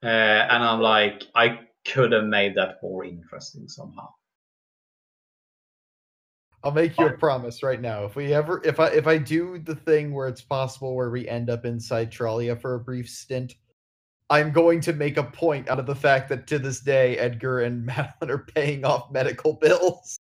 Uh, 0.02 0.06
and 0.06 0.62
I'm 0.62 0.80
like, 0.80 1.24
I 1.34 1.60
could 1.86 2.12
have 2.12 2.24
made 2.24 2.54
that 2.56 2.82
more 2.82 3.04
interesting 3.04 3.66
somehow. 3.66 4.08
I'll 6.64 6.70
make 6.70 6.98
you 6.98 7.06
a 7.06 7.12
promise 7.12 7.62
right 7.62 7.80
now. 7.80 8.04
If 8.04 8.14
we 8.14 8.34
ever, 8.34 8.60
if 8.64 8.78
I, 8.78 8.88
if 8.88 9.06
I 9.06 9.18
do 9.18 9.58
the 9.58 9.74
thing 9.74 10.12
where 10.12 10.28
it's 10.28 10.42
possible 10.42 10.94
where 10.94 11.10
we 11.10 11.26
end 11.26 11.50
up 11.50 11.64
in 11.64 11.80
Centralia 11.80 12.56
for 12.56 12.74
a 12.74 12.80
brief 12.80 13.08
stint, 13.08 13.56
I'm 14.32 14.50
going 14.50 14.80
to 14.80 14.94
make 14.94 15.18
a 15.18 15.24
point 15.24 15.68
out 15.68 15.78
of 15.78 15.84
the 15.84 15.94
fact 15.94 16.30
that 16.30 16.46
to 16.46 16.58
this 16.58 16.80
day, 16.80 17.18
Edgar 17.18 17.60
and 17.60 17.84
Madeline 17.86 18.30
are 18.30 18.46
paying 18.54 18.82
off 18.82 19.12
medical 19.12 19.52
bills 19.52 20.18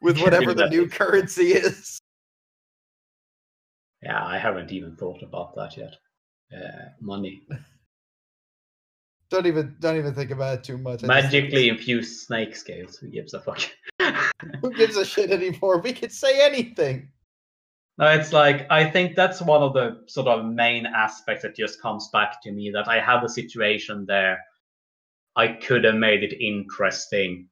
with 0.00 0.20
whatever 0.20 0.54
the 0.54 0.68
new 0.68 0.88
currency 0.88 1.48
is. 1.48 1.98
Yeah, 4.04 4.24
I 4.24 4.38
haven't 4.38 4.70
even 4.70 4.94
thought 4.94 5.24
about 5.24 5.56
that 5.56 5.76
yet. 5.76 5.96
Uh, 6.56 6.90
money. 7.00 7.42
Don't 9.30 9.46
even, 9.46 9.74
don't 9.80 9.96
even 9.96 10.14
think 10.14 10.30
about 10.30 10.58
it 10.58 10.64
too 10.64 10.78
much. 10.78 11.02
I 11.02 11.06
just 11.06 11.08
Magically 11.08 11.68
infused 11.68 12.20
snake 12.20 12.54
scales. 12.54 12.98
Who 12.98 13.08
gives 13.08 13.34
a 13.34 13.40
fuck? 13.40 13.62
who 14.60 14.70
gives 14.70 14.96
a 14.96 15.04
shit 15.04 15.32
anymore? 15.32 15.80
We 15.80 15.92
could 15.92 16.12
say 16.12 16.46
anything. 16.46 17.08
No, 17.96 18.06
it's 18.08 18.32
like 18.32 18.66
I 18.70 18.90
think 18.90 19.14
that's 19.14 19.40
one 19.40 19.62
of 19.62 19.72
the 19.72 20.02
sort 20.06 20.26
of 20.26 20.44
main 20.44 20.84
aspects 20.86 21.42
that 21.42 21.54
just 21.54 21.80
comes 21.80 22.08
back 22.12 22.42
to 22.42 22.50
me 22.50 22.70
that 22.74 22.88
I 22.88 22.98
have 23.00 23.22
a 23.22 23.28
situation 23.28 24.04
there. 24.06 24.40
I 25.36 25.48
could 25.48 25.84
have 25.84 25.94
made 25.94 26.24
it 26.24 26.44
interesting, 26.44 27.48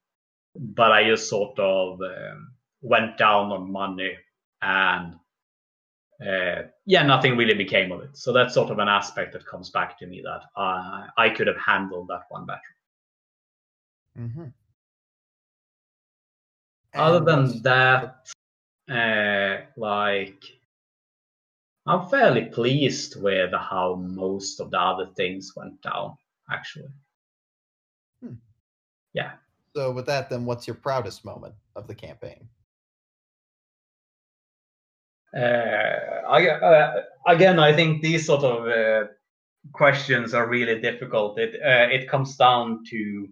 but 0.55 0.91
I 0.91 1.05
just 1.05 1.29
sort 1.29 1.59
of 1.59 2.01
um, 2.01 2.53
went 2.81 3.19
down 3.19 3.53
on 3.53 3.71
money 3.71 4.17
and 4.63 5.15
uh, 6.27 6.63
yeah, 6.87 7.03
nothing 7.03 7.37
really 7.37 7.55
became 7.55 7.91
of 7.93 8.01
it. 8.03 8.17
So 8.17 8.33
that's 8.33 8.55
sort 8.55 8.71
of 8.71 8.79
an 8.79 8.89
aspect 8.89 9.33
that 9.33 9.47
comes 9.47 9.71
back 9.71 9.99
to 9.99 10.07
me 10.07 10.23
that 10.25 10.43
uh, 10.61 11.07
I 11.17 11.31
could 11.31 11.47
have 11.47 11.57
handled 11.65 12.09
that 12.09 12.23
one 12.29 12.47
better. 12.47 12.61
Mm-hmm. 14.19 14.45
Other 16.95 17.21
than 17.25 17.63
that, 17.63 18.29
uh, 18.91 19.59
like 19.77 20.43
I'm 21.87 22.09
fairly 22.09 22.47
pleased 22.47 23.21
with 23.21 23.53
how 23.53 23.95
most 23.97 24.61
of 24.61 24.71
the 24.71 24.81
other 24.81 25.07
things 25.17 25.53
went 25.57 25.81
down. 25.83 26.17
Actually, 26.51 26.91
Yeah. 29.13 29.33
so 29.77 29.93
with 29.93 30.07
that, 30.07 30.31
then 30.31 30.45
what's 30.45 30.67
your 30.67 30.77
proudest 30.77 31.25
moment 31.25 31.55
of 31.77 31.87
the 31.87 31.95
campaign? 31.95 32.49
uh, 35.35 35.39
I, 36.29 36.49
uh, 36.49 37.03
again, 37.27 37.59
I 37.59 37.73
think 37.73 38.03
these 38.03 38.27
sort 38.27 38.45
of 38.45 38.69
uh, 38.69 39.09
questions 39.73 40.35
are 40.35 40.47
really 40.49 40.81
difficult. 40.81 41.39
It 41.39 41.55
uh, 41.63 41.89
it 41.93 42.09
comes 42.09 42.37
down 42.37 42.85
to 42.91 43.29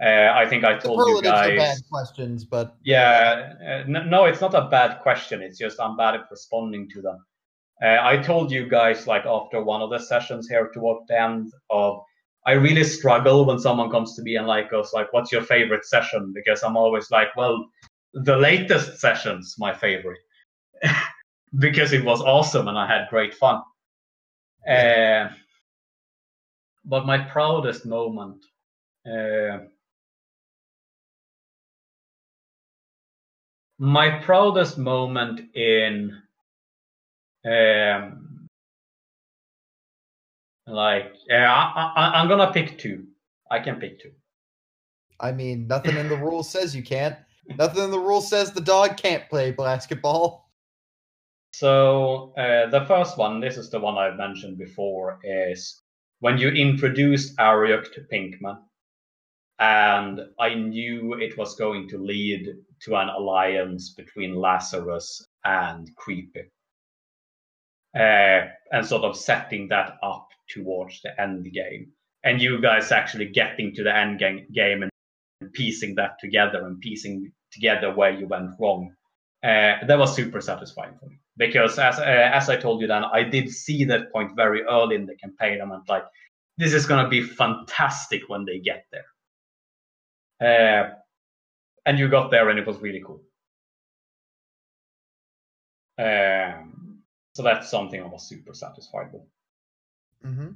uh, 0.00 0.32
I 0.32 0.46
think 0.48 0.64
I 0.64 0.78
told 0.78 1.00
you 1.00 1.16
Superlatives 1.16 1.28
are 1.28 1.48
bad 1.48 1.56
guys. 1.56 1.82
questions, 1.90 2.44
but 2.44 2.76
Yeah, 2.84 3.54
uh, 3.60 3.84
no, 3.88 4.26
it's 4.26 4.40
not 4.40 4.54
a 4.54 4.68
bad 4.68 5.00
question. 5.00 5.42
It's 5.42 5.58
just 5.58 5.80
I'm 5.80 5.96
bad 5.96 6.14
at 6.14 6.30
responding 6.30 6.88
to 6.90 7.02
them. 7.02 7.24
Uh, 7.82 7.98
I 8.00 8.16
told 8.16 8.52
you 8.52 8.68
guys 8.68 9.06
like 9.06 9.26
after 9.26 9.62
one 9.62 9.82
of 9.82 9.90
the 9.90 9.98
sessions 9.98 10.48
here 10.48 10.70
toward 10.72 11.02
the 11.08 11.20
end 11.20 11.52
of 11.70 12.00
I 12.46 12.52
really 12.52 12.84
struggle 12.84 13.44
when 13.44 13.58
someone 13.58 13.90
comes 13.90 14.14
to 14.16 14.22
me 14.22 14.36
and 14.36 14.46
like 14.46 14.70
goes 14.70 14.92
like, 14.92 15.12
"What's 15.12 15.32
your 15.32 15.42
favorite 15.42 15.84
session?" 15.84 16.32
Because 16.32 16.62
I'm 16.62 16.76
always 16.76 17.10
like, 17.10 17.34
"Well, 17.36 17.66
the 18.14 18.36
latest 18.36 19.00
session's 19.00 19.56
my 19.58 19.74
favorite 19.74 20.20
because 21.58 21.92
it 21.92 22.04
was 22.04 22.20
awesome 22.20 22.68
and 22.68 22.78
I 22.78 22.86
had 22.86 23.08
great 23.10 23.34
fun." 23.34 23.62
Uh, 24.68 25.28
but 26.84 27.04
my 27.04 27.18
proudest 27.18 27.84
moment. 27.84 28.44
My 33.78 34.18
proudest 34.20 34.76
moment 34.78 35.54
in 35.54 36.20
um 37.46 38.48
like 40.66 41.14
yeah 41.28 41.52
I, 41.52 41.92
I, 41.96 42.20
i'm 42.20 42.28
gonna 42.28 42.52
pick 42.52 42.78
two 42.78 43.06
i 43.50 43.58
can 43.60 43.76
pick 43.76 44.00
two 44.02 44.10
I 45.20 45.32
mean, 45.32 45.66
nothing 45.66 45.96
in 45.96 46.08
the 46.08 46.16
rules 46.28 46.48
says 46.48 46.76
you 46.76 46.82
can't. 46.82 47.16
Nothing 47.58 47.84
in 47.84 47.90
the 47.90 47.98
rules 47.98 48.28
says 48.28 48.52
the 48.52 48.60
dog 48.60 48.96
can't 48.96 49.28
play 49.28 49.50
basketball. 49.50 50.50
so 51.54 52.32
uh, 52.36 52.68
the 52.70 52.84
first 52.86 53.16
one 53.16 53.40
this 53.40 53.56
is 53.56 53.70
the 53.70 53.80
one 53.80 53.96
i've 53.96 54.16
mentioned 54.16 54.58
before 54.58 55.18
is 55.24 55.80
when 56.20 56.36
you 56.36 56.48
introduced 56.50 57.34
ariok 57.38 57.90
to 57.94 58.02
pinkman 58.12 58.58
and 59.58 60.20
i 60.38 60.52
knew 60.54 61.14
it 61.14 61.38
was 61.38 61.54
going 61.54 61.88
to 61.88 61.96
lead 61.96 62.54
to 62.82 62.96
an 62.96 63.08
alliance 63.08 63.90
between 63.94 64.34
lazarus 64.34 65.26
and 65.44 65.88
creepy 65.96 66.50
uh, 67.96 68.46
and 68.72 68.86
sort 68.86 69.02
of 69.02 69.16
setting 69.16 69.68
that 69.68 69.96
up 70.02 70.28
towards 70.48 71.00
the 71.02 71.20
end 71.20 71.50
game. 71.52 71.92
And 72.24 72.40
you 72.40 72.60
guys 72.60 72.92
actually 72.92 73.26
getting 73.26 73.74
to 73.74 73.82
the 73.82 73.96
end 73.96 74.18
game, 74.52 74.82
and 74.82 74.90
piecing 75.52 75.94
that 75.94 76.18
together 76.20 76.66
and 76.66 76.80
piecing 76.80 77.32
together 77.52 77.94
where 77.94 78.10
you 78.10 78.26
went 78.26 78.50
wrong. 78.58 78.92
Uh, 79.42 79.78
that 79.86 79.98
was 79.98 80.16
super 80.16 80.40
satisfying 80.40 80.94
for 80.98 81.06
me 81.06 81.16
because, 81.36 81.78
as 81.78 82.00
uh, 82.00 82.02
as 82.02 82.50
I 82.50 82.56
told 82.56 82.80
you, 82.80 82.88
then 82.88 83.04
I 83.04 83.22
did 83.22 83.48
see 83.50 83.84
that 83.84 84.12
point 84.12 84.32
very 84.34 84.62
early 84.64 84.96
in 84.96 85.06
the 85.06 85.14
campaign. 85.14 85.60
I'm 85.60 85.70
like, 85.88 86.04
this 86.56 86.74
is 86.74 86.86
going 86.86 87.04
to 87.04 87.08
be 87.08 87.22
fantastic 87.22 88.22
when 88.28 88.44
they 88.44 88.58
get 88.58 88.84
there. 88.90 89.04
And 91.88 91.98
you 91.98 92.08
got 92.10 92.30
there, 92.30 92.50
and 92.50 92.58
it 92.58 92.66
was 92.66 92.76
really 92.82 93.02
cool. 93.02 93.22
Um, 95.98 96.98
so 97.34 97.42
that's 97.42 97.70
something 97.70 97.98
I 98.02 98.06
was 98.06 98.28
super 98.28 98.52
satisfied 98.52 99.10
with. 99.10 99.22
Mm-hmm. 100.22 100.48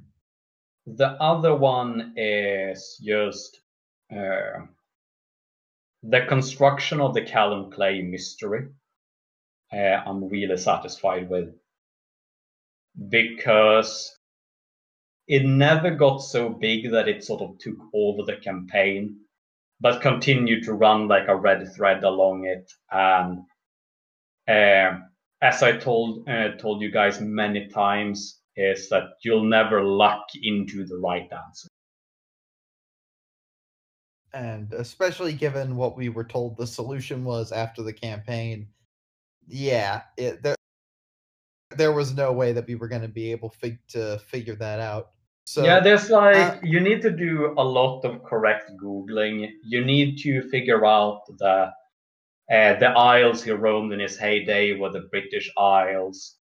The 0.85 1.07
other 1.07 1.55
one 1.55 2.13
is 2.15 3.01
just 3.03 3.59
uh, 4.11 4.67
the 6.03 6.25
construction 6.27 7.01
of 7.01 7.15
the 7.15 7.23
Callum 7.23 7.71
Clay 7.71 8.03
mystery. 8.03 8.67
Uh, 9.71 10.03
I'm 10.05 10.29
really 10.29 10.57
satisfied 10.57 11.31
with 11.31 11.55
because 13.09 14.15
it 15.27 15.45
never 15.45 15.89
got 15.89 16.19
so 16.19 16.49
big 16.49 16.91
that 16.91 17.07
it 17.07 17.23
sort 17.23 17.41
of 17.41 17.57
took 17.57 17.77
over 17.91 18.21
the 18.21 18.35
campaign, 18.35 19.15
but 19.79 20.01
continued 20.01 20.63
to 20.63 20.73
run 20.73 21.07
like 21.07 21.27
a 21.27 21.35
red 21.35 21.67
thread 21.75 22.03
along 22.03 22.45
it. 22.45 22.71
And 22.91 23.39
uh, 24.47 24.99
as 25.41 25.63
I 25.63 25.77
told 25.77 26.27
uh, 26.27 26.51
told 26.57 26.81
you 26.81 26.91
guys 26.91 27.19
many 27.19 27.67
times, 27.67 28.39
is 28.55 28.89
that 28.89 29.03
you'll 29.23 29.43
never 29.45 29.83
luck 29.83 30.25
into 30.41 30.85
the 30.85 30.97
right 30.97 31.29
answer. 31.31 31.67
And 34.33 34.73
especially 34.73 35.33
given 35.33 35.75
what 35.75 35.95
we 35.95 36.09
were 36.09 36.23
told 36.23 36.57
the 36.57 36.65
solution 36.65 37.23
was 37.23 37.51
after 37.51 37.83
the 37.83 37.93
campaign, 37.93 38.67
yeah, 39.47 40.03
it, 40.17 40.41
there 40.41 40.55
there 41.75 41.91
was 41.91 42.13
no 42.15 42.31
way 42.31 42.53
that 42.53 42.67
we 42.67 42.75
were 42.75 42.87
going 42.87 43.01
to 43.01 43.07
be 43.07 43.31
able 43.31 43.49
fig- 43.49 43.85
to 43.89 44.19
figure 44.19 44.55
that 44.55 44.79
out. 44.79 45.12
So 45.45 45.63
yeah, 45.63 45.79
there's 45.79 46.09
like 46.09 46.35
uh, 46.35 46.57
you 46.63 46.79
need 46.79 47.01
to 47.01 47.11
do 47.11 47.53
a 47.57 47.63
lot 47.63 48.05
of 48.05 48.23
correct 48.23 48.71
googling. 48.81 49.51
You 49.63 49.83
need 49.83 50.17
to 50.19 50.41
figure 50.49 50.85
out 50.85 51.23
the 51.37 51.71
uh, 52.51 52.79
the 52.79 52.89
Isles 52.95 53.43
he 53.43 53.51
roamed 53.51 53.93
in 53.93 53.99
his 53.99 54.17
heyday 54.17 54.77
were 54.77 54.91
the 54.91 55.07
British 55.11 55.51
Isles. 55.57 56.37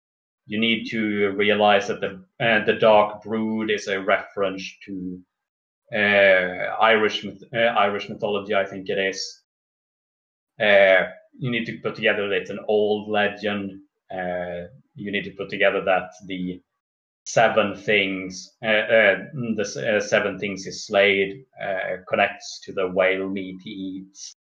You 0.47 0.60
need 0.60 0.89
to 0.89 1.32
realize 1.32 1.88
that 1.88 2.02
the 2.02 2.24
uh, 2.39 2.66
the 2.66 2.74
Dark 2.74 3.24
Brood 3.24 3.72
is 3.72 3.88
a 3.88 4.02
reference 4.02 4.70
to 4.86 5.22
uh, 5.93 6.76
Irish 6.82 7.26
uh, 7.26 7.58
Irish 7.58 8.10
mythology, 8.10 8.54
I 8.54 8.66
think 8.66 8.89
it 8.89 8.97
is. 8.97 9.43
Uh, 10.60 11.08
you 11.38 11.50
need 11.50 11.66
to 11.66 11.78
put 11.78 11.95
together 11.95 12.28
that 12.28 12.41
it's 12.41 12.50
an 12.50 12.60
old 12.68 13.10
legend. 13.10 13.80
Uh, 14.12 14.68
you 14.95 15.12
need 15.12 15.24
to 15.24 15.32
put 15.32 15.50
together 15.50 15.82
that 15.86 16.12
the 16.26 16.62
seven 17.30 17.76
things, 17.76 18.56
uh, 18.64 18.68
uh, 18.68 19.16
the 19.56 19.98
uh, 19.98 20.04
seven 20.04 20.40
things 20.40 20.66
he 20.66 20.72
slayed, 20.72 21.46
uh, 21.64 21.98
connects 22.08 22.60
to 22.62 22.74
the 22.74 22.88
whale 22.88 23.30
meat 23.30 23.60
he 23.64 23.70
eats. 23.70 24.36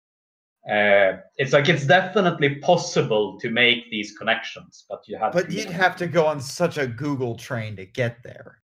Uh, 0.69 1.17
it's 1.37 1.51
like 1.51 1.67
it's 1.67 1.87
definitely 1.87 2.55
possible 2.55 3.39
to 3.39 3.49
make 3.49 3.89
these 3.89 4.15
connections, 4.17 4.85
but 4.87 5.01
you 5.07 5.17
have. 5.17 5.33
but 5.33 5.49
to, 5.49 5.55
you'd 5.55 5.69
have 5.69 5.95
to 5.95 6.05
go 6.05 6.27
on 6.27 6.39
such 6.39 6.77
a 6.77 6.85
Google 6.85 7.35
train 7.35 7.75
to 7.75 7.85
get 7.85 8.21
there. 8.23 8.59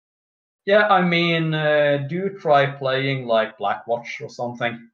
Yeah, 0.64 0.88
I 0.88 1.02
mean, 1.02 1.52
uh, 1.52 2.06
do 2.08 2.30
try 2.38 2.66
playing 2.66 3.26
like 3.26 3.58
Blackwatch 3.58 4.20
or 4.22 4.30
something. 4.30 4.88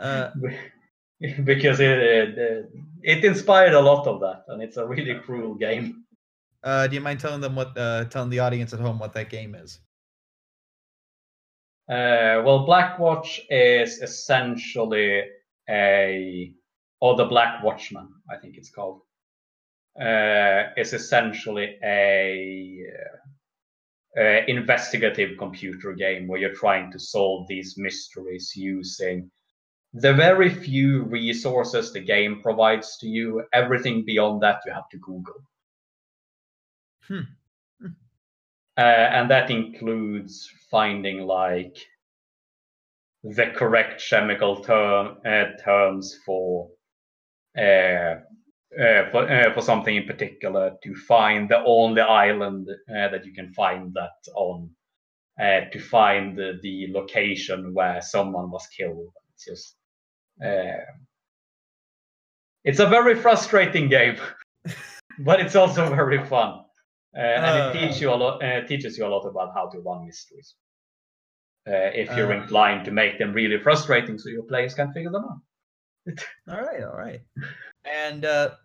Uh, 0.00 0.30
because 1.44 1.80
it, 1.80 1.98
it 1.98 2.70
it 3.02 3.24
inspired 3.24 3.74
a 3.74 3.80
lot 3.80 4.06
of 4.06 4.20
that, 4.20 4.44
and 4.48 4.62
it's 4.62 4.76
a 4.76 4.86
really 4.86 5.14
cruel 5.14 5.54
game. 5.54 6.03
Uh, 6.64 6.86
do 6.86 6.94
you 6.94 7.00
mind 7.00 7.20
telling 7.20 7.42
them 7.42 7.54
what, 7.54 7.76
uh, 7.76 8.06
telling 8.06 8.30
the 8.30 8.38
audience 8.38 8.72
at 8.72 8.80
home 8.80 8.98
what 8.98 9.12
that 9.12 9.28
game 9.28 9.54
is? 9.54 9.80
Uh, 11.90 12.40
well, 12.42 12.66
Blackwatch 12.66 13.40
is 13.50 13.98
essentially 13.98 15.22
a, 15.68 16.54
or 17.00 17.16
the 17.16 17.26
Black 17.26 17.62
Watchmen, 17.62 18.08
I 18.30 18.38
think 18.38 18.56
it's 18.56 18.70
called, 18.70 19.02
uh, 20.00 20.72
is 20.78 20.94
essentially 20.94 21.76
a 21.84 22.86
uh, 24.18 24.40
investigative 24.48 25.36
computer 25.38 25.92
game 25.92 26.26
where 26.26 26.40
you're 26.40 26.54
trying 26.54 26.90
to 26.92 26.98
solve 26.98 27.46
these 27.46 27.74
mysteries 27.76 28.52
using 28.56 29.30
the 29.92 30.14
very 30.14 30.48
few 30.48 31.02
resources 31.04 31.92
the 31.92 32.00
game 32.00 32.40
provides 32.42 32.96
to 32.98 33.06
you. 33.06 33.44
Everything 33.52 34.04
beyond 34.04 34.42
that, 34.42 34.62
you 34.64 34.72
have 34.72 34.88
to 34.88 34.98
Google. 34.98 35.44
Hmm. 37.08 37.20
Uh, 38.76 38.80
and 38.80 39.30
that 39.30 39.50
includes 39.50 40.50
finding 40.70 41.20
like 41.20 41.76
the 43.22 43.46
correct 43.54 44.02
chemical 44.08 44.62
term 44.62 45.18
uh, 45.24 45.44
terms 45.64 46.18
for 46.26 46.70
uh, 47.56 48.16
uh, 48.80 49.10
for 49.10 49.30
uh, 49.30 49.54
for 49.54 49.60
something 49.60 49.94
in 49.96 50.06
particular 50.06 50.72
to 50.82 50.94
find 50.94 51.48
the 51.48 51.62
only 51.64 52.02
island 52.02 52.68
uh, 52.68 53.08
that 53.08 53.24
you 53.24 53.32
can 53.32 53.52
find 53.52 53.94
that 53.94 54.32
on 54.34 54.68
uh, 55.40 55.60
to 55.72 55.78
find 55.78 56.36
the, 56.36 56.58
the 56.62 56.88
location 56.92 57.72
where 57.72 58.02
someone 58.02 58.50
was 58.50 58.66
killed. 58.76 59.12
It's 59.34 59.44
just 59.44 59.76
uh, 60.44 60.84
it's 62.64 62.80
a 62.80 62.86
very 62.86 63.14
frustrating 63.14 63.88
game, 63.88 64.16
but 65.20 65.40
it's 65.40 65.54
also 65.54 65.88
very 65.94 66.24
fun. 66.26 66.63
Uh, 67.16 67.20
and 67.20 67.44
Uh. 67.44 67.68
it 67.68 67.72
teaches 67.80 68.00
you 68.00 68.10
a 68.10 68.14
lot. 68.14 68.42
Uh, 68.42 68.66
teaches 68.66 68.98
you 68.98 69.06
a 69.06 69.08
lot 69.08 69.24
about 69.26 69.54
how 69.54 69.68
to 69.68 69.78
run 69.80 70.04
mysteries. 70.06 70.54
Uh, 71.66 71.90
if 71.94 72.14
you're 72.16 72.32
Uh. 72.32 72.42
inclined 72.42 72.84
to 72.84 72.90
make 72.90 73.18
them 73.18 73.32
really 73.32 73.58
frustrating, 73.58 74.18
so 74.18 74.28
your 74.28 74.42
players 74.44 74.74
can 74.74 74.92
figure 74.92 75.10
them 75.10 75.24
out. 75.24 75.40
All 76.50 76.60
right, 76.60 76.82
all 76.82 76.96
right. 76.98 77.22
And 77.86 78.26
uh, 78.26 78.56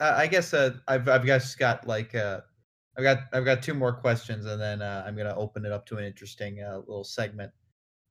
I 0.00 0.22
I 0.22 0.26
guess 0.26 0.52
uh, 0.52 0.74
I've 0.88 1.08
I've 1.08 1.24
just 1.24 1.56
got 1.58 1.86
like 1.86 2.12
uh, 2.14 2.40
I've 2.98 3.04
got 3.04 3.18
I've 3.32 3.44
got 3.44 3.62
two 3.62 3.74
more 3.74 3.92
questions, 3.92 4.46
and 4.46 4.60
then 4.60 4.82
uh, 4.82 5.04
I'm 5.06 5.16
gonna 5.16 5.36
open 5.36 5.64
it 5.64 5.70
up 5.70 5.86
to 5.86 5.98
an 5.98 6.04
interesting 6.04 6.60
uh, 6.60 6.78
little 6.78 7.04
segment. 7.04 7.52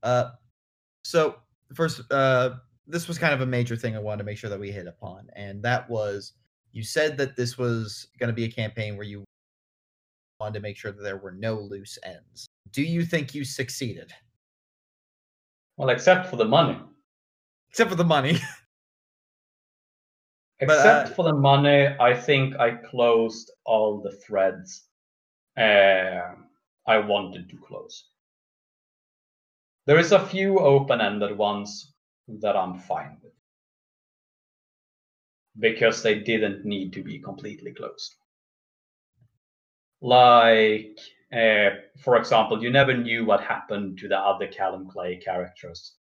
Uh, 0.04 0.32
so 1.04 1.36
first, 1.74 2.02
uh, 2.14 2.52
this 2.88 3.10
was 3.10 3.18
kind 3.18 3.34
of 3.34 3.42
a 3.42 3.46
major 3.46 3.76
thing 3.76 3.96
I 3.96 4.00
wanted 4.00 4.20
to 4.20 4.24
make 4.24 4.38
sure 4.38 4.50
that 4.50 4.60
we 4.60 4.72
hit 4.72 4.88
upon, 4.88 5.28
and 5.36 5.62
that 5.64 5.90
was 5.90 6.34
you 6.72 6.84
said 6.84 7.18
that 7.18 7.36
this 7.36 7.58
was 7.58 8.08
going 8.20 8.30
to 8.30 8.34
be 8.34 8.46
a 8.46 8.52
campaign 8.52 8.96
where 8.96 9.06
you 9.06 9.26
wanted 10.42 10.56
to 10.56 10.60
make 10.62 10.76
sure 10.76 10.92
that 10.92 11.04
there 11.04 11.18
were 11.18 11.34
no 11.34 11.54
loose 11.60 12.00
ends. 12.04 12.48
Do 12.72 12.82
you 12.82 13.06
think 13.06 13.36
you 13.36 13.46
succeeded, 13.46 14.12
Well, 15.78 15.90
except 15.90 16.28
for 16.30 16.36
the 16.36 16.46
money. 16.46 16.80
except 17.70 17.92
for 17.92 17.96
the 17.96 18.04
money? 18.04 18.38
But, 20.60 20.78
Except 20.78 21.10
uh, 21.10 21.14
for 21.16 21.24
the 21.24 21.34
money, 21.34 21.88
I 22.00 22.14
think 22.14 22.56
I 22.56 22.76
closed 22.76 23.50
all 23.66 24.00
the 24.00 24.12
threads 24.12 24.84
uh, 25.58 26.36
I 26.86 26.98
wanted 27.00 27.50
to 27.50 27.58
close. 27.58 28.10
There 29.88 29.98
is 29.98 30.12
a 30.12 30.24
few 30.28 30.60
open-ended 30.60 31.36
ones 31.36 31.96
that 32.28 32.56
I'm 32.56 32.78
fine 32.78 33.18
with 33.24 33.34
because 35.60 36.04
they 36.04 36.20
didn't 36.20 36.64
need 36.64 36.94
to 36.94 37.02
be 37.04 37.18
completely 37.18 37.74
closed. 37.74 38.21
Like, 40.02 40.98
uh, 41.32 41.70
for 42.04 42.18
example, 42.18 42.62
you 42.62 42.72
never 42.72 42.96
knew 42.96 43.24
what 43.26 43.42
happened 43.42 43.98
to 44.00 44.08
the 44.08 44.18
other 44.18 44.48
Callum 44.48 44.90
Clay 44.90 45.18
characters 45.18 45.96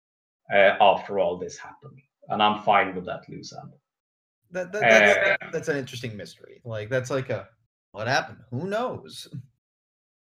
uh, 0.53 0.75
after 0.81 1.19
all 1.19 1.37
this 1.39 1.59
happened, 1.59 2.01
and 2.29 2.43
I'm 2.43 2.63
fine 2.63 2.95
with 2.95 3.05
that 3.07 3.29
loose 3.29 3.53
end. 3.53 3.73
That, 4.53 4.73
that, 4.73 4.81
that's, 4.81 5.19
Uh, 5.19 5.25
that- 5.41 5.53
that's 5.53 5.69
an 5.69 5.77
interesting 5.77 6.17
mystery. 6.17 6.61
Like 6.65 6.89
that's 6.89 7.11
like 7.11 7.31
a 7.31 7.49
what 7.93 8.09
happened? 8.09 8.39
Who 8.51 8.67
knows? 8.67 9.29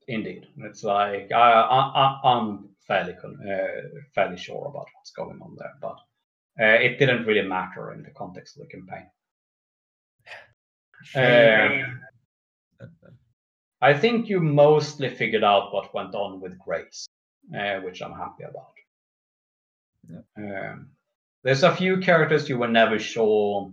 Indeed, 0.08 0.48
it's 0.58 0.84
like 0.84 1.32
I, 1.32 1.52
I, 1.52 1.80
I- 2.04 2.20
I'm 2.24 2.70
fairly 2.88 3.14
uh, 3.14 3.68
fairly 4.16 4.38
sure 4.38 4.68
about 4.68 4.88
what's 4.96 5.12
going 5.12 5.40
on 5.42 5.56
there, 5.58 5.74
but 5.82 5.98
uh, 6.60 6.80
it 6.82 6.98
didn't 6.98 7.26
really 7.26 7.48
matter 7.48 7.92
in 7.94 8.02
the 8.04 8.10
context 8.12 8.58
of 8.58 8.64
the 8.64 8.70
campaign. 8.70 9.08
Shame. 11.04 12.00
I 13.82 13.94
think 13.94 14.28
you 14.28 14.40
mostly 14.40 15.10
figured 15.10 15.44
out 15.44 15.74
what 15.74 15.94
went 15.94 16.16
on 16.16 16.42
with 16.42 16.58
Grace, 16.58 17.08
uh, 17.56 17.80
which 17.82 18.02
I'm 18.02 18.14
happy 18.14 18.44
about. 18.44 18.74
Um, 20.38 20.90
there's 21.44 21.64
a 21.64 21.76
few 21.76 21.98
characters 21.98 22.50
you 22.50 22.58
were 22.58 22.68
never 22.68 22.98
sure 22.98 23.72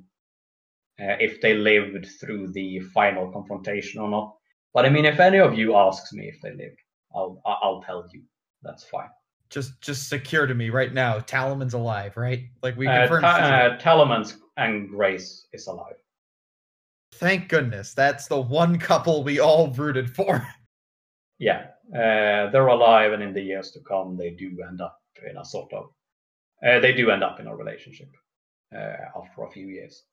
uh, 1.00 1.16
if 1.20 1.40
they 1.40 1.55
lived 1.55 2.07
through 2.20 2.48
the 2.52 2.80
final 2.80 3.30
confrontation 3.32 4.00
or 4.00 4.09
not. 4.09 4.34
But 4.72 4.84
I 4.84 4.90
mean, 4.90 5.05
if 5.05 5.20
any 5.20 5.38
of 5.38 5.57
you 5.57 5.76
asks 5.76 6.12
me 6.12 6.28
if 6.28 6.40
they 6.42 6.50
lived, 6.52 6.80
I'll 7.14 7.40
I'll 7.46 7.82
tell 7.82 8.07
you. 8.12 8.22
That's 8.62 8.84
fine. 8.84 9.09
just 9.50 9.80
just 9.80 10.09
secure 10.09 10.46
to 10.46 10.55
me 10.55 10.70
right 10.70 10.92
now. 10.92 11.20
Talaman's 11.20 11.74
alive, 11.74 12.16
right? 12.16 12.44
Like 12.62 12.76
we 12.76 12.88
Uh, 12.88 13.00
confirmed. 13.02 13.22
Ta- 13.22 13.38
alive. 13.38 13.72
uh, 13.72 13.78
Talaman's 13.78 14.36
and 14.57 14.88
Grace 14.88 15.46
is 15.52 15.66
alive. 15.66 15.96
Thank 17.19 17.49
goodness. 17.49 17.95
That's 17.95 18.27
the 18.27 18.41
one 18.41 18.79
couple 18.79 19.23
we 19.23 19.41
all 19.41 19.71
rooted 19.71 20.15
for. 20.15 20.47
Yeah, 21.39 21.67
uh, 21.93 22.51
they're 22.51 22.69
alive, 22.69 23.12
and 23.12 23.23
in 23.23 23.35
the 23.35 23.43
years 23.43 23.71
to 23.73 23.81
come, 23.81 24.17
they 24.17 24.31
do 24.31 24.57
end 24.67 24.81
up 24.81 24.99
in 25.29 25.37
a 25.37 25.45
sort 25.45 25.73
of. 25.73 25.91
Uh, 26.65 26.81
they 26.81 26.93
do 26.93 27.11
end 27.11 27.25
up 27.25 27.41
in 27.41 27.47
a 27.47 27.55
relationship 27.57 28.09
uh, 28.75 28.97
after 29.17 29.43
a 29.43 29.51
few 29.51 29.67
years. 29.67 30.05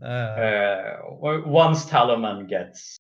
Uh, 0.00 0.06
Uh, 0.06 0.96
once 1.44 1.84
Talaman 1.86 2.48
gets 2.48 2.98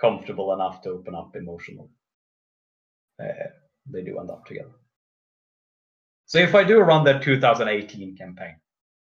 comfortable 0.00 0.52
enough 0.52 0.80
to 0.82 0.90
open 0.90 1.14
up 1.14 1.34
emotionally, 1.34 1.90
uh, 3.20 3.50
they 3.90 4.02
do 4.02 4.18
end 4.20 4.30
up 4.30 4.44
together. 4.46 4.74
So 6.26 6.38
if 6.38 6.54
I 6.54 6.64
do 6.64 6.80
run 6.80 7.04
the 7.04 7.18
2018 7.18 8.16
campaign 8.16 8.56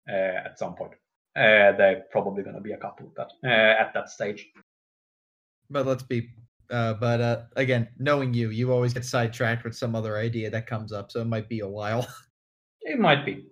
uh, 0.08 0.46
at 0.46 0.58
some 0.58 0.74
point, 0.74 0.94
uh, 1.36 1.72
they're 1.76 2.04
probably 2.10 2.42
going 2.42 2.56
to 2.56 2.62
be 2.62 2.72
a 2.72 2.76
couple 2.76 3.06
at 3.06 3.14
that, 3.42 3.48
uh, 3.48 3.80
at 3.80 3.92
that 3.94 4.08
stage. 4.10 4.46
but 5.70 5.86
let's 5.86 6.02
be. 6.02 6.30
Uh, 6.70 6.94
but 6.94 7.20
uh, 7.20 7.42
again, 7.56 7.88
knowing 7.98 8.32
you, 8.32 8.50
you 8.50 8.72
always 8.72 8.94
get 8.94 9.04
sidetracked 9.04 9.64
with 9.64 9.76
some 9.76 9.94
other 9.94 10.16
idea 10.16 10.48
that 10.50 10.66
comes 10.66 10.92
up, 10.92 11.10
so 11.10 11.20
it 11.20 11.26
might 11.26 11.48
be 11.48 11.60
a 11.60 11.68
while. 11.68 12.06
It 12.86 12.98
might 12.98 13.24
be. 13.24 13.46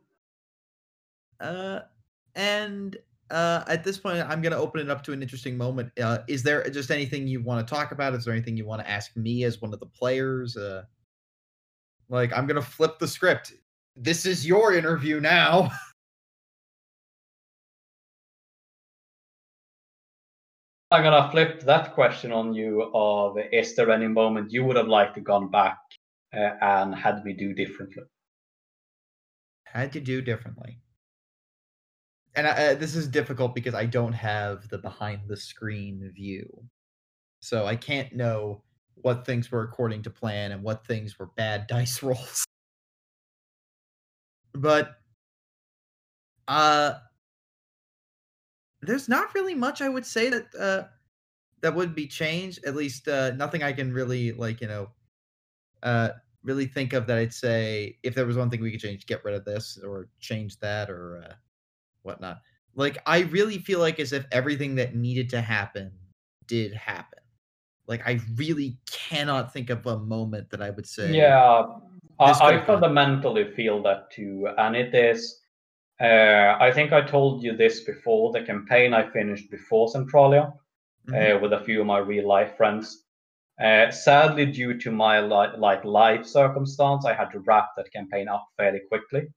Uh, 1.41 1.81
and 2.35 2.97
uh, 3.31 3.65
at 3.67 3.83
this 3.83 3.97
point, 3.97 4.19
I'm 4.19 4.43
going 4.43 4.53
to 4.53 4.59
open 4.59 4.81
it 4.81 4.91
up 4.91 5.03
to 5.05 5.13
an 5.13 5.23
interesting 5.23 5.57
moment. 5.57 5.91
Uh, 5.99 6.19
is 6.29 6.43
there 6.43 6.69
just 6.69 6.91
anything 6.91 7.27
you 7.27 7.43
want 7.43 7.67
to 7.67 7.75
talk 7.75 7.93
about? 7.93 8.15
Is 8.15 8.27
there 8.27 8.35
anything 8.35 8.59
you 8.59 8.67
want 8.67 8.83
to 8.83 8.91
ask 8.91 9.17
me 9.17 9.45
as 9.45 9.61
one 9.63 9.73
of 9.73 9.81
the 9.81 9.87
players? 9.87 10.57
Uh, 10.57 10.83
like, 12.11 12.31
I'm 12.37 12.47
going 12.47 12.61
to 12.61 12.67
flip 12.67 12.99
the 12.99 13.09
script. 13.09 13.55
This 13.97 14.27
is 14.27 14.47
your 14.47 14.75
interview 14.75 15.19
now. 15.19 15.71
I'm 20.93 21.03
gonna 21.03 21.31
flip 21.31 21.63
that 21.63 21.95
question 21.95 22.33
on 22.33 22.53
you. 22.53 22.91
Of 22.93 23.39
is 23.51 23.75
there 23.75 23.91
any 23.91 24.09
moment 24.09 24.53
you 24.53 24.63
would 24.65 24.77
have 24.77 24.89
liked 24.89 25.15
to 25.15 25.23
gone 25.23 25.51
back 25.51 25.79
uh, 26.37 26.51
and 26.61 26.95
had 26.95 27.25
me 27.25 27.33
do 27.33 27.55
differently? 27.55 28.03
Had 29.65 29.91
to 29.93 30.01
do 30.01 30.21
differently. 30.21 30.79
And 32.35 32.47
uh, 32.47 32.75
this 32.75 32.95
is 32.95 33.09
difficult 33.09 33.55
because 33.55 33.75
I 33.75 33.87
don't 33.87 34.13
have 34.13 34.69
the 34.69 34.77
behind 34.77 35.23
the 35.29 35.37
screen 35.37 36.13
view. 36.15 36.47
So 37.41 37.65
I 37.65 37.75
can't 37.75 38.15
know 38.15 38.63
what 38.97 39.25
things 39.25 39.51
were 39.51 39.63
according 39.63 40.03
to 40.03 40.11
plan 40.11 40.53
and 40.53 40.63
what 40.63 40.87
things 40.87 41.19
were 41.19 41.31
bad 41.39 41.67
dice 41.69 42.03
rolls. 42.03 42.45
But 44.53 44.97
uh 46.49 46.95
there's 48.83 49.09
not 49.09 49.35
really 49.35 49.55
much 49.55 49.81
I 49.81 49.89
would 49.89 50.07
say 50.07 50.29
that 50.29 50.47
uh 50.59 50.83
that 51.61 51.75
would 51.75 51.95
be 51.95 52.09
changed. 52.09 52.65
At 52.65 52.75
least 52.75 53.09
uh 53.09 53.31
nothing 53.33 53.63
I 53.63 53.73
can 53.73 53.93
really 53.93 54.33
like, 54.33 54.61
you 54.61 54.69
know, 54.69 54.89
uh 55.83 56.11
really 56.43 56.67
think 56.67 56.93
of 56.93 57.07
that 57.07 57.19
I'd 57.19 57.33
say 57.33 57.99
if 58.03 58.15
there 58.15 58.27
was 58.27 58.37
one 58.37 58.51
thing 58.51 58.61
we 58.61 58.73
could 58.73 58.81
change, 58.81 59.07
get 59.07 59.25
rid 59.25 59.35
of 59.35 59.45
this 59.45 59.79
or 59.83 60.09
change 60.21 60.59
that 60.59 60.91
or 60.91 61.23
uh, 61.25 61.35
whatnot. 62.03 62.41
Like 62.75 62.99
I 63.07 63.21
really 63.21 63.59
feel 63.59 63.79
like 63.79 64.01
as 64.01 64.13
if 64.13 64.27
everything 64.33 64.75
that 64.77 64.95
needed 64.95 65.31
to 65.31 65.41
happen 65.41 65.93
did 66.47 66.75
happen. 66.75 67.21
Like 67.87 68.03
I 68.07 68.21
really 68.37 68.79
cannot 68.91 69.53
think 69.53 69.71
of 69.71 69.87
a 69.87 69.99
moment 69.99 70.51
that 70.51 70.63
I 70.63 70.71
would 70.71 70.87
say. 70.87 71.15
Yeah, 71.15 71.65
I, 72.19 72.31
I 72.31 72.61
fundamentally 72.65 73.53
feel 73.53 73.83
that 73.83 74.11
too, 74.11 74.49
and 74.57 74.77
it 74.77 74.95
is. 74.95 75.42
Uh, 76.03 76.57
I 76.61 76.73
think 76.73 76.93
I 76.93 77.03
told 77.03 77.43
you 77.45 77.57
this 77.57 77.85
before. 77.85 78.33
The 78.33 78.43
campaign 78.43 78.93
I 78.93 79.09
finished 79.09 79.51
before 79.51 79.89
Centralia 79.89 80.53
Mhm. 81.09 81.37
uh, 81.37 81.39
with 81.41 81.53
a 81.53 81.65
few 81.65 81.81
of 81.81 81.87
my 81.87 81.99
real 81.99 82.27
life 82.27 82.57
friends. 82.57 83.05
Uh, 83.61 83.91
sadly, 83.91 84.47
due 84.47 84.79
to 84.81 84.91
my 84.91 85.21
li- 85.21 85.57
like 85.59 85.85
life 85.85 86.27
circumstance, 86.27 87.05
I 87.05 87.15
had 87.15 87.31
to 87.31 87.41
wrap 87.41 87.69
that 87.77 87.93
campaign 87.93 88.29
up 88.29 88.45
fairly 88.57 88.81
quickly, 88.89 89.29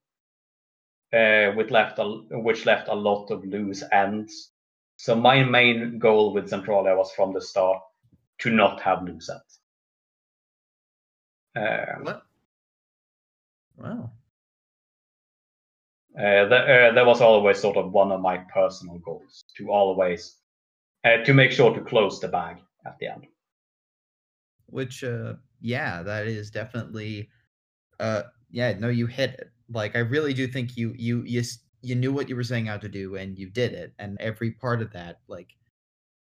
uh, 1.14 1.54
with 1.56 1.70
left 1.72 2.00
a, 2.00 2.06
which 2.32 2.66
left 2.66 2.88
a 2.88 2.96
lot 2.96 3.30
of 3.30 3.46
loose 3.46 3.84
ends. 3.92 4.52
So 4.98 5.16
my 5.16 5.44
main 5.44 6.00
goal 6.00 6.34
with 6.34 6.50
Centralia 6.50 6.96
was 6.96 7.12
from 7.12 7.34
the 7.34 7.42
start 7.42 7.84
to 8.40 8.50
not 8.50 8.82
have 8.82 9.04
loose 9.04 9.30
ends. 9.30 9.60
Uh, 11.56 12.00
What? 12.02 12.26
Wow. 13.78 14.12
Uh, 16.18 16.48
that, 16.48 16.70
uh, 16.70 16.94
that 16.94 17.06
was 17.06 17.20
always 17.20 17.60
sort 17.60 17.76
of 17.76 17.92
one 17.92 18.12
of 18.12 18.22
my 18.22 18.38
personal 18.54 18.98
goals 19.00 19.44
to 19.58 19.70
always 19.70 20.38
uh, 21.04 21.18
to 21.26 21.34
make 21.34 21.52
sure 21.52 21.74
to 21.74 21.82
close 21.82 22.20
the 22.20 22.28
bag 22.28 22.58
at 22.86 22.98
the 23.00 23.08
end. 23.08 23.28
Which 24.68 25.04
uh 25.04 25.34
yeah, 25.62 26.02
that 26.04 26.28
is 26.28 26.50
definitely 26.50 27.30
uh 28.00 28.24
yeah, 28.50 28.74
no 28.80 28.90
you 28.90 29.08
hit 29.08 29.32
it. 29.32 29.52
Like 29.70 29.96
I 29.96 30.00
really 30.00 30.34
do 30.34 30.48
think 30.48 30.78
you 30.78 30.94
you 30.98 31.24
you 31.26 31.44
you 31.82 31.96
knew 31.96 32.14
what 32.14 32.30
you 32.30 32.36
were 32.36 32.44
saying 32.44 32.70
out 32.70 32.82
to 32.82 32.90
do 32.90 33.16
and 33.16 33.38
you 33.38 33.50
did 33.50 33.74
it 33.74 33.94
and 34.00 34.18
every 34.20 34.52
part 34.52 34.82
of 34.82 34.92
that 34.94 35.20
like 35.28 35.50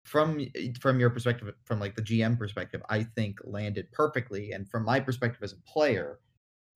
from 0.08 0.40
from 0.80 1.00
your 1.00 1.10
perspective 1.10 1.54
from 1.66 1.80
like 1.80 1.96
the 1.96 2.02
GM 2.02 2.38
perspective, 2.38 2.82
I 2.90 3.04
think 3.04 3.40
landed 3.44 3.92
perfectly 3.92 4.52
and 4.52 4.68
from 4.70 4.86
my 4.86 5.00
perspective 5.00 5.44
as 5.44 5.52
a 5.52 5.70
player, 5.70 6.20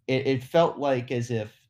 it, 0.07 0.27
it 0.27 0.43
felt 0.43 0.77
like 0.77 1.11
as 1.11 1.31
if 1.31 1.60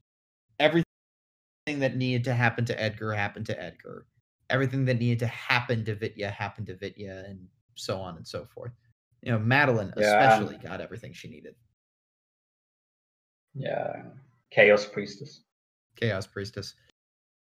that 1.65 1.95
needed 1.95 2.23
to 2.25 2.33
happen 2.33 2.65
to 2.65 2.81
Edgar 2.81 3.13
happened 3.13 3.45
to 3.47 3.61
Edgar. 3.61 4.07
Everything 4.49 4.85
that 4.85 4.99
needed 4.99 5.19
to 5.19 5.27
happen 5.27 5.85
to 5.85 5.95
Vitya 5.95 6.29
happened 6.29 6.67
to 6.67 6.75
Vitya 6.75 7.25
and 7.27 7.47
so 7.75 7.99
on 7.99 8.17
and 8.17 8.27
so 8.27 8.45
forth. 8.45 8.71
You 9.21 9.31
know, 9.31 9.39
Madeline 9.39 9.93
Yeah, 9.95 10.35
especially 10.35 10.57
got 10.57 10.81
everything 10.81 11.13
she 11.13 11.29
needed. 11.29 11.55
Yeah, 13.53 14.03
Chaos 14.49 14.85
Priestess. 14.85 15.41
Chaos 15.95 16.25
Priestess. 16.25 16.73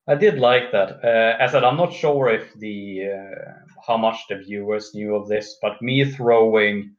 I 0.07 0.15
did 0.15 0.39
like 0.39 0.71
that. 0.71 1.03
Uh, 1.03 1.37
as 1.39 1.51
I 1.51 1.53
said, 1.53 1.63
I'm 1.63 1.77
not 1.77 1.93
sure 1.93 2.29
if 2.29 2.53
the 2.55 3.09
uh, 3.13 3.51
how 3.85 3.97
much 3.97 4.17
the 4.29 4.37
viewers 4.37 4.93
knew 4.93 5.15
of 5.15 5.27
this, 5.27 5.57
but 5.61 5.81
me 5.81 6.05
throwing 6.05 6.95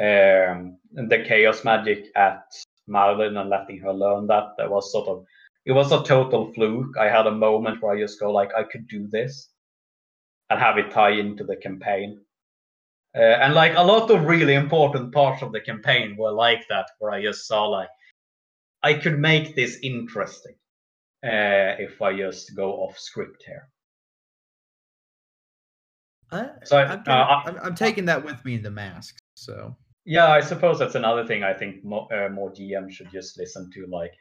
um, 0.00 0.78
the 0.92 1.24
chaos 1.26 1.64
magic 1.64 2.06
at 2.16 2.44
Madeline 2.86 3.36
and 3.36 3.50
letting 3.50 3.78
her 3.80 3.92
learn 3.92 4.26
that 4.28 4.56
that 4.56 4.70
was 4.70 4.92
sort 4.92 5.08
of 5.08 5.24
it 5.68 5.72
was 5.72 5.92
a 5.92 6.02
total 6.02 6.50
fluke. 6.54 6.96
I 6.98 7.10
had 7.10 7.26
a 7.26 7.30
moment 7.30 7.82
where 7.82 7.94
I 7.94 8.00
just 8.00 8.18
go 8.18 8.32
like 8.32 8.50
I 8.56 8.62
could 8.62 8.88
do 8.88 9.06
this 9.06 9.50
and 10.48 10.58
have 10.58 10.78
it 10.78 10.90
tie 10.90 11.10
into 11.10 11.44
the 11.44 11.56
campaign. 11.56 12.22
Uh, 13.14 13.20
and 13.20 13.52
like 13.52 13.74
a 13.76 13.82
lot 13.82 14.10
of 14.10 14.24
really 14.24 14.54
important 14.54 15.12
parts 15.12 15.42
of 15.42 15.52
the 15.52 15.60
campaign 15.60 16.16
were 16.16 16.32
like 16.32 16.66
that, 16.70 16.86
where 16.98 17.10
I 17.12 17.22
just 17.22 17.46
saw 17.46 17.66
like 17.66 17.90
I 18.82 18.94
could 18.94 19.18
make 19.18 19.54
this 19.54 19.78
interesting 19.82 20.54
uh, 21.22 21.76
if 21.78 22.00
I 22.00 22.16
just 22.16 22.56
go 22.56 22.72
off 22.84 22.98
script 22.98 23.42
here. 23.44 23.68
I, 26.32 26.48
So, 26.64 26.78
I'm, 26.78 27.02
uh, 27.06 27.10
I- 27.12 27.42
I'm, 27.46 27.58
I'm 27.58 27.74
taking 27.74 28.06
that 28.06 28.24
with 28.24 28.42
me 28.44 28.54
in 28.54 28.62
the 28.62 28.70
mask. 28.70 29.18
So 29.34 29.76
Yeah, 30.06 30.28
I 30.28 30.40
suppose 30.40 30.78
that's 30.78 30.94
another 30.94 31.26
thing 31.26 31.42
I 31.42 31.52
think 31.52 31.84
mo- 31.84 32.08
uh, 32.10 32.30
more 32.30 32.50
GM 32.52 32.90
should 32.90 33.10
just 33.10 33.38
listen 33.38 33.70
to. 33.74 33.86
Like, 33.86 34.14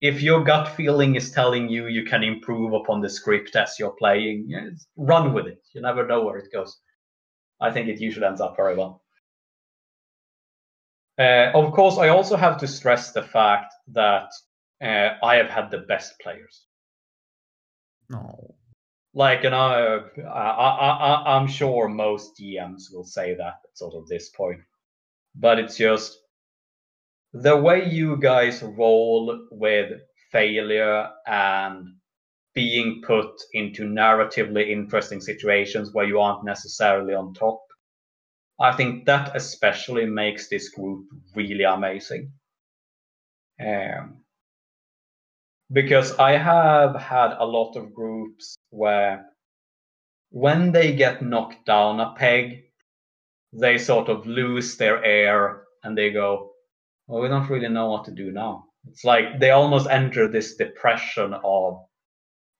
if 0.00 0.22
your 0.22 0.44
gut 0.44 0.68
feeling 0.76 1.16
is 1.16 1.30
telling 1.30 1.68
you 1.68 1.86
you 1.86 2.04
can 2.04 2.22
improve 2.22 2.72
upon 2.74 3.00
the 3.00 3.08
script 3.08 3.56
as 3.56 3.78
you're 3.78 3.96
playing, 3.98 4.76
run 4.96 5.32
with 5.32 5.46
it. 5.46 5.62
You 5.72 5.80
never 5.80 6.06
know 6.06 6.24
where 6.24 6.38
it 6.38 6.52
goes. 6.52 6.78
I 7.60 7.70
think 7.70 7.88
it 7.88 8.00
usually 8.00 8.26
ends 8.26 8.40
up 8.40 8.56
very 8.56 8.76
well. 8.76 9.02
Uh, 11.18 11.50
of 11.54 11.72
course, 11.72 11.96
I 11.98 12.08
also 12.08 12.36
have 12.36 12.58
to 12.58 12.66
stress 12.66 13.12
the 13.12 13.22
fact 13.22 13.72
that 13.88 14.30
uh, 14.82 15.10
I 15.22 15.36
have 15.36 15.48
had 15.48 15.70
the 15.70 15.78
best 15.78 16.18
players. 16.20 16.66
no. 18.10 18.54
like 19.14 19.42
you 19.44 19.50
know 19.50 20.04
I, 20.18 20.30
I, 20.30 20.90
I, 21.06 21.36
i'm 21.36 21.46
sure 21.46 21.88
most 21.88 22.38
gms 22.38 22.92
will 22.92 23.04
say 23.04 23.34
that 23.34 23.60
at 23.64 23.78
sort 23.78 23.94
of 23.94 24.06
this 24.08 24.30
point 24.30 24.60
but 25.34 25.58
it's 25.58 25.76
just 25.76 26.18
the 27.34 27.56
way 27.56 27.88
you 27.88 28.16
guys 28.18 28.62
roll 28.62 29.48
with 29.52 29.92
failure 30.32 31.10
and 31.26 31.88
being 32.54 33.02
put 33.04 33.32
into 33.52 33.84
narratively 33.84 34.70
interesting 34.70 35.20
situations 35.20 35.90
where 35.92 36.06
you 36.06 36.20
aren't 36.20 36.44
necessarily 36.44 37.14
on 37.14 37.34
top 37.34 37.60
i 38.60 38.72
think 38.72 39.04
that 39.06 39.34
especially 39.36 40.06
makes 40.06 40.48
this 40.48 40.68
group 40.70 41.06
really 41.34 41.64
amazing. 41.64 42.32
Um, 43.60 44.24
because 45.72 46.16
I 46.18 46.32
have 46.32 46.96
had 46.96 47.36
a 47.38 47.46
lot 47.46 47.76
of 47.76 47.94
groups 47.94 48.56
where 48.70 49.26
when 50.30 50.72
they 50.72 50.94
get 50.94 51.22
knocked 51.22 51.66
down 51.66 52.00
a 52.00 52.14
peg, 52.16 52.64
they 53.52 53.78
sort 53.78 54.08
of 54.08 54.26
lose 54.26 54.76
their 54.76 55.02
air 55.04 55.64
and 55.84 55.96
they 55.96 56.10
go, 56.10 56.53
well, 57.06 57.22
we 57.22 57.28
don't 57.28 57.48
really 57.48 57.68
know 57.68 57.90
what 57.90 58.04
to 58.06 58.10
do 58.10 58.30
now. 58.32 58.66
It's 58.88 59.04
like 59.04 59.40
they 59.40 59.50
almost 59.50 59.88
enter 59.88 60.28
this 60.28 60.56
depression 60.56 61.34
of, 61.44 61.84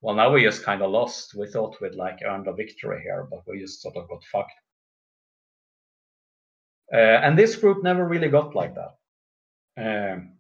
well, 0.01 0.15
now 0.15 0.33
we 0.33 0.43
just 0.43 0.63
kind 0.63 0.83
of 0.83 0.91
lost. 0.91 1.35
We 1.35 1.47
thought 1.47 1.81
we'd 1.81 1.95
like 1.95 2.21
earned 2.25 2.49
a 2.49 2.53
victory 2.53 3.03
here, 3.03 3.27
but 3.31 3.43
we 3.47 3.61
just 3.61 3.83
sort 3.83 3.97
of 3.97 4.09
got 4.09 4.23
fucked. 4.25 4.53
Uh, 6.93 6.97
and 6.97 7.39
this 7.39 7.57
group 7.57 7.83
never 7.83 8.07
really 8.07 8.29
got 8.29 8.55
like 8.55 8.75
that. 8.75 8.95
Um, 10.13 10.33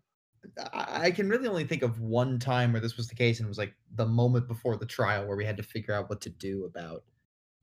I 0.72 1.10
can 1.10 1.28
really 1.28 1.48
only 1.48 1.64
think 1.64 1.82
of 1.82 2.00
one 2.00 2.38
time 2.38 2.72
where 2.72 2.80
this 2.80 2.96
was 2.96 3.08
the 3.08 3.14
case, 3.14 3.38
and 3.40 3.46
it 3.46 3.48
was 3.48 3.58
like 3.58 3.74
the 3.96 4.06
moment 4.06 4.46
before 4.46 4.76
the 4.76 4.86
trial 4.86 5.26
where 5.26 5.36
we 5.36 5.44
had 5.44 5.56
to 5.56 5.62
figure 5.62 5.94
out 5.94 6.10
what 6.10 6.20
to 6.20 6.30
do 6.30 6.66
about 6.66 7.02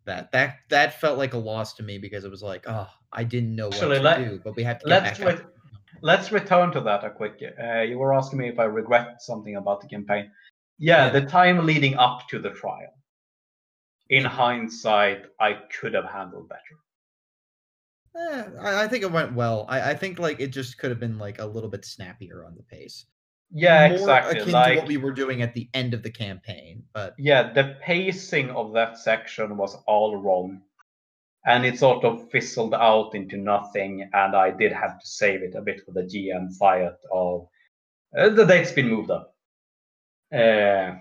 that. 0.06 0.32
That 0.32 0.58
that 0.70 1.00
felt 1.00 1.18
like 1.20 1.34
a 1.34 1.38
loss 1.38 1.74
to 1.76 1.84
me 1.84 2.00
because 2.00 2.26
it 2.26 2.32
was 2.32 2.42
like, 2.42 2.66
oh, 2.68 2.90
I 3.14 3.24
didn't 3.24 3.56
know 3.56 3.68
Actually, 3.68 3.88
what 3.88 3.96
to 3.96 4.02
let- 4.02 4.18
do, 4.18 4.42
but 4.44 4.56
we 4.56 4.64
had 4.64 4.80
to 4.82 4.88
get 4.88 5.04
let's 5.04 5.20
up. 5.22 5.54
Let's 6.02 6.32
return 6.32 6.72
to 6.72 6.82
that 6.82 7.04
a 7.04 7.10
quick. 7.10 7.42
Uh, 7.62 7.82
you 7.82 7.98
were 8.00 8.14
asking 8.14 8.40
me 8.40 8.50
if 8.50 8.60
I 8.60 8.64
regret 8.66 9.22
something 9.22 9.56
about 9.56 9.82
the 9.82 9.88
campaign. 9.88 10.32
Yeah, 10.80 11.06
Yeah. 11.06 11.10
the 11.12 11.22
time 11.26 11.66
leading 11.66 11.96
up 11.98 12.28
to 12.30 12.40
the 12.40 12.52
trial. 12.52 12.94
In 14.10 14.26
hindsight, 14.26 15.24
I 15.40 15.54
could 15.80 15.94
have 15.94 16.06
handled 16.06 16.50
better. 16.50 16.78
Eh, 18.14 18.44
I, 18.60 18.84
I 18.84 18.88
think 18.88 19.04
it 19.04 19.12
went 19.12 19.34
well. 19.34 19.66
I, 19.70 19.92
I 19.92 19.94
think 19.96 20.20
like 20.20 20.40
it 20.42 20.48
just 20.48 20.78
could 20.78 20.90
have 20.90 21.00
been 21.00 21.18
like 21.18 21.40
a 21.40 21.46
little 21.46 21.70
bit 21.70 21.86
snappier 21.86 22.44
on 22.46 22.56
the 22.56 22.64
pace. 22.64 23.06
Yeah, 23.54 23.88
More 23.90 23.98
exactly. 23.98 24.40
akin 24.42 24.52
Like, 24.54 24.74
to 24.74 24.80
what 24.80 24.88
we 24.88 24.98
were 24.98 25.12
doing 25.12 25.42
at 25.42 25.54
the 25.54 25.70
end 25.74 25.94
of 25.94 26.04
the 26.04 26.10
campaign, 26.10 26.84
but 26.94 27.16
yeah, 27.18 27.52
the 27.54 27.76
pacing 27.82 28.50
of 28.50 28.74
that 28.74 28.98
section 28.98 29.56
was 29.58 29.76
all 29.88 30.18
wrong. 30.18 30.62
And 31.46 31.66
it 31.66 31.80
sort 31.80 32.04
of 32.06 32.30
fizzled 32.30 32.74
out 32.76 33.16
into 33.16 33.38
nothing, 33.38 34.08
and 34.14 34.36
I 34.36 34.52
did 34.52 34.72
have 34.72 35.00
to 35.00 35.08
save 35.08 35.42
it 35.42 35.56
a 35.56 35.62
bit 35.62 35.82
for 35.84 35.92
the 35.92 36.04
GM 36.04 36.56
fight 36.56 36.94
of 37.12 37.48
uh, 38.18 38.30
the 38.30 38.46
date's 38.46 38.72
been 38.72 38.90
moved 38.90 39.10
up. 39.10 39.36
Uh, 40.32 40.96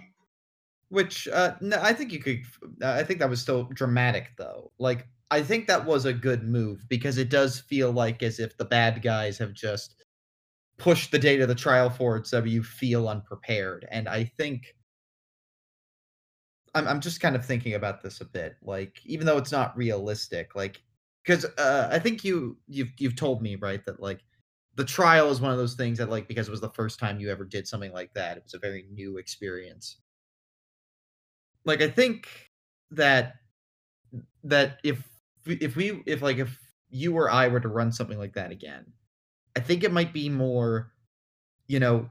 which 0.89 1.29
uh 1.29 1.55
no, 1.61 1.79
I 1.81 1.93
think 1.93 2.13
you 2.13 2.19
could. 2.19 2.41
uh, 2.83 2.93
I 2.93 3.05
think 3.05 3.21
that 3.21 3.31
was 3.31 3.41
still 3.41 3.65
dramatic 3.65 4.33
though. 4.37 4.73
Like 4.79 5.07
I 5.31 5.43
think 5.43 5.67
that 5.67 5.85
was 5.85 6.05
a 6.05 6.13
good 6.13 6.43
move 6.43 6.85
because 6.89 7.17
it 7.19 7.31
does 7.31 7.61
feel 7.61 7.93
like 7.93 8.23
as 8.23 8.41
if 8.41 8.57
the 8.57 8.65
bad 8.65 9.01
guys 9.03 9.39
have 9.39 9.53
just 9.53 10.05
pushed 10.79 11.13
the 11.13 11.19
date 11.19 11.41
of 11.41 11.49
the 11.49 11.55
trial 11.55 11.91
forward 11.91 12.27
so 12.27 12.43
you 12.43 12.63
feel 12.63 13.09
unprepared. 13.09 13.87
And 13.91 14.09
I 14.09 14.25
think 14.25 14.75
I'm 16.75 16.87
I'm 16.87 17.01
just 17.01 17.21
kind 17.21 17.37
of 17.37 17.45
thinking 17.45 17.75
about 17.75 18.03
this 18.03 18.21
a 18.21 18.25
bit. 18.25 18.57
Like 18.63 19.01
even 19.05 19.27
though 19.27 19.39
it's 19.39 19.53
not 19.53 19.77
realistic, 19.77 20.55
like 20.55 20.83
because 21.25 21.45
uh, 21.59 21.89
I 21.91 21.99
think 21.99 22.25
you 22.25 22.57
you've 22.69 22.91
you've 22.99 23.17
told 23.17 23.43
me 23.43 23.57
right 23.57 23.85
that 23.87 24.01
like 24.01 24.21
the 24.77 24.85
trial 24.85 25.31
is 25.31 25.41
one 25.41 25.53
of 25.53 25.59
those 25.59 25.75
things 25.75 25.99
that 25.99 26.11
like 26.11 26.29
because 26.29 26.49
it 26.49 26.53
was 26.53 26.61
the 26.61 26.71
first 26.71 26.99
time 26.99 27.21
you 27.21 27.31
ever 27.31 27.45
did 27.45 27.67
something 27.67 27.93
like 27.93 28.15
that, 28.15 28.37
it 28.37 28.45
was 28.45 28.55
a 28.55 28.59
very 28.59 28.87
new 28.93 29.19
experience. 29.19 29.99
Like 31.65 31.83
I 31.83 31.89
think 31.89 32.29
that 32.93 33.35
that 34.45 34.79
if 34.85 35.07
if 35.47 35.77
we 35.77 36.03
if 36.07 36.23
like 36.23 36.39
if 36.39 36.59
you 36.89 37.17
or 37.17 37.31
I 37.31 37.49
were 37.49 37.61
to 37.61 37.69
run 37.69 37.93
something 37.93 38.19
like 38.19 38.35
that 38.35 38.51
again, 38.51 38.87
I 39.57 39.61
think 39.61 39.85
it 39.85 39.93
might 39.93 40.13
be 40.13 40.29
more, 40.29 40.93
you 41.67 41.81
know, 41.81 42.09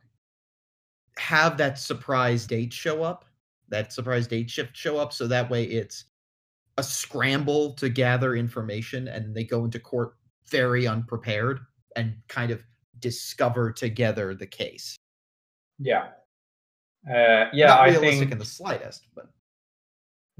have 1.17 1.57
that 1.57 1.79
surprise 1.79 2.45
date 2.45 2.73
show 2.73 3.03
up, 3.03 3.25
that 3.69 3.93
surprise 3.93 4.27
date 4.27 4.49
shift 4.49 4.75
show 4.75 4.97
up, 4.97 5.13
so 5.13 5.27
that 5.27 5.49
way 5.49 5.63
it's 5.63 6.05
a 6.77 6.83
scramble 6.83 7.73
to 7.73 7.89
gather 7.89 8.35
information 8.35 9.07
and 9.09 9.35
they 9.35 9.43
go 9.43 9.65
into 9.65 9.79
court 9.79 10.15
very 10.47 10.87
unprepared 10.87 11.59
and 11.95 12.15
kind 12.27 12.51
of 12.51 12.63
discover 12.99 13.71
together 13.71 14.33
the 14.33 14.47
case. 14.47 14.95
yeah. 15.79 16.07
Uh, 17.09 17.47
yeah, 17.53 17.67
Not 17.67 17.79
I 17.79 17.93
think 17.95 18.31
in 18.31 18.37
the 18.37 18.45
slightest, 18.45 19.07
but 19.15 19.29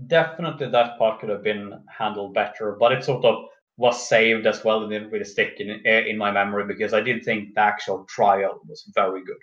definitely 0.07 0.69
that 0.69 0.97
part 0.97 1.21
could 1.21 1.29
have 1.29 1.43
been 1.43 1.81
handled 1.87 2.33
better, 2.33 2.75
but 2.77 2.91
it 2.91 3.03
sort 3.03 3.23
of 3.23 3.45
was 3.77 4.07
saved 4.07 4.45
as 4.45 4.63
well 4.65 4.81
and 4.81 4.91
didn't 4.91 5.09
really 5.09 5.23
stick 5.23 5.55
in 5.59 5.69
in 5.69 6.17
my 6.17 6.31
memory 6.31 6.65
because 6.65 6.93
I 6.93 6.99
did 6.99 7.23
think 7.23 7.55
the 7.55 7.61
actual 7.61 8.03
trial 8.05 8.59
was 8.67 8.83
very 8.93 9.23
good. 9.23 9.37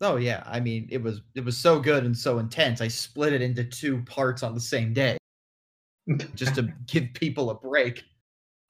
Oh 0.00 0.16
yeah, 0.16 0.42
I 0.46 0.60
mean 0.60 0.88
it 0.90 1.02
was 1.02 1.22
it 1.34 1.44
was 1.44 1.56
so 1.56 1.80
good 1.80 2.04
and 2.04 2.16
so 2.16 2.38
intense. 2.38 2.80
I 2.80 2.88
split 2.88 3.32
it 3.32 3.42
into 3.42 3.64
two 3.64 4.02
parts 4.02 4.42
on 4.42 4.54
the 4.54 4.60
same 4.60 4.92
day 4.92 5.16
just 6.34 6.54
to 6.56 6.72
give 6.86 7.12
people 7.14 7.50
a 7.50 7.54
break. 7.54 8.04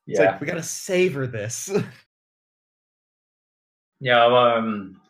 It's 0.07 0.19
yeah, 0.19 0.33
like 0.33 0.41
we 0.41 0.47
gotta 0.47 0.63
savor 0.63 1.27
this. 1.27 1.71
yeah. 4.01 4.25
Um, 4.25 5.01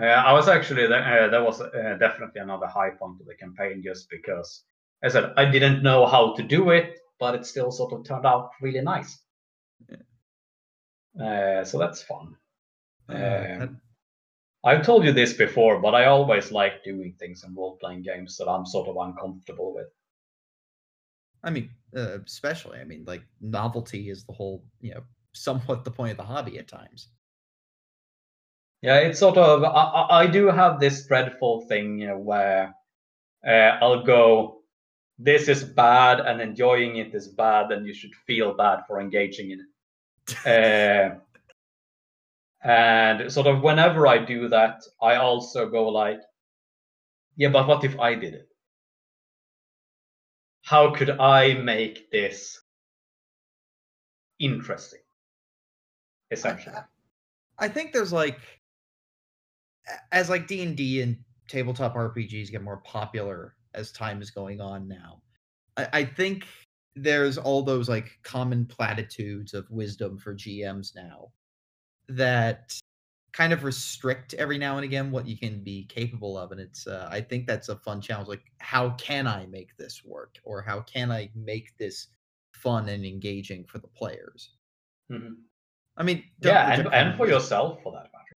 uh, 0.00 0.04
I 0.04 0.32
was 0.32 0.48
actually 0.48 0.86
that 0.86 1.02
uh, 1.02 1.28
that 1.28 1.44
was 1.44 1.60
uh, 1.60 1.96
definitely 1.98 2.40
another 2.40 2.66
high 2.66 2.90
point 2.90 3.20
of 3.20 3.26
the 3.26 3.34
campaign, 3.34 3.82
just 3.82 4.08
because 4.10 4.64
as 5.02 5.16
I 5.16 5.22
said 5.22 5.32
I 5.36 5.44
didn't 5.44 5.82
know 5.82 6.06
how 6.06 6.34
to 6.34 6.42
do 6.42 6.70
it, 6.70 6.98
but 7.18 7.34
it 7.34 7.46
still 7.46 7.70
sort 7.70 7.92
of 7.92 8.04
turned 8.04 8.26
out 8.26 8.50
really 8.60 8.80
nice. 8.80 9.18
Uh, 11.20 11.64
so 11.64 11.78
that's 11.78 12.02
fun. 12.02 12.36
Uh, 13.08 13.12
Um, 13.12 13.18
that- 13.58 13.79
I've 14.62 14.84
told 14.84 15.04
you 15.04 15.12
this 15.12 15.32
before, 15.32 15.80
but 15.80 15.94
I 15.94 16.06
always 16.06 16.52
like 16.52 16.84
doing 16.84 17.14
things 17.18 17.44
in 17.44 17.54
role 17.54 17.76
playing 17.80 18.02
games 18.02 18.36
that 18.36 18.48
I'm 18.48 18.66
sort 18.66 18.88
of 18.88 18.96
uncomfortable 18.96 19.74
with. 19.74 19.88
I 21.42 21.50
mean, 21.50 21.70
uh, 21.96 22.18
especially, 22.26 22.78
I 22.78 22.84
mean, 22.84 23.04
like 23.06 23.22
novelty 23.40 24.10
is 24.10 24.24
the 24.24 24.32
whole, 24.32 24.62
you 24.80 24.94
know, 24.94 25.02
somewhat 25.32 25.84
the 25.84 25.90
point 25.90 26.10
of 26.12 26.16
the 26.18 26.24
hobby 26.24 26.58
at 26.58 26.68
times. 26.68 27.08
Yeah, 28.82 28.98
it's 28.98 29.18
sort 29.18 29.36
of. 29.36 29.62
I, 29.62 30.22
I 30.22 30.26
do 30.26 30.46
have 30.46 30.80
this 30.80 31.06
dreadful 31.06 31.66
thing 31.68 31.98
you 31.98 32.06
know, 32.08 32.18
where 32.18 32.74
uh, 33.46 33.78
I'll 33.82 34.02
go, 34.02 34.62
"This 35.18 35.48
is 35.48 35.62
bad," 35.62 36.20
and 36.20 36.40
enjoying 36.40 36.96
it 36.96 37.14
is 37.14 37.28
bad, 37.28 37.72
and 37.72 37.86
you 37.86 37.92
should 37.92 38.14
feel 38.26 38.54
bad 38.54 38.80
for 38.86 39.00
engaging 39.00 39.50
in 39.50 39.60
it. 39.60 39.66
Uh, 40.46 41.18
and 42.62 43.32
sort 43.32 43.46
of 43.46 43.62
whenever 43.62 44.06
I 44.06 44.18
do 44.18 44.48
that, 44.48 44.82
I 45.00 45.16
also 45.16 45.68
go 45.68 45.88
like, 45.88 46.20
"Yeah, 47.36 47.48
but 47.48 47.66
what 47.66 47.84
if 47.84 47.98
I 47.98 48.14
did 48.14 48.34
it? 48.34 48.48
How 50.62 50.94
could 50.94 51.10
I 51.10 51.54
make 51.54 52.10
this 52.10 52.60
interesting?" 54.38 55.00
Essentially. 56.30 56.76
I 57.58 57.68
think 57.68 57.92
there's 57.92 58.12
like, 58.12 58.38
as 60.12 60.30
like 60.30 60.46
D 60.46 60.62
and 60.62 60.76
D 60.76 61.02
and 61.02 61.18
tabletop 61.48 61.94
RPGs 61.94 62.50
get 62.50 62.62
more 62.62 62.78
popular 62.78 63.56
as 63.74 63.90
time 63.92 64.22
is 64.22 64.30
going 64.30 64.60
on 64.60 64.86
now. 64.86 65.22
I, 65.76 65.88
I 65.92 66.04
think 66.04 66.44
there's 66.94 67.38
all 67.38 67.62
those 67.62 67.88
like 67.88 68.18
common 68.22 68.66
platitudes 68.66 69.54
of 69.54 69.70
wisdom 69.70 70.18
for 70.18 70.34
GMs 70.34 70.94
now 70.94 71.32
that 72.16 72.78
kind 73.32 73.52
of 73.52 73.62
restrict 73.64 74.34
every 74.34 74.58
now 74.58 74.76
and 74.76 74.84
again 74.84 75.10
what 75.10 75.26
you 75.26 75.38
can 75.38 75.62
be 75.62 75.84
capable 75.84 76.36
of 76.36 76.50
and 76.50 76.60
it's 76.60 76.86
uh, 76.86 77.08
i 77.12 77.20
think 77.20 77.46
that's 77.46 77.68
a 77.68 77.76
fun 77.76 78.00
challenge 78.00 78.28
like 78.28 78.42
how 78.58 78.90
can 78.90 79.26
i 79.26 79.46
make 79.46 79.76
this 79.76 80.04
work 80.04 80.38
or 80.44 80.60
how 80.60 80.80
can 80.80 81.12
i 81.12 81.30
make 81.34 81.76
this 81.78 82.08
fun 82.54 82.88
and 82.88 83.04
engaging 83.04 83.64
for 83.64 83.78
the 83.78 83.88
players 83.88 84.50
Mhm. 85.10 85.36
i 85.96 86.02
mean 86.02 86.24
Yeah, 86.40 86.72
and, 86.72 86.92
and 86.92 87.16
for 87.16 87.28
yourself 87.28 87.80
for 87.82 87.92
that 87.92 88.04
matter. 88.12 88.34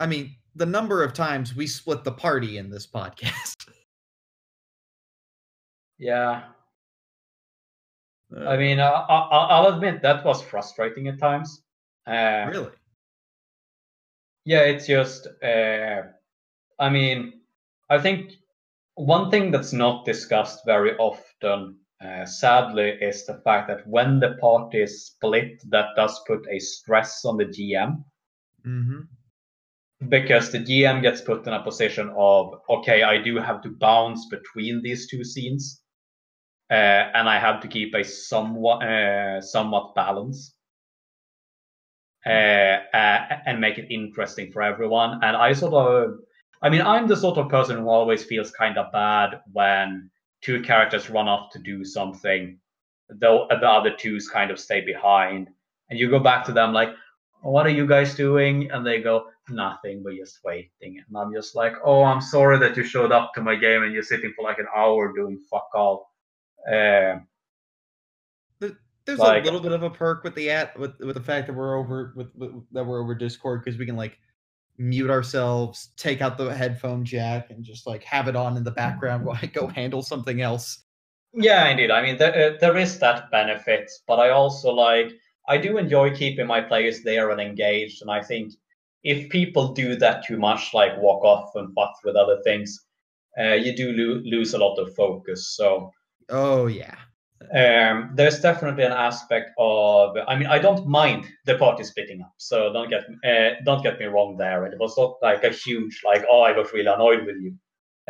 I 0.00 0.06
mean, 0.06 0.36
the 0.54 0.66
number 0.66 1.02
of 1.02 1.14
times 1.14 1.54
we 1.56 1.66
split 1.66 2.04
the 2.04 2.12
party 2.12 2.58
in 2.58 2.68
this 2.68 2.86
podcast. 2.86 3.66
Yeah, 5.98 6.44
Uh, 8.36 8.40
I 8.48 8.56
mean, 8.56 8.80
I, 8.80 8.88
I, 8.90 9.46
I'll 9.54 9.72
admit 9.74 10.02
that 10.02 10.24
was 10.24 10.42
frustrating 10.42 11.06
at 11.06 11.18
times. 11.18 11.62
Uh, 12.06 12.46
really? 12.50 12.70
Yeah, 14.44 14.62
it's 14.62 14.86
just, 14.86 15.26
uh, 15.42 16.02
I 16.78 16.90
mean, 16.90 17.40
I 17.90 17.98
think 17.98 18.32
one 18.94 19.30
thing 19.30 19.50
that's 19.50 19.72
not 19.72 20.04
discussed 20.04 20.64
very 20.66 20.96
often, 20.98 21.78
uh, 22.04 22.26
sadly, 22.26 22.90
is 23.00 23.26
the 23.26 23.40
fact 23.44 23.68
that 23.68 23.86
when 23.88 24.20
the 24.20 24.36
party 24.40 24.82
is 24.82 25.06
split, 25.06 25.62
that 25.70 25.96
does 25.96 26.20
put 26.26 26.46
a 26.50 26.58
stress 26.60 27.24
on 27.24 27.38
the 27.38 27.46
GM 27.46 28.04
Mm-hmm. 28.66 29.00
because 30.08 30.50
the 30.52 30.58
GM 30.58 31.02
gets 31.02 31.20
put 31.22 31.46
in 31.46 31.52
a 31.54 31.62
position 31.62 32.12
of, 32.16 32.54
okay, 32.68 33.02
I 33.02 33.22
do 33.22 33.36
have 33.38 33.62
to 33.62 33.70
bounce 33.70 34.26
between 34.30 34.82
these 34.82 35.08
two 35.08 35.24
scenes, 35.24 35.82
uh, 36.70 36.74
and 37.14 37.28
I 37.28 37.38
have 37.38 37.60
to 37.62 37.68
keep 37.68 37.94
a 37.94 38.04
somewhat 38.04 38.82
uh, 38.82 39.40
somewhat 39.40 39.94
balance. 39.94 40.55
Uh, 42.26 42.80
uh, 42.92 43.38
and 43.46 43.60
make 43.60 43.78
it 43.78 43.86
interesting 43.88 44.50
for 44.50 44.60
everyone. 44.60 45.20
And 45.22 45.36
I 45.36 45.52
sort 45.52 45.74
of, 45.74 46.18
I 46.60 46.68
mean, 46.70 46.82
I'm 46.82 47.06
the 47.06 47.16
sort 47.16 47.38
of 47.38 47.48
person 47.48 47.78
who 47.78 47.88
always 47.88 48.24
feels 48.24 48.50
kind 48.50 48.76
of 48.78 48.90
bad 48.90 49.40
when 49.52 50.10
two 50.40 50.60
characters 50.60 51.08
run 51.08 51.28
off 51.28 51.52
to 51.52 51.60
do 51.60 51.84
something, 51.84 52.58
though 53.08 53.46
the 53.48 53.68
other 53.68 53.94
twos 53.96 54.28
kind 54.28 54.50
of 54.50 54.58
stay 54.58 54.80
behind, 54.80 55.48
and 55.88 56.00
you 56.00 56.10
go 56.10 56.18
back 56.18 56.44
to 56.46 56.52
them 56.52 56.72
like, 56.72 56.90
what 57.42 57.64
are 57.64 57.70
you 57.70 57.86
guys 57.86 58.16
doing? 58.16 58.70
And 58.72 58.84
they 58.84 59.00
go, 59.00 59.26
nothing, 59.48 60.02
we're 60.02 60.16
just 60.16 60.40
waiting. 60.44 61.02
And 61.06 61.16
I'm 61.16 61.32
just 61.32 61.54
like, 61.54 61.74
oh, 61.84 62.02
I'm 62.02 62.20
sorry 62.20 62.58
that 62.58 62.76
you 62.76 62.82
showed 62.82 63.12
up 63.12 63.34
to 63.34 63.40
my 63.40 63.54
game 63.54 63.84
and 63.84 63.92
you're 63.92 64.02
sitting 64.02 64.32
for 64.34 64.42
like 64.42 64.58
an 64.58 64.66
hour 64.74 65.12
doing 65.14 65.38
fuck 65.48 65.68
all. 65.74 66.10
Uh, 66.68 67.18
There's 69.06 69.18
Like- 69.20 69.42
a 69.42 69.44
little 69.44 69.60
bit 69.60 69.72
of 69.72 69.82
a 69.82 69.90
perk 69.90 70.24
with 70.24 70.34
the 70.34 70.50
at 70.50 70.76
with 70.78 70.98
with 70.98 71.14
the 71.14 71.22
fact 71.22 71.46
that 71.46 71.52
we're 71.54 71.76
over 71.76 72.12
with, 72.16 72.34
with 72.34 72.52
that 72.72 72.84
we're 72.84 73.00
over 73.00 73.14
Discord 73.14 73.62
because 73.64 73.78
we 73.78 73.86
can 73.86 73.96
like 73.96 74.18
mute 74.78 75.10
ourselves, 75.10 75.90
take 75.96 76.20
out 76.20 76.36
the 76.36 76.54
headphone 76.54 77.04
jack, 77.04 77.50
and 77.50 77.64
just 77.64 77.86
like 77.86 78.02
have 78.04 78.28
it 78.28 78.36
on 78.36 78.56
in 78.56 78.64
the 78.64 78.70
background 78.70 79.24
while 79.24 79.38
I 79.40 79.46
go 79.46 79.68
handle 79.68 80.02
something 80.02 80.40
else. 80.42 80.82
yeah, 81.32 81.68
indeed. 81.68 81.90
I 81.90 82.02
mean, 82.02 82.16
there, 82.18 82.34
uh, 82.54 82.58
there 82.60 82.76
is 82.76 82.98
that 82.98 83.30
benefit, 83.30 83.90
but 84.06 84.18
I 84.18 84.30
also 84.30 84.72
like, 84.72 85.12
I 85.48 85.56
do 85.58 85.78
enjoy 85.78 86.14
keeping 86.14 86.46
my 86.46 86.60
players 86.60 87.02
there 87.02 87.30
and 87.30 87.40
engaged. 87.40 88.02
And 88.02 88.10
I 88.10 88.22
think 88.22 88.54
if 89.04 89.28
people 89.30 89.72
do 89.72 89.94
that 89.96 90.26
too 90.26 90.36
much, 90.38 90.74
like 90.74 90.96
walk 90.98 91.22
off 91.24 91.54
and 91.54 91.72
fuck 91.74 91.94
with 92.04 92.16
other 92.16 92.40
things, 92.42 92.84
uh, 93.38 93.52
you 93.54 93.74
do 93.76 93.92
lo- 93.92 94.20
lose 94.24 94.52
a 94.54 94.58
lot 94.58 94.76
of 94.78 94.94
focus. 94.94 95.54
So, 95.56 95.90
Oh 96.28 96.66
yeah. 96.66 96.96
Um, 97.54 98.10
there's 98.14 98.40
definitely 98.40 98.84
an 98.84 98.92
aspect 98.92 99.50
of. 99.58 100.16
I 100.26 100.36
mean, 100.36 100.46
I 100.48 100.58
don't 100.58 100.86
mind 100.86 101.26
the 101.44 101.56
party 101.58 101.84
splitting 101.84 102.22
up, 102.22 102.34
so 102.38 102.72
don't 102.72 102.88
get 102.90 103.04
uh, 103.24 103.56
don't 103.64 103.82
get 103.82 103.98
me 103.98 104.06
wrong 104.06 104.36
there. 104.36 104.66
It 104.66 104.78
was 104.78 104.96
not 104.96 105.16
like 105.22 105.44
a 105.44 105.50
huge 105.50 106.02
like, 106.04 106.24
oh, 106.30 106.42
I 106.42 106.54
got 106.54 106.72
really 106.72 106.92
annoyed 106.92 107.26
with 107.26 107.36
you. 107.40 107.54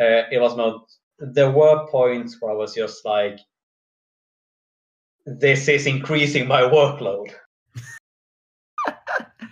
Uh, 0.01 0.23
it 0.31 0.41
was 0.41 0.57
not. 0.57 0.87
There 1.19 1.51
were 1.51 1.87
points 1.89 2.37
where 2.41 2.53
I 2.53 2.55
was 2.55 2.75
just 2.75 3.05
like, 3.05 3.39
this 5.27 5.69
is 5.69 5.87
increasing 5.87 6.47
my 6.47 6.63
workload. 6.63 7.31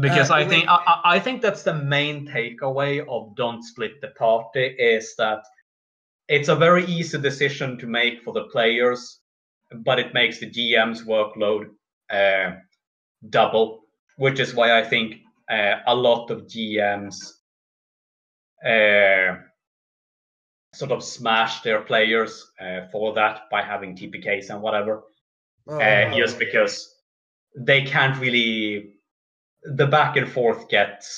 because 0.00 0.30
Uh, 0.30 0.34
I 0.34 0.48
think 0.48 0.68
I, 0.68 0.74
I- 0.74 1.00
I 1.16 1.20
think 1.20 1.42
that's 1.42 1.62
the 1.62 1.74
main 1.74 2.26
takeaway 2.26 3.06
of 3.08 3.36
don't 3.36 3.62
split 3.62 4.00
the 4.00 4.08
party 4.08 4.66
is 4.78 5.14
that 5.16 5.42
it's 6.28 6.48
a 6.48 6.56
very 6.56 6.84
easy 6.86 7.18
decision 7.18 7.78
to 7.78 7.86
make 7.86 8.22
for 8.22 8.32
the 8.32 8.44
players, 8.44 9.20
but 9.84 9.98
it 9.98 10.14
makes 10.14 10.38
the 10.38 10.50
GM's 10.50 11.04
workload 11.04 11.66
uh, 12.10 12.56
double, 13.30 13.82
which 14.16 14.40
is 14.40 14.54
why 14.54 14.78
I 14.78 14.84
think 14.84 15.16
uh, 15.50 15.76
a 15.86 15.94
lot 15.94 16.30
of 16.30 16.46
GMs 16.46 17.16
uh, 18.64 19.36
sort 20.74 20.92
of 20.92 21.02
smash 21.02 21.60
their 21.62 21.82
players 21.82 22.50
uh, 22.60 22.88
for 22.90 23.12
that 23.14 23.42
by 23.50 23.62
having 23.62 23.96
TPKs 23.96 24.50
and 24.50 24.62
whatever 24.62 25.02
Oh, 25.68 25.80
uh, 25.80 26.14
just 26.16 26.38
because 26.38 26.92
they 27.56 27.84
can't 27.84 28.18
really 28.18 28.94
the 29.62 29.86
back 29.86 30.16
and 30.16 30.28
forth 30.28 30.68
gets 30.68 31.16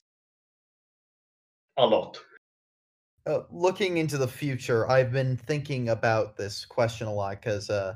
a 1.79 1.87
lot 1.87 2.19
uh, 3.27 3.41
looking 3.51 3.97
into 3.97 4.19
the 4.19 4.29
future, 4.29 4.89
I've 4.91 5.13
been 5.13 5.37
thinking 5.37 5.89
about 5.89 6.37
this 6.37 6.65
question 6.65 7.07
a 7.07 7.13
lot 7.13 7.41
because 7.41 7.71
uh, 7.71 7.95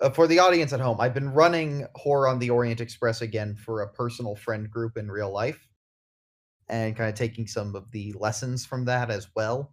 uh, 0.00 0.10
for 0.10 0.26
the 0.26 0.38
audience 0.38 0.72
at 0.72 0.80
home, 0.80 1.00
I've 1.00 1.14
been 1.14 1.32
running 1.32 1.86
Horror 1.96 2.28
on 2.28 2.38
the 2.38 2.50
Orient 2.50 2.80
Express 2.80 3.22
again 3.22 3.56
for 3.56 3.82
a 3.82 3.88
personal 3.88 4.36
friend 4.36 4.70
group 4.70 4.96
in 4.96 5.10
real 5.10 5.32
life, 5.32 5.68
and 6.68 6.96
kind 6.96 7.08
of 7.08 7.16
taking 7.16 7.46
some 7.46 7.74
of 7.74 7.90
the 7.90 8.12
lessons 8.18 8.64
from 8.64 8.84
that 8.84 9.10
as 9.10 9.28
well. 9.34 9.72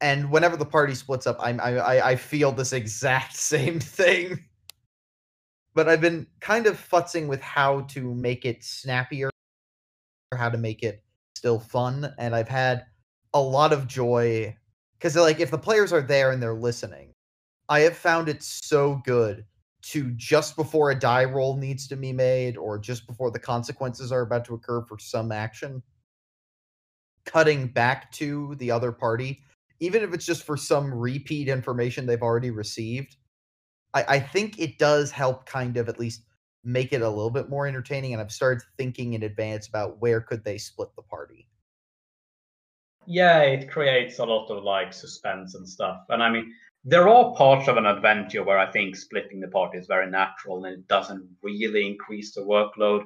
And 0.00 0.30
whenever 0.30 0.56
the 0.56 0.66
party 0.66 0.94
splits 0.94 1.26
up, 1.26 1.36
I'm, 1.40 1.60
I 1.60 1.78
I 1.78 2.10
I 2.10 2.16
feel 2.16 2.52
this 2.52 2.72
exact 2.72 3.34
same 3.36 3.80
thing. 3.80 4.44
But 5.74 5.88
I've 5.88 6.00
been 6.00 6.28
kind 6.40 6.68
of 6.68 6.76
futzing 6.76 7.26
with 7.26 7.40
how 7.40 7.80
to 7.90 8.14
make 8.14 8.44
it 8.44 8.62
snappier, 8.62 9.30
or 10.30 10.38
how 10.38 10.48
to 10.48 10.58
make 10.58 10.84
it 10.84 11.02
still 11.34 11.58
fun, 11.58 12.12
and 12.18 12.36
I've 12.36 12.48
had 12.48 12.86
a 13.34 13.40
lot 13.40 13.72
of 13.72 13.86
joy 13.88 14.56
because 14.98 15.16
like 15.16 15.40
if 15.40 15.50
the 15.50 15.58
players 15.58 15.92
are 15.92 16.00
there 16.00 16.30
and 16.30 16.42
they're 16.42 16.54
listening 16.54 17.12
i 17.68 17.80
have 17.80 17.96
found 17.96 18.28
it 18.28 18.42
so 18.42 19.02
good 19.04 19.44
to 19.82 20.12
just 20.12 20.56
before 20.56 20.92
a 20.92 20.98
die 20.98 21.24
roll 21.24 21.56
needs 21.56 21.86
to 21.88 21.96
be 21.96 22.12
made 22.12 22.56
or 22.56 22.78
just 22.78 23.06
before 23.06 23.30
the 23.30 23.38
consequences 23.38 24.10
are 24.12 24.22
about 24.22 24.44
to 24.44 24.54
occur 24.54 24.82
for 24.82 24.98
some 24.98 25.30
action 25.32 25.82
cutting 27.26 27.66
back 27.66 28.10
to 28.12 28.54
the 28.56 28.70
other 28.70 28.92
party 28.92 29.42
even 29.80 30.02
if 30.02 30.14
it's 30.14 30.24
just 30.24 30.44
for 30.44 30.56
some 30.56 30.94
repeat 30.94 31.48
information 31.48 32.06
they've 32.06 32.22
already 32.22 32.50
received 32.50 33.16
i, 33.94 34.04
I 34.04 34.20
think 34.20 34.60
it 34.60 34.78
does 34.78 35.10
help 35.10 35.44
kind 35.44 35.76
of 35.76 35.88
at 35.88 35.98
least 35.98 36.22
make 36.62 36.92
it 36.92 37.02
a 37.02 37.08
little 37.08 37.30
bit 37.30 37.50
more 37.50 37.66
entertaining 37.66 38.12
and 38.12 38.22
i've 38.22 38.32
started 38.32 38.62
thinking 38.78 39.14
in 39.14 39.24
advance 39.24 39.66
about 39.66 40.00
where 40.00 40.20
could 40.20 40.44
they 40.44 40.56
split 40.56 40.94
the 40.96 41.02
party 41.02 41.48
yeah 43.06 43.40
it 43.40 43.70
creates 43.70 44.18
a 44.18 44.24
lot 44.24 44.50
of 44.50 44.62
like 44.62 44.92
suspense 44.92 45.54
and 45.54 45.68
stuff 45.68 46.04
and 46.08 46.22
i 46.22 46.30
mean 46.30 46.52
there 46.84 47.08
are 47.08 47.34
parts 47.34 47.68
of 47.68 47.76
an 47.76 47.86
adventure 47.86 48.42
where 48.42 48.58
i 48.58 48.70
think 48.70 48.96
splitting 48.96 49.40
the 49.40 49.48
party 49.48 49.78
is 49.78 49.86
very 49.86 50.10
natural 50.10 50.64
and 50.64 50.74
it 50.74 50.88
doesn't 50.88 51.26
really 51.42 51.86
increase 51.86 52.34
the 52.34 52.40
workload 52.40 53.04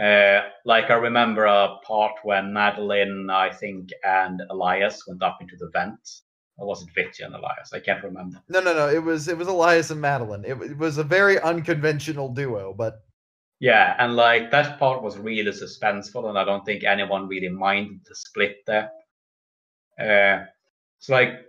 uh, 0.00 0.48
like 0.64 0.90
i 0.90 0.94
remember 0.94 1.44
a 1.44 1.76
part 1.86 2.12
when 2.22 2.52
madeline 2.52 3.28
i 3.30 3.50
think 3.50 3.90
and 4.04 4.42
elias 4.50 5.06
went 5.06 5.22
up 5.22 5.38
into 5.40 5.56
the 5.56 5.70
vent 5.72 6.22
or 6.56 6.66
was 6.66 6.82
it 6.82 6.88
Vicky 6.94 7.22
and 7.22 7.34
elias 7.34 7.72
i 7.72 7.80
can't 7.80 8.02
remember 8.02 8.40
No, 8.48 8.60
no, 8.60 8.74
no. 8.74 8.88
It 8.88 9.02
was 9.02 9.28
it 9.28 9.36
was 9.36 9.48
Elias 9.48 9.90
and 9.90 10.00
Madeline. 10.00 10.44
It, 10.44 10.60
it 10.62 10.78
was 10.78 10.98
a 10.98 11.04
very 11.04 11.40
unconventional 11.40 12.28
duo, 12.28 12.74
but 12.76 13.02
Yeah, 13.60 13.96
and 13.98 14.14
like 14.14 14.50
that 14.50 14.78
part 14.78 15.02
was 15.02 15.16
really 15.16 15.50
suspenseful, 15.50 16.28
and 16.28 16.38
I 16.38 16.44
don't 16.44 16.64
think 16.64 16.84
anyone 16.84 17.28
really 17.28 17.48
minded 17.48 18.00
the 18.08 18.14
split 18.14 18.58
there. 18.66 18.90
Uh, 19.98 20.44
it's 20.98 21.08
like 21.08 21.40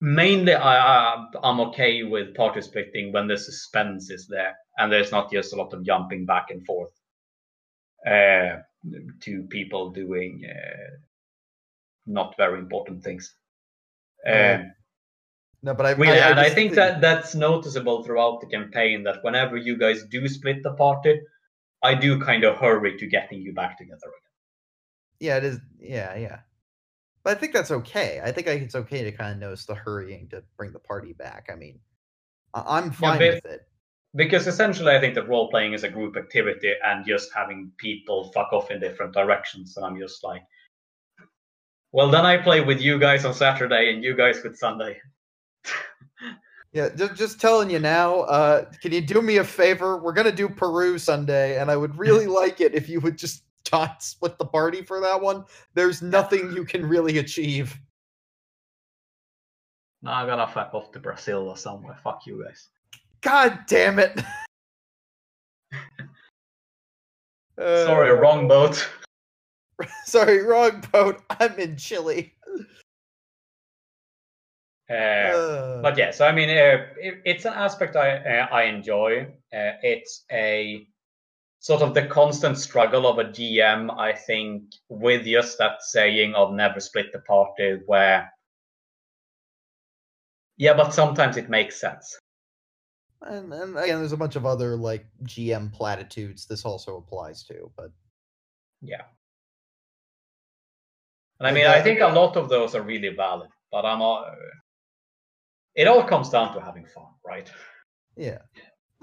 mainly 0.00 0.54
I, 0.54 1.14
I 1.14 1.26
I'm 1.42 1.60
okay 1.60 2.02
with 2.02 2.34
party 2.34 2.60
splitting 2.60 3.12
when 3.12 3.26
the 3.26 3.38
suspense 3.38 4.10
is 4.10 4.26
there, 4.26 4.56
and 4.78 4.92
there's 4.92 5.12
not 5.12 5.30
just 5.32 5.52
a 5.52 5.56
lot 5.56 5.72
of 5.72 5.84
jumping 5.84 6.26
back 6.26 6.50
and 6.50 6.64
forth 6.66 6.92
uh, 8.06 8.58
to 9.20 9.42
people 9.48 9.90
doing 9.90 10.42
uh, 10.48 10.96
not 12.06 12.36
very 12.36 12.58
important 12.58 13.02
things. 13.02 13.34
Uh, 14.26 14.58
Um, 14.60 14.72
no, 15.62 15.74
but 15.74 15.86
I 15.86 15.92
Really, 15.92 16.18
and 16.18 16.38
I 16.38 16.44
just 16.44 16.54
think 16.54 16.74
that 16.74 17.00
that's 17.00 17.34
noticeable 17.34 18.04
throughout 18.04 18.40
the 18.40 18.46
campaign 18.46 19.04
that 19.04 19.24
whenever 19.24 19.56
you 19.56 19.78
guys 19.78 20.04
do 20.04 20.28
split 20.28 20.62
the 20.62 20.74
party, 20.74 21.20
I 21.82 21.94
do 21.94 22.20
kind 22.20 22.44
of 22.44 22.58
hurry 22.58 22.98
to 22.98 23.06
getting 23.06 23.40
you 23.40 23.54
back 23.54 23.78
together 23.78 23.96
again. 23.96 24.30
yeah, 25.20 25.36
it 25.38 25.44
is. 25.44 25.60
Yeah, 25.78 26.16
yeah. 26.16 26.40
But 27.24 27.36
I 27.36 27.40
think 27.40 27.54
that's 27.54 27.70
okay. 27.70 28.20
I 28.22 28.30
think 28.30 28.46
it's 28.46 28.74
okay 28.74 29.02
to 29.02 29.10
kind 29.10 29.32
of 29.32 29.38
notice 29.38 29.64
the 29.64 29.74
hurrying 29.74 30.28
to 30.28 30.42
bring 30.58 30.72
the 30.72 30.78
party 30.78 31.14
back. 31.14 31.48
I 31.50 31.56
mean, 31.56 31.80
I'm 32.52 32.90
fine 32.90 33.18
but- 33.18 33.34
with 33.34 33.46
it. 33.46 33.66
Because 34.16 34.46
essentially, 34.46 34.94
I 34.94 35.00
think 35.00 35.16
that 35.16 35.28
role 35.28 35.50
playing 35.50 35.72
is 35.72 35.82
a 35.82 35.88
group 35.88 36.16
activity 36.16 36.72
and 36.84 37.04
just 37.04 37.30
having 37.34 37.72
people 37.78 38.30
fuck 38.30 38.52
off 38.52 38.70
in 38.70 38.78
different 38.78 39.12
directions. 39.12 39.76
And 39.76 39.84
I'm 39.84 39.98
just 39.98 40.22
like, 40.22 40.42
well, 41.90 42.08
then 42.08 42.24
I 42.24 42.36
play 42.36 42.60
with 42.60 42.80
you 42.80 43.00
guys 43.00 43.24
on 43.24 43.34
Saturday 43.34 43.92
and 43.92 44.04
you 44.04 44.14
guys 44.16 44.40
with 44.44 44.56
Sunday. 44.56 45.00
Yeah, 46.72 46.90
just 46.94 47.14
just 47.14 47.40
telling 47.40 47.70
you 47.70 47.78
now. 47.78 48.20
Uh, 48.22 48.64
can 48.82 48.92
you 48.92 49.00
do 49.00 49.22
me 49.22 49.38
a 49.38 49.44
favor? 49.44 49.96
We're 49.96 50.12
gonna 50.12 50.32
do 50.32 50.48
Peru 50.48 50.98
Sunday, 50.98 51.60
and 51.60 51.70
I 51.70 51.76
would 51.76 51.96
really 51.96 52.26
like 52.42 52.60
it 52.60 52.74
if 52.74 52.88
you 52.88 53.00
would 53.00 53.16
just 53.16 53.44
not 53.74 54.02
split 54.02 54.38
the 54.38 54.44
party 54.44 54.82
for 54.82 55.00
that 55.00 55.20
one. 55.20 55.44
There's 55.74 56.00
nothing 56.00 56.52
you 56.52 56.64
can 56.64 56.86
really 56.86 57.18
achieve. 57.18 57.76
Now 60.02 60.12
I'm 60.12 60.26
gonna 60.28 60.46
fuck 60.46 60.72
off 60.74 60.92
to 60.92 61.00
Brazil 61.00 61.48
or 61.48 61.56
somewhere. 61.56 61.96
Fuck 62.04 62.26
you 62.26 62.44
guys. 62.44 62.68
God 63.20 63.58
damn 63.66 63.98
it! 63.98 64.22
Sorry, 67.58 68.10
Uh, 68.10 68.14
wrong 68.14 68.46
boat. 68.46 68.88
Sorry, 70.04 70.42
wrong 70.44 70.84
boat. 70.92 71.22
I'm 71.40 71.58
in 71.58 71.76
Chile. 71.76 72.32
Uh, 74.90 74.94
Uh, 74.94 75.82
but 75.82 75.96
yeah, 75.96 76.10
so 76.12 76.26
I 76.26 76.32
mean, 76.32 76.50
uh, 76.50 76.86
it, 76.98 77.22
it's 77.24 77.44
an 77.46 77.54
aspect 77.54 77.96
I 77.96 78.16
uh, 78.18 78.46
I 78.52 78.64
enjoy. 78.64 79.22
Uh, 79.52 79.72
it's 79.82 80.24
a 80.30 80.86
sort 81.64 81.80
of 81.80 81.94
the 81.94 82.06
constant 82.06 82.58
struggle 82.58 83.06
of 83.06 83.18
a 83.18 83.24
GM, 83.24 83.90
I 83.98 84.12
think, 84.12 84.64
with 84.90 85.24
just 85.24 85.56
that 85.56 85.82
saying 85.82 86.34
of 86.34 86.52
never 86.52 86.78
split 86.78 87.10
the 87.10 87.20
party, 87.20 87.78
where 87.86 88.30
yeah, 90.58 90.74
but 90.74 90.92
sometimes 90.92 91.38
it 91.38 91.48
makes 91.48 91.80
sense. 91.80 92.18
and, 93.22 93.50
and 93.50 93.78
again, 93.78 93.98
there's 93.98 94.12
a 94.12 94.18
bunch 94.18 94.36
of 94.36 94.44
other 94.44 94.76
like 94.76 95.06
GM 95.22 95.72
platitudes 95.72 96.44
this 96.44 96.66
also 96.66 96.98
applies 96.98 97.44
to, 97.44 97.70
but 97.78 97.92
Yeah, 98.82 99.04
and 101.40 101.48
I 101.48 101.52
mean, 101.52 101.64
I 101.64 101.80
think 101.80 102.00
a 102.00 102.08
lot 102.08 102.36
of 102.36 102.50
those 102.50 102.74
are 102.74 102.82
really 102.82 103.16
valid, 103.16 103.48
but 103.72 103.86
I'm 103.86 104.02
all, 104.02 104.26
it 105.74 105.88
all 105.88 106.04
comes 106.04 106.28
down 106.28 106.52
to 106.52 106.60
having 106.60 106.84
fun, 106.84 107.08
right? 107.24 107.50
yeah. 108.18 108.42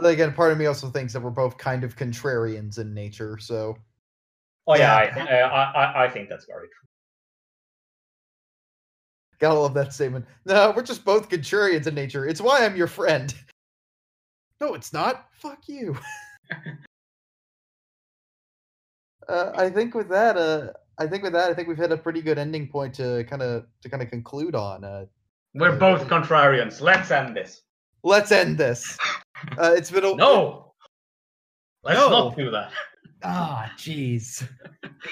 But 0.01 0.13
again, 0.13 0.33
part 0.33 0.51
of 0.51 0.57
me 0.57 0.65
also 0.65 0.89
thinks 0.89 1.13
that 1.13 1.21
we're 1.21 1.29
both 1.29 1.59
kind 1.59 1.83
of 1.83 1.95
contrarians 1.95 2.79
in 2.79 2.91
nature. 2.91 3.37
So, 3.39 3.77
Oh 4.65 4.75
yeah, 4.75 5.15
Yeah. 5.15 5.47
I, 5.47 5.61
I, 5.61 5.83
I, 5.85 6.05
I 6.05 6.09
think 6.09 6.27
that's 6.27 6.45
very 6.45 6.67
true. 6.67 6.87
gotta 9.39 9.59
love 9.59 9.75
that 9.75 9.93
statement. 9.93 10.25
No, 10.45 10.73
we're 10.75 10.81
just 10.83 11.05
both 11.05 11.29
contrarians 11.29 11.85
in 11.85 11.93
nature. 11.93 12.27
It's 12.27 12.41
why 12.41 12.65
I'm 12.65 12.75
your 12.75 12.87
friend. 12.87 13.33
No, 14.59 14.75
it's 14.75 14.93
not. 14.93 15.25
Fuck 15.33 15.67
you. 15.67 15.97
uh, 19.27 19.51
I 19.55 19.71
think 19.71 19.95
with 19.95 20.07
that, 20.09 20.37
uh, 20.37 20.67
I 20.99 21.07
think 21.07 21.23
with 21.23 21.33
that, 21.33 21.49
I 21.49 21.55
think 21.55 21.67
we've 21.67 21.79
hit 21.79 21.91
a 21.91 21.97
pretty 21.97 22.21
good 22.21 22.37
ending 22.37 22.67
point 22.67 22.93
to 22.93 23.23
kind 23.27 23.41
of 23.41 23.65
to 23.81 23.89
kind 23.89 24.03
of 24.03 24.11
conclude 24.11 24.53
on. 24.53 24.83
Uh, 24.83 25.05
We're 25.55 25.77
both 25.77 26.07
contrarians. 26.07 26.79
Let's 26.79 27.09
end 27.09 27.35
this. 27.35 27.63
let's 28.03 28.31
end 28.31 28.59
this. 28.59 28.99
Uh, 29.57 29.73
it's 29.75 29.91
been 29.91 30.03
a 30.05 30.15
No, 30.15 30.73
let's 31.83 31.99
No. 31.99 32.09
not 32.09 32.35
do 32.37 32.51
that. 32.51 32.71
Ah, 33.23 33.71
jeez. 33.77 34.47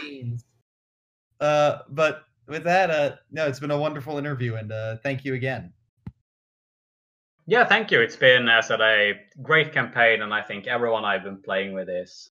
Beans. 0.02 0.46
Uh, 1.40 1.80
but 1.90 2.24
with 2.48 2.64
that, 2.64 2.90
uh, 2.90 3.16
no, 3.32 3.48
it's 3.48 3.60
been 3.60 3.72
a 3.72 3.78
wonderful 3.78 4.18
interview, 4.18 4.56
and 4.56 4.72
uh, 4.72 4.98
thank 5.04 5.24
you 5.24 5.34
again. 5.36 5.74
Yeah, 7.46 7.66
thank 7.66 7.90
you. 7.92 8.00
It's 8.02 8.16
been, 8.16 8.48
as 8.50 8.66
I 8.66 8.68
said, 8.68 8.82
a 8.82 9.14
great 9.42 9.74
campaign, 9.74 10.22
and 10.22 10.34
I 10.34 10.42
think 10.42 10.68
everyone 10.68 11.06
I've 11.06 11.24
been 11.24 11.42
playing 11.42 11.74
with 11.74 11.90
is 11.90 12.30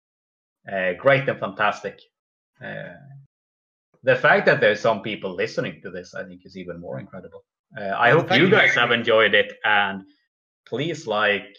uh, 0.73 0.93
great 0.93 1.29
and 1.29 1.39
fantastic. 1.41 2.01
Uh, 2.65 2.95
the 4.05 4.15
fact 4.15 4.47
that 4.47 4.61
there's 4.61 4.81
some 4.81 5.03
people 5.03 5.35
listening 5.35 5.81
to 5.83 5.91
this, 5.91 6.15
I 6.15 6.23
think, 6.25 6.43
is 6.45 6.57
even 6.57 6.81
more 6.81 7.01
incredible. 7.01 7.45
Uh, 7.77 7.83
I 7.83 8.09
Well, 8.11 8.21
hope 8.21 8.29
thank 8.29 8.41
you 8.41 8.47
you. 8.47 8.53
guys 8.53 8.75
have 8.75 8.93
enjoyed 8.93 9.35
it, 9.35 9.53
and 9.65 10.05
please, 10.67 11.07
like, 11.07 11.57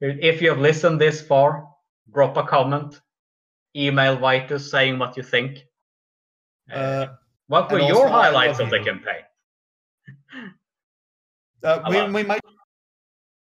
if 0.00 0.40
you 0.40 0.48
have 0.48 0.58
listened 0.58 1.00
this 1.00 1.20
far, 1.20 1.68
drop 2.12 2.36
a 2.36 2.42
comment, 2.42 3.00
email 3.76 4.16
Vitus 4.16 4.70
saying 4.70 4.98
what 4.98 5.16
you 5.16 5.22
think. 5.22 5.64
Uh, 6.72 7.08
what 7.48 7.70
were 7.70 7.80
your 7.80 8.08
highlights 8.08 8.60
of 8.60 8.70
the 8.70 8.78
campaign? 8.78 9.24
Uh, 11.62 11.82
we, 11.90 12.02
we 12.10 12.22
might 12.22 12.40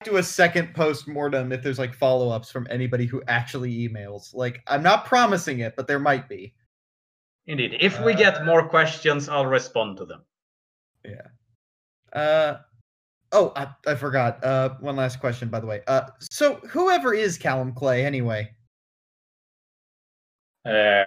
do 0.03 0.17
a 0.17 0.23
second 0.23 0.73
post 0.73 1.07
mortem 1.07 1.51
if 1.51 1.61
there's 1.61 1.77
like 1.77 1.93
follow 1.93 2.29
ups 2.29 2.49
from 2.49 2.65
anybody 2.69 3.05
who 3.05 3.21
actually 3.27 3.87
emails. 3.87 4.33
Like, 4.33 4.63
I'm 4.67 4.81
not 4.81 5.05
promising 5.05 5.59
it, 5.59 5.75
but 5.75 5.87
there 5.87 5.99
might 5.99 6.27
be. 6.29 6.53
Indeed. 7.47 7.77
If 7.79 7.99
we 8.03 8.13
Uh, 8.13 8.17
get 8.17 8.45
more 8.45 8.67
questions, 8.67 9.27
I'll 9.27 9.45
respond 9.45 9.97
to 9.97 10.05
them. 10.05 10.23
Yeah. 11.03 11.27
Uh, 12.13 12.57
oh, 13.31 13.53
I, 13.55 13.67
I 13.87 13.95
forgot. 13.95 14.43
Uh, 14.43 14.69
one 14.79 14.95
last 14.95 15.19
question, 15.19 15.49
by 15.49 15.59
the 15.59 15.67
way. 15.67 15.81
Uh, 15.87 16.09
so 16.19 16.55
whoever 16.69 17.13
is 17.13 17.37
Callum 17.37 17.73
Clay, 17.73 18.05
anyway? 18.05 18.53
Uh, 20.65 21.03